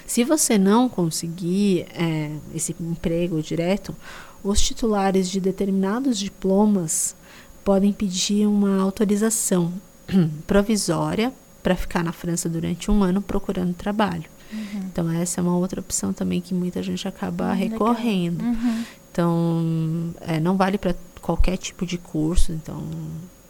Se 0.07 0.25
você 0.25 0.57
não 0.57 0.88
conseguir 0.88 1.87
é, 1.92 2.31
esse 2.55 2.75
emprego 2.81 3.42
direto, 3.42 3.95
os 4.42 4.61
titulares 4.61 5.29
de 5.29 5.40
determinados 5.40 6.19
diplomas 6.19 7.16
podem 7.64 7.92
pedir 7.92 8.47
uma 8.47 8.81
autorização 8.81 9.73
provisória 10.47 11.33
para 11.62 11.75
ficar 11.75 12.05
na 12.05 12.12
França 12.12 12.49
durante 12.49 12.90
um 12.90 13.03
ano 13.03 13.21
procurando 13.21 13.75
trabalho. 13.75 14.31
Uhum. 14.53 14.83
Então, 14.85 15.11
essa 15.11 15.40
é 15.40 15.42
uma 15.42 15.57
outra 15.57 15.81
opção 15.81 16.12
também 16.12 16.40
que 16.40 16.55
muita 16.55 16.81
gente 16.81 17.09
acaba 17.09 17.53
recorrendo. 17.53 18.45
Uhum. 18.45 18.85
Então, 19.11 20.14
é, 20.21 20.38
não 20.38 20.57
vale 20.57 20.79
para 20.79 20.95
qualquer 21.21 21.57
tipo 21.57 21.85
de 21.85 21.99
curso. 21.99 22.53
Então, 22.53 22.85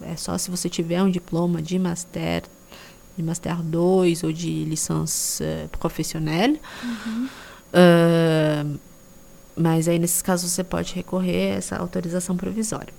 é 0.00 0.16
só 0.16 0.38
se 0.38 0.50
você 0.50 0.68
tiver 0.68 1.02
um 1.02 1.10
diploma 1.10 1.60
de 1.60 1.78
Master, 1.78 2.44
de 3.16 3.22
Master 3.22 3.62
2 3.62 4.22
ou 4.22 4.32
de 4.32 4.64
licence 4.64 5.42
uh, 5.42 5.68
professionnelle. 5.78 6.60
Uhum. 6.82 7.28
Uh, 7.72 8.78
mas 9.56 9.88
aí, 9.88 9.98
nesses 9.98 10.20
casos, 10.20 10.50
você 10.52 10.62
pode 10.62 10.94
recorrer 10.94 11.54
a 11.54 11.56
essa 11.56 11.76
autorização 11.76 12.36
provisória. 12.36 12.92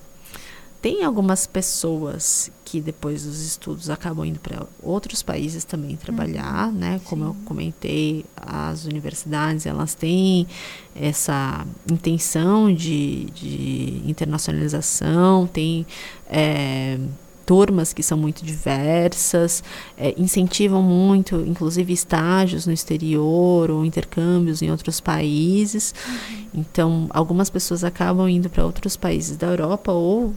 Tem 0.82 1.04
algumas 1.04 1.48
pessoas 1.48 2.52
que 2.64 2.80
depois 2.80 3.24
dos 3.24 3.42
estudos 3.42 3.90
acabam 3.90 4.26
indo 4.26 4.40
para 4.40 4.66
outros 4.82 5.24
países 5.24 5.64
também 5.64 5.96
trabalhar, 5.96 6.68
uhum. 6.68 6.74
né? 6.74 7.02
Como 7.06 7.24
Sim. 7.24 7.30
eu 7.30 7.36
comentei, 7.46 8.26
as 8.36 8.86
universidades 8.86 9.66
elas 9.66 9.96
têm 9.96 10.48
essa 10.96 11.66
intenção 11.92 12.74
de, 12.74 13.26
de 13.26 14.04
internacionalização, 14.06 15.48
tem 15.48 15.86
é, 16.30 17.00
turmas 17.48 17.94
que 17.94 18.04
são 18.04 18.18
muito 18.18 18.44
diversas, 18.44 19.64
é, 19.98 20.14
incentivam 20.18 20.84
muito, 20.84 21.38
inclusive 21.48 21.94
estágios 21.94 22.68
no 22.68 22.74
exterior 22.74 23.72
ou 23.72 23.86
intercâmbios 23.86 24.62
em 24.62 24.70
outros 24.70 25.00
países. 25.00 25.96
Uhum. 26.06 26.48
Então, 26.56 27.08
algumas 27.10 27.50
pessoas 27.50 27.86
acabam 27.86 28.28
indo 28.28 28.50
para 28.50 28.66
outros 28.66 28.98
países 28.98 29.38
da 29.38 29.48
Europa 29.48 29.94
ou 29.94 30.36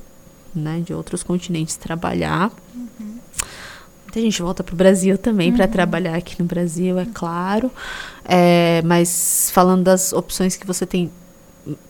né, 0.54 0.80
de 0.86 0.94
outros 0.94 1.24
continentes 1.24 1.76
trabalhar. 1.76 2.52
Uhum. 2.74 3.18
Muita 4.04 4.20
gente 4.20 4.40
volta 4.40 4.62
para 4.62 4.72
o 4.72 4.76
Brasil 4.76 5.18
também 5.18 5.50
uhum. 5.50 5.56
para 5.56 5.66
trabalhar 5.66 6.14
aqui 6.14 6.36
no 6.38 6.44
Brasil, 6.44 6.96
é 6.96 7.06
claro. 7.12 7.72
É, 8.24 8.82
mas 8.84 9.50
falando 9.52 9.82
das 9.82 10.12
opções 10.12 10.56
que 10.56 10.66
você 10.66 10.86
tem 10.86 11.10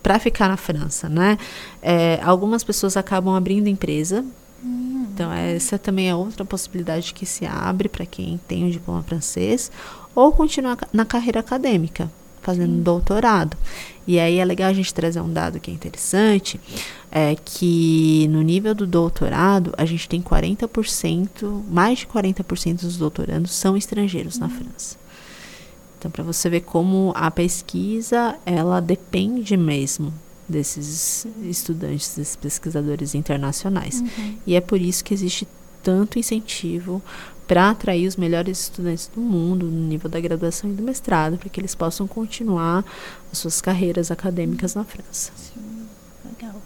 para 0.02 0.18
ficar 0.18 0.48
na 0.48 0.56
França, 0.56 1.08
né? 1.08 1.38
É, 1.82 2.18
algumas 2.22 2.64
pessoas 2.64 2.96
acabam 2.96 3.34
abrindo 3.34 3.68
empresa. 3.68 4.24
Uhum. 4.62 5.06
Então, 5.12 5.32
essa 5.32 5.78
também 5.78 6.08
é 6.08 6.14
outra 6.14 6.44
possibilidade 6.44 7.14
que 7.14 7.26
se 7.26 7.46
abre 7.46 7.88
para 7.88 8.06
quem 8.06 8.38
tem 8.46 8.64
um 8.64 8.70
diploma 8.70 9.02
francês 9.02 9.70
ou 10.14 10.32
continuar 10.32 10.78
na 10.92 11.04
carreira 11.04 11.40
acadêmica 11.40 12.10
fazendo 12.42 12.82
doutorado. 12.82 13.56
E 14.06 14.18
aí 14.18 14.38
é 14.38 14.44
legal 14.44 14.70
a 14.70 14.72
gente 14.72 14.92
trazer 14.92 15.20
um 15.20 15.32
dado 15.32 15.60
que 15.60 15.70
é 15.70 15.74
interessante, 15.74 16.58
é 17.12 17.36
que 17.44 18.26
no 18.28 18.42
nível 18.42 18.74
do 18.74 18.86
doutorado, 18.86 19.72
a 19.76 19.84
gente 19.84 20.08
tem 20.08 20.20
40%, 20.20 21.62
mais 21.68 22.00
de 22.00 22.06
40% 22.06 22.80
dos 22.80 22.96
doutorandos 22.96 23.52
são 23.52 23.76
estrangeiros 23.76 24.36
uhum. 24.36 24.40
na 24.40 24.48
França. 24.48 24.96
Então, 25.98 26.10
para 26.10 26.24
você 26.24 26.48
ver 26.48 26.62
como 26.62 27.12
a 27.14 27.30
pesquisa, 27.30 28.36
ela 28.46 28.80
depende 28.80 29.54
mesmo 29.56 30.12
desses 30.50 31.26
estudantes, 31.42 32.16
desses 32.16 32.36
pesquisadores 32.36 33.14
internacionais. 33.14 34.00
Uhum. 34.00 34.36
E 34.46 34.54
é 34.54 34.60
por 34.60 34.80
isso 34.80 35.04
que 35.04 35.14
existe 35.14 35.46
tanto 35.82 36.18
incentivo 36.18 37.02
para 37.46 37.70
atrair 37.70 38.06
os 38.06 38.16
melhores 38.16 38.60
estudantes 38.60 39.10
do 39.12 39.20
mundo 39.20 39.66
no 39.66 39.88
nível 39.88 40.08
da 40.08 40.20
graduação 40.20 40.70
e 40.70 40.72
do 40.72 40.82
mestrado, 40.82 41.36
para 41.36 41.48
que 41.48 41.60
eles 41.60 41.74
possam 41.74 42.06
continuar 42.06 42.84
as 43.32 43.38
suas 43.38 43.60
carreiras 43.60 44.10
acadêmicas 44.10 44.74
na 44.74 44.84
França. 44.84 45.32
Sim, 45.36 45.88
legal. 46.24 46.62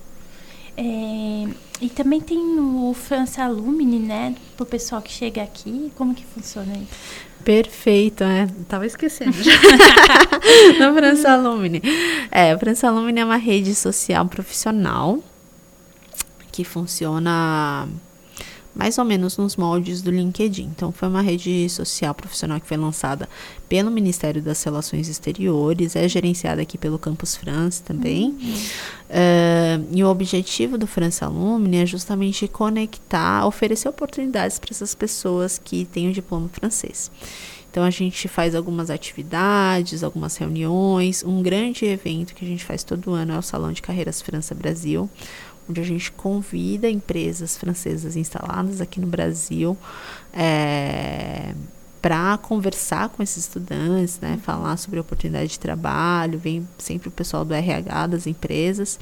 É, 0.76 1.48
e 1.80 1.88
também 1.88 2.20
tem 2.20 2.38
o 2.38 2.92
France 2.92 3.40
Alumni, 3.40 3.98
né? 3.98 4.34
Para 4.56 4.64
o 4.64 4.66
pessoal 4.66 5.00
que 5.00 5.10
chega 5.10 5.42
aqui. 5.42 5.90
Como 5.94 6.14
que 6.14 6.24
funciona 6.24 6.76
isso? 6.76 6.92
Perfeito, 7.44 8.24
né? 8.24 8.48
Tava 8.68 8.86
esquecendo. 8.86 9.36
no 10.80 10.94
France 10.94 11.26
Alumni. 11.26 11.82
É, 12.30 12.54
o 12.54 12.58
France 12.58 12.84
Alumni 12.86 13.20
é 13.20 13.24
uma 13.24 13.36
rede 13.36 13.74
social 13.74 14.26
profissional 14.26 15.18
que 16.50 16.64
funciona 16.64 17.86
mais 18.74 18.98
ou 18.98 19.04
menos 19.04 19.36
nos 19.36 19.56
moldes 19.56 20.02
do 20.02 20.10
LinkedIn. 20.10 20.64
Então, 20.64 20.90
foi 20.90 21.08
uma 21.08 21.22
rede 21.22 21.68
social 21.68 22.14
profissional 22.14 22.60
que 22.60 22.66
foi 22.66 22.76
lançada 22.76 23.28
pelo 23.68 23.90
Ministério 23.90 24.42
das 24.42 24.62
Relações 24.62 25.08
Exteriores, 25.08 25.96
é 25.96 26.08
gerenciada 26.08 26.62
aqui 26.62 26.76
pelo 26.76 26.98
Campus 26.98 27.36
France 27.36 27.82
também. 27.82 28.30
Uhum. 28.30 28.54
Uh, 29.10 29.86
e 29.92 30.04
o 30.04 30.08
objetivo 30.08 30.76
do 30.76 30.86
France 30.86 31.22
Alumni 31.22 31.78
é 31.78 31.86
justamente 31.86 32.48
conectar, 32.48 33.46
oferecer 33.46 33.88
oportunidades 33.88 34.58
para 34.58 34.70
essas 34.70 34.94
pessoas 34.94 35.58
que 35.62 35.84
têm 35.84 36.08
o 36.08 36.12
diploma 36.12 36.48
francês. 36.48 37.10
Então 37.74 37.82
a 37.82 37.90
gente 37.90 38.28
faz 38.28 38.54
algumas 38.54 38.88
atividades, 38.88 40.04
algumas 40.04 40.36
reuniões. 40.36 41.24
Um 41.24 41.42
grande 41.42 41.84
evento 41.84 42.32
que 42.32 42.44
a 42.44 42.48
gente 42.48 42.64
faz 42.64 42.84
todo 42.84 43.12
ano 43.12 43.32
é 43.32 43.38
o 43.38 43.42
Salão 43.42 43.72
de 43.72 43.82
Carreiras 43.82 44.22
França 44.22 44.54
Brasil, 44.54 45.10
onde 45.68 45.80
a 45.80 45.84
gente 45.84 46.12
convida 46.12 46.88
empresas 46.88 47.56
francesas 47.56 48.16
instaladas 48.16 48.80
aqui 48.80 49.00
no 49.00 49.06
Brasil 49.06 49.76
é, 50.32 51.54
para 52.02 52.36
conversar 52.38 53.08
com 53.08 53.22
esses 53.22 53.44
estudantes, 53.44 54.20
né, 54.20 54.38
falar 54.42 54.76
sobre 54.76 55.00
oportunidade 55.00 55.52
de 55.52 55.58
trabalho. 55.58 56.38
Vem 56.38 56.68
sempre 56.78 57.08
o 57.08 57.10
pessoal 57.10 57.44
do 57.44 57.54
RH 57.54 58.08
das 58.08 58.26
empresas. 58.26 58.98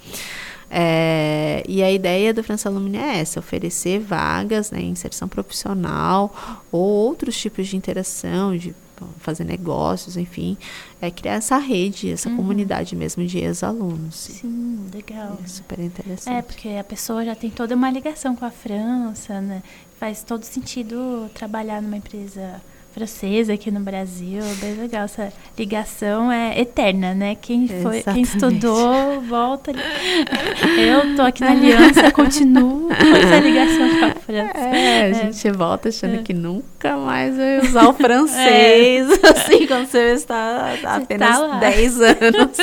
É, 0.70 1.64
e 1.68 1.82
a 1.82 1.90
ideia 1.90 2.32
do 2.32 2.42
França 2.42 2.68
Alumni 2.68 2.96
é 2.96 3.18
essa, 3.18 3.40
oferecer 3.40 3.98
vagas, 3.98 4.70
né, 4.70 4.80
inserção 4.80 5.28
profissional 5.28 6.62
ou 6.70 6.80
outros 6.80 7.36
tipos 7.36 7.66
de 7.66 7.76
interação, 7.76 8.56
de 8.56 8.74
fazer 9.18 9.44
negócios, 9.44 10.16
enfim, 10.16 10.56
é 11.00 11.10
criar 11.10 11.34
essa 11.34 11.58
rede, 11.58 12.10
essa 12.10 12.28
uhum. 12.28 12.36
comunidade 12.36 12.94
mesmo 12.96 13.24
de 13.26 13.38
ex-alunos. 13.38 14.14
Sim, 14.14 14.86
legal. 14.92 15.38
É 15.42 15.46
super 15.46 15.78
interessante. 15.80 16.34
É, 16.34 16.42
porque 16.42 16.68
a 16.70 16.84
pessoa 16.84 17.24
já 17.24 17.34
tem 17.34 17.50
toda 17.50 17.74
uma 17.74 17.90
ligação 17.90 18.34
com 18.36 18.44
a 18.44 18.50
França, 18.50 19.40
né? 19.40 19.62
Faz 19.98 20.22
todo 20.22 20.44
sentido 20.44 21.30
trabalhar 21.34 21.80
numa 21.80 21.96
empresa 21.96 22.60
francesa 22.92 23.54
aqui 23.54 23.70
no 23.70 23.80
Brasil, 23.80 24.42
bem 24.60 24.74
legal. 24.74 25.04
Essa 25.04 25.32
ligação 25.58 26.30
é 26.30 26.60
eterna, 26.60 27.14
né? 27.14 27.34
Quem, 27.34 27.66
foi, 27.66 28.02
quem 28.02 28.22
estudou, 28.22 29.20
volta. 29.22 29.72
Eu 29.72 31.16
tô 31.16 31.22
aqui 31.22 31.40
na 31.40 31.52
Aliança, 31.52 32.10
continuo 32.12 32.88
com 32.88 33.16
essa 33.16 33.40
ligação 33.40 33.98
com 33.98 34.04
a 34.04 34.14
França. 34.14 34.58
É, 34.58 35.02
a 35.02 35.08
é. 35.08 35.14
gente 35.14 35.50
volta 35.50 35.88
achando 35.88 36.16
é. 36.16 36.22
que 36.22 36.34
nunca 36.34 36.96
mais 36.96 37.36
vai 37.36 37.60
usar 37.60 37.88
o 37.88 37.94
francês, 37.94 39.08
é. 39.10 39.28
assim, 39.28 39.66
quando 39.66 39.86
você 39.86 40.12
está 40.12 40.76
há 40.84 40.96
apenas 40.96 41.38
tá 41.38 41.58
10 41.58 42.00
anos. 42.00 42.56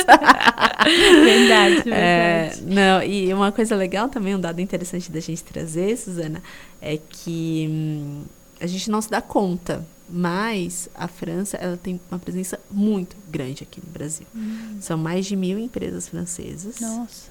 verdade, 1.24 1.82
verdade. 1.82 1.90
É, 1.90 2.52
não, 2.62 3.02
e 3.02 3.34
uma 3.34 3.50
coisa 3.50 3.74
legal 3.74 4.08
também, 4.08 4.36
um 4.36 4.40
dado 4.40 4.60
interessante 4.60 5.10
da 5.10 5.18
gente 5.18 5.42
trazer, 5.42 5.96
Suzana, 5.96 6.40
é 6.80 6.98
que 6.98 7.66
hum, 7.68 8.22
a 8.60 8.66
gente 8.66 8.90
não 8.90 9.00
se 9.00 9.10
dá 9.10 9.20
conta 9.20 9.84
mas 10.10 10.88
a 10.94 11.06
França 11.08 11.56
ela 11.56 11.76
tem 11.76 12.00
uma 12.10 12.18
presença 12.18 12.58
muito 12.70 13.16
grande 13.30 13.62
aqui 13.62 13.80
no 13.84 13.92
Brasil. 13.92 14.26
Hum. 14.34 14.78
São 14.80 14.98
mais 14.98 15.26
de 15.26 15.36
mil 15.36 15.58
empresas 15.58 16.08
francesas 16.08 16.80
Nossa. 16.80 17.30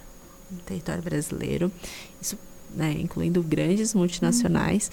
no 0.49 0.59
território 0.59 1.03
brasileiro, 1.03 1.71
isso 2.21 2.37
né, 2.75 2.95
incluindo 2.99 3.41
grandes 3.43 3.93
multinacionais. 3.93 4.91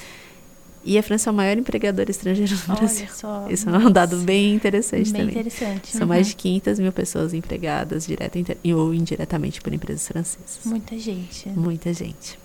E 0.84 0.96
a 0.96 1.02
França 1.02 1.28
é 1.28 1.32
o 1.32 1.34
maior 1.34 1.58
empregador 1.58 2.08
estrangeiro 2.08 2.54
no 2.54 2.74
Olha 2.74 2.78
Brasil. 2.78 3.08
Só, 3.12 3.48
Isso 3.50 3.68
nossa. 3.68 3.84
é 3.84 3.88
um 3.88 3.90
dado 3.90 4.18
bem 4.18 4.54
interessante 4.54 5.10
bem 5.10 5.22
também. 5.22 5.34
Interessante. 5.34 5.90
São 5.90 6.02
uhum. 6.02 6.06
mais 6.06 6.28
de 6.28 6.36
500 6.36 6.78
mil 6.78 6.92
pessoas 6.92 7.34
empregadas 7.34 8.06
direta 8.06 8.38
ou 8.72 8.94
indiretamente 8.94 9.60
por 9.60 9.74
empresas 9.74 10.06
francesas. 10.06 10.60
Muita 10.64 10.96
gente. 10.96 11.48
Muita 11.48 11.92
gente. 11.92 12.38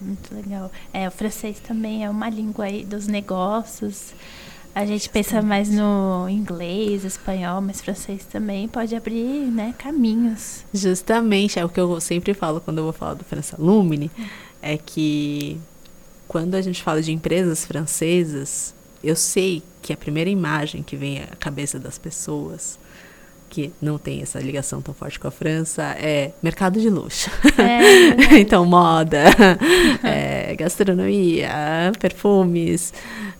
Muito 0.00 0.34
legal. 0.34 0.72
É, 0.90 1.06
o 1.06 1.10
francês 1.10 1.60
também 1.60 2.02
é 2.02 2.08
uma 2.08 2.30
língua 2.30 2.64
aí 2.64 2.82
dos 2.82 3.06
negócios. 3.06 4.14
A 4.76 4.84
gente 4.84 5.08
pensa 5.08 5.40
mais 5.40 5.70
no 5.70 6.28
inglês, 6.28 7.02
espanhol, 7.02 7.62
mas 7.62 7.80
francês 7.80 8.26
também 8.26 8.68
pode 8.68 8.94
abrir, 8.94 9.50
né, 9.50 9.74
caminhos. 9.78 10.66
Justamente, 10.70 11.58
é 11.58 11.64
o 11.64 11.68
que 11.70 11.80
eu 11.80 11.98
sempre 11.98 12.34
falo 12.34 12.60
quando 12.60 12.76
eu 12.76 12.84
vou 12.84 12.92
falar 12.92 13.14
do 13.14 13.24
França 13.24 13.56
Lumine, 13.58 14.10
é 14.60 14.76
que 14.76 15.58
quando 16.28 16.56
a 16.56 16.60
gente 16.60 16.82
fala 16.82 17.00
de 17.00 17.10
empresas 17.10 17.64
francesas, 17.64 18.74
eu 19.02 19.16
sei 19.16 19.62
que 19.80 19.94
a 19.94 19.96
primeira 19.96 20.28
imagem 20.28 20.82
que 20.82 20.94
vem 20.94 21.22
à 21.22 21.28
cabeça 21.36 21.78
das 21.78 21.96
pessoas 21.96 22.78
que 23.48 23.72
não 23.80 23.98
tem 23.98 24.22
essa 24.22 24.38
ligação 24.38 24.80
tão 24.80 24.94
forte 24.94 25.18
com 25.18 25.28
a 25.28 25.30
França 25.30 25.82
é 25.98 26.32
mercado 26.42 26.80
de 26.80 26.90
luxo. 26.90 27.30
É. 27.58 28.38
então, 28.40 28.64
moda, 28.64 29.24
é, 30.02 30.54
gastronomia, 30.56 31.48
perfumes. 31.98 32.92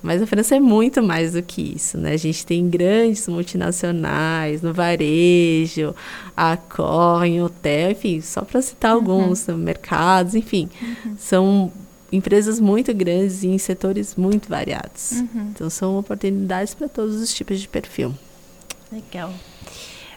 Mas 0.02 0.22
a 0.22 0.26
França 0.26 0.54
é 0.54 0.61
muito 0.61 1.02
mais 1.02 1.32
do 1.32 1.42
que 1.42 1.74
isso, 1.74 1.98
né? 1.98 2.12
A 2.12 2.16
gente 2.16 2.46
tem 2.46 2.68
grandes 2.68 3.26
multinacionais 3.26 4.62
no 4.62 4.72
varejo, 4.72 5.94
a 6.36 6.57
Cor, 6.57 7.24
em 7.24 7.42
hotel, 7.42 7.90
enfim, 7.90 8.20
só 8.20 8.42
para 8.42 8.62
citar 8.62 8.92
uhum. 8.92 8.98
alguns, 8.98 9.46
mercados, 9.48 10.34
enfim. 10.34 10.68
Uhum. 10.80 11.16
São 11.18 11.72
empresas 12.12 12.61
muito 12.61 12.94
grandes 12.94 13.42
e 13.42 13.48
em 13.48 13.59
setores 13.59 14.14
muito 14.14 14.48
variados. 14.48 15.12
Uhum. 15.12 15.50
Então, 15.52 15.68
são 15.68 15.98
oportunidades 15.98 16.74
para 16.74 16.88
todos 16.88 17.16
os 17.16 17.34
tipos 17.34 17.61
de 17.61 17.66
perfil. 17.66 18.14
Legal. 18.92 19.32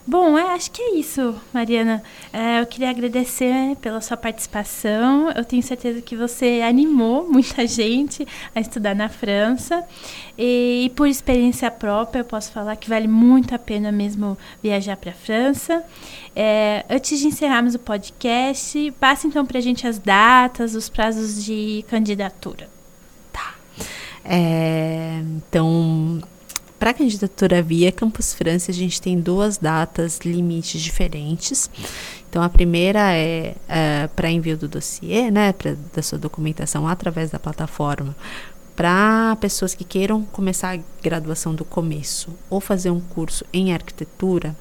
Bom, 0.10 0.36
é, 0.40 0.56
acho 0.56 0.72
que 0.72 0.82
é 0.82 0.96
isso, 0.96 1.36
Mariana. 1.54 2.02
É, 2.34 2.60
eu 2.60 2.66
queria 2.66 2.90
agradecer 2.90 3.76
pela 3.76 4.02
sua 4.02 4.18
participação. 4.18 5.30
Eu 5.30 5.46
tenho 5.46 5.62
certeza 5.62 6.02
que 6.02 6.16
você 6.16 6.64
animou 6.68 7.30
muita 7.32 7.68
gente 7.68 8.28
a 8.56 8.60
estudar 8.60 8.96
na 8.96 9.08
França. 9.08 9.86
E, 10.36 10.86
e 10.86 10.90
por 10.96 11.08
experiência 11.08 11.70
própria, 11.70 12.22
eu 12.22 12.26
posso 12.26 12.52
falar 12.52 12.76
que 12.76 12.90
vale 12.90 13.08
muito 13.08 13.54
a 13.54 13.60
pena 13.60 13.92
mesmo 13.92 14.36
viajar 14.64 14.98
para 14.98 15.12
a 15.12 15.14
França. 15.14 15.84
É, 16.36 16.84
antes 16.90 17.20
de 17.20 17.28
encerrarmos 17.28 17.76
o 17.76 17.80
podcast, 17.80 18.92
passe 19.00 19.28
então 19.28 19.46
para 19.46 19.60
a 19.60 19.62
gente 19.62 19.86
as 19.86 20.00
datas, 20.00 20.74
os 20.74 20.90
prazos 20.90 21.46
de 21.46 21.86
candidatura. 21.88 22.68
Tá. 23.32 23.54
É, 24.26 25.22
então 25.38 26.20
para 26.80 26.92
a 26.92 26.94
candidatura 26.94 27.62
via 27.62 27.92
Campus 27.92 28.34
França, 28.34 28.72
a 28.72 28.74
gente 28.74 29.02
tem 29.02 29.20
duas 29.20 29.58
datas 29.58 30.20
limites 30.24 30.82
diferentes. 30.82 31.70
Então, 32.30 32.42
a 32.42 32.48
primeira 32.48 33.14
é, 33.14 33.56
é 33.68 34.08
para 34.16 34.32
envio 34.32 34.58
do 34.58 34.68
dossiê, 34.68 35.30
né, 35.30 35.52
pra, 35.52 35.76
da 35.94 36.02
sua 36.02 36.18
documentação 36.18 36.88
através 36.88 37.30
da 37.30 37.38
plataforma, 37.38 38.16
para 38.78 39.36
pessoas 39.42 39.76
que 39.76 39.84
queiram 39.84 40.24
começar 40.24 40.74
a 40.78 40.80
graduação 41.04 41.54
do 41.54 41.66
começo 41.66 42.34
ou 42.50 42.62
fazer 42.62 42.92
um 42.92 43.02
curso 43.02 43.44
em 43.52 43.74
arquitetura. 43.74 44.56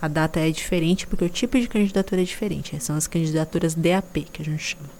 A 0.00 0.08
data 0.08 0.40
é 0.40 0.50
diferente 0.50 1.06
porque 1.06 1.24
o 1.24 1.28
tipo 1.28 1.56
de 1.60 1.68
candidatura 1.68 2.22
é 2.22 2.24
diferente. 2.24 2.76
São 2.82 2.96
as 2.96 3.06
candidaturas 3.06 3.74
DAP 3.74 4.26
que 4.32 4.42
a 4.42 4.44
gente 4.44 4.64
chama. 4.64 4.90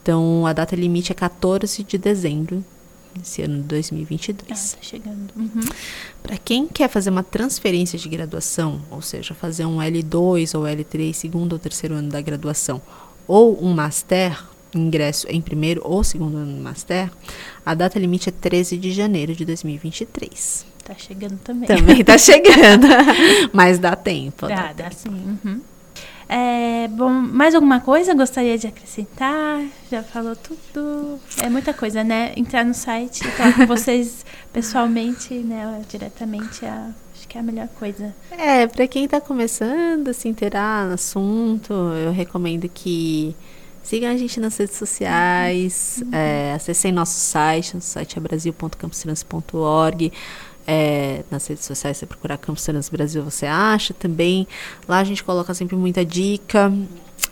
Então, 0.00 0.46
a 0.46 0.52
data 0.52 0.76
limite 0.76 1.10
é 1.10 1.14
14 1.16 1.82
de 1.82 1.98
dezembro 1.98 2.64
esse 3.22 3.42
ano 3.42 3.56
de 3.56 3.68
2022. 3.68 4.50
Ah, 4.50 4.76
tá 4.76 4.82
chegando. 4.82 5.30
Uhum. 5.36 5.60
Para 6.22 6.36
quem 6.38 6.66
quer 6.66 6.88
fazer 6.88 7.10
uma 7.10 7.22
transferência 7.22 7.98
de 7.98 8.08
graduação, 8.08 8.80
ou 8.90 9.02
seja, 9.02 9.34
fazer 9.34 9.66
um 9.66 9.78
L2 9.78 10.58
ou 10.58 10.64
L3, 10.64 11.12
segundo 11.12 11.54
ou 11.54 11.58
terceiro 11.58 11.94
ano 11.94 12.08
da 12.08 12.20
graduação, 12.20 12.80
ou 13.26 13.62
um 13.64 13.72
master, 13.72 14.42
ingresso 14.74 15.26
em 15.28 15.40
primeiro 15.40 15.80
ou 15.84 16.04
segundo 16.04 16.36
ano 16.36 16.56
do 16.56 16.62
master, 16.62 17.10
a 17.64 17.74
data 17.74 17.98
limite 17.98 18.28
é 18.28 18.32
13 18.32 18.76
de 18.76 18.92
janeiro 18.92 19.34
de 19.34 19.44
2023. 19.44 20.66
Tá 20.84 20.94
chegando 20.94 21.38
também. 21.38 21.66
Também 21.66 22.04
tá 22.04 22.16
chegando. 22.18 22.86
Mas 23.52 23.78
dá 23.78 23.94
tempo. 23.94 24.46
Dá, 24.48 24.72
dá, 24.72 24.72
dá 24.72 24.90
sim. 24.90 25.08
Uhum. 25.08 25.60
É, 26.32 26.86
bom, 26.86 27.10
mais 27.10 27.56
alguma 27.56 27.80
coisa 27.80 28.14
gostaria 28.14 28.56
de 28.56 28.68
acrescentar? 28.68 29.64
Já 29.90 30.00
falou 30.04 30.36
tudo. 30.36 31.18
É 31.42 31.48
muita 31.48 31.74
coisa, 31.74 32.04
né? 32.04 32.32
Entrar 32.36 32.64
no 32.64 32.72
site 32.72 33.22
e 33.22 33.30
falar 33.32 33.52
com 33.56 33.66
vocês 33.66 34.24
pessoalmente, 34.52 35.34
né? 35.34 35.82
Diretamente, 35.88 36.64
é, 36.64 36.68
acho 36.68 37.26
que 37.26 37.36
é 37.36 37.40
a 37.40 37.42
melhor 37.42 37.66
coisa. 37.76 38.14
É, 38.30 38.68
para 38.68 38.86
quem 38.86 39.06
está 39.06 39.20
começando 39.20 40.06
a 40.06 40.12
se 40.12 40.28
inteirar 40.28 40.86
no 40.86 40.94
assunto, 40.94 41.72
eu 41.72 42.12
recomendo 42.12 42.68
que 42.68 43.34
sigam 43.82 44.08
a 44.08 44.16
gente 44.16 44.38
nas 44.38 44.56
redes 44.56 44.76
sociais, 44.76 46.00
uhum. 46.00 46.14
é, 46.14 46.52
acessem 46.54 46.92
nosso 46.92 47.18
site, 47.18 47.74
nosso 47.74 47.88
site 47.88 48.16
é 48.16 48.20
brasil.campustrans.org. 48.20 50.12
É, 50.72 51.24
nas 51.28 51.44
redes 51.48 51.64
sociais, 51.64 51.96
você 51.96 52.06
procurar 52.06 52.38
Campos 52.38 52.62
Cenas 52.62 52.88
Brasil, 52.88 53.24
você 53.24 53.44
acha 53.44 53.92
também. 53.92 54.46
Lá 54.86 54.98
a 54.98 55.04
gente 55.04 55.24
coloca 55.24 55.52
sempre 55.52 55.74
muita 55.74 56.04
dica. 56.04 56.72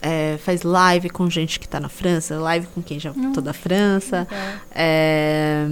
É, 0.03 0.39
faz 0.39 0.63
live 0.63 1.09
com 1.09 1.31
gente 1.31 1.61
que 1.61 1.67
está 1.67 1.79
na 1.79 1.89
França, 1.89 2.37
live 2.41 2.67
com 2.75 2.83
quem 2.83 2.99
já 2.99 3.13
voltou 3.13 3.41
da 3.41 3.53
França. 3.53 4.27
É, 4.73 5.65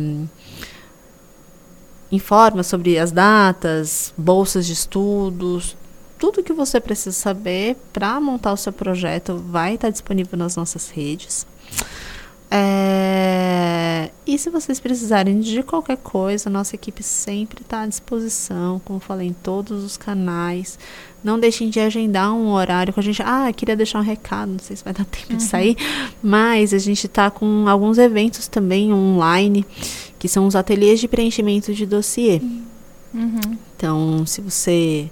informa 2.13 2.63
sobre 2.63 3.01
as 3.01 3.11
datas, 3.11 4.15
bolsas 4.17 4.65
de 4.65 4.73
estudos, 4.73 5.77
tudo 6.21 6.45
que 6.45 6.53
você 6.53 6.81
precisa 6.81 7.13
saber 7.13 7.77
para 7.93 8.21
montar 8.21 8.53
o 8.53 8.57
seu 8.57 8.73
projeto 8.73 9.43
vai 9.49 9.75
estar 9.75 9.91
disponível 9.91 10.39
nas 10.39 10.55
nossas 10.55 10.89
redes. 10.89 11.45
É... 12.51 14.11
E 14.27 14.39
se 14.39 14.51
vocês 14.51 14.81
precisarem 14.81 15.39
de 15.41 15.63
qualquer 15.63 15.97
coisa, 15.97 16.51
nossa 16.51 16.75
equipe 16.75 17.03
sempre 17.03 17.63
está 17.63 17.83
à 17.83 17.87
disposição, 17.87 18.81
como 18.85 18.99
falei, 18.99 19.29
em 19.29 19.33
todos 19.33 19.85
os 19.85 19.97
canais. 19.97 20.79
Não 21.23 21.39
deixem 21.39 21.71
de 21.71 21.79
agendar 21.81 22.33
um 22.33 22.49
horário 22.49 22.93
com 22.93 23.01
a 23.01 23.03
gente. 23.03 23.23
Ah, 23.23 23.53
queria 23.53 23.77
deixar 23.77 24.01
um 24.01 24.03
recado, 24.03 24.53
não 24.53 24.59
sei 24.59 24.77
se 24.77 24.85
vai 24.85 24.93
dar 24.93 25.05
tempo 25.07 25.33
uhum. 25.33 25.37
de 25.37 25.43
sair, 25.45 25.77
mas 26.23 26.75
a 26.75 26.79
gente 26.79 27.07
está 27.07 27.31
com 27.31 27.69
alguns 27.69 27.99
eventos 27.99 28.49
também 28.49 28.93
online, 28.93 29.65
que 30.19 30.29
são 30.29 30.47
os 30.47 30.57
ateliês 30.57 31.01
de 31.01 31.09
preenchimento 31.09 31.73
de 31.73 31.87
dossiê. 31.87 32.41
Uhum. 33.15 33.57
Então, 33.77 34.27
se 34.27 34.41
você 34.41 35.09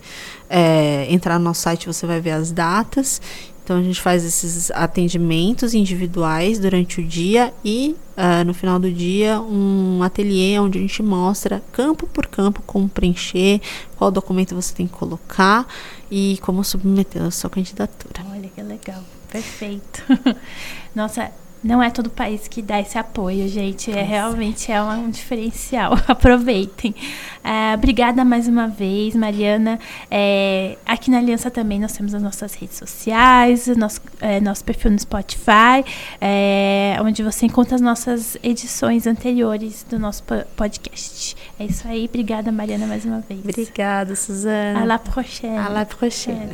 é, 0.51 1.07
entrar 1.09 1.39
no 1.39 1.45
nosso 1.45 1.63
site, 1.63 1.87
você 1.87 2.07
vai 2.07 2.21
ver 2.21 2.33
as 2.33 2.53
datas 2.53 3.21
então 3.65 3.79
a 3.79 3.83
gente 3.83 3.99
faz 3.99 4.23
esses 4.27 4.71
atendimentos 4.73 5.73
individuais 5.73 6.59
durante 6.59 7.01
o 7.01 7.05
dia 7.05 7.53
e 7.65 7.97
uh, 8.15 8.45
no 8.45 8.53
final 8.53 8.79
do 8.79 8.93
dia 8.93 9.41
um 9.41 10.03
ateliê 10.03 10.59
onde 10.59 10.79
a 10.79 10.83
gente 10.83 11.03
mostra 11.03 11.63
campo 11.73 12.07
por 12.07 12.27
campo 12.27 12.63
como 12.67 12.91
preencher, 12.91 13.63
qual 13.97 14.11
documento 14.11 14.55
você 14.55 14.75
tem 14.75 14.87
que 14.87 14.93
colocar 14.93 15.67
e 16.11 16.39
como 16.43 16.63
submeter 16.63 17.23
a 17.23 17.31
sua 17.31 17.49
candidatura. 17.49 18.23
Olha 18.31 18.51
que 18.55 18.63
legal, 18.63 19.03
perfeito. 19.33 20.03
Nossa, 20.95 21.33
não 21.65 21.83
é 21.83 21.91
todo 21.91 22.11
país 22.11 22.47
que 22.47 22.61
dá 22.61 22.79
esse 22.79 22.99
apoio, 22.99 23.49
gente. 23.49 23.91
É 23.91 24.03
realmente 24.03 24.71
é 24.71 24.81
um 24.83 25.09
diferencial. 25.09 25.95
Aproveitem. 26.07 26.95
É, 27.43 27.75
obrigada 27.75 28.23
mais 28.23 28.47
uma 28.47 28.69
vez, 28.69 29.17
Mariana. 29.17 29.79
É, 30.11 30.77
aqui 30.85 31.11
na 31.11 31.19
Aliança 31.19 31.51
também 31.51 31.81
nós 31.81 31.93
temos 31.93 32.15
as 32.15 32.23
nossas 32.23 32.53
redes 32.53 32.77
sociais, 32.77 33.67
nosso, 33.79 34.03
é, 34.21 34.41
nosso 34.41 34.63
perfil 34.63 34.91
no 34.91 34.99
Spotify, 34.99 35.83
é, 36.21 36.99
onde 37.01 37.23
você 37.23 37.47
encontra 37.47 37.75
as 37.75 37.81
nossas 37.81 38.37
edições 38.43 39.07
anteriores 39.07 39.87
do 39.89 39.99
nosso 39.99 40.23
podcast. 40.55 41.35
É 41.59 41.65
isso 41.65 41.89
aí. 41.89 42.05
Obrigada, 42.05 42.53
Mariana, 42.53 42.87
mais 42.87 43.07
uma 43.07 43.21
vez. 43.21 43.41
Obrigada, 43.41 44.15
Suzana. 44.15 44.83
À 44.83 44.85
la 44.85 44.99
prochaine. 44.99 45.57
À 45.57 45.69
la 45.71 45.87
prochaine. 45.87 46.51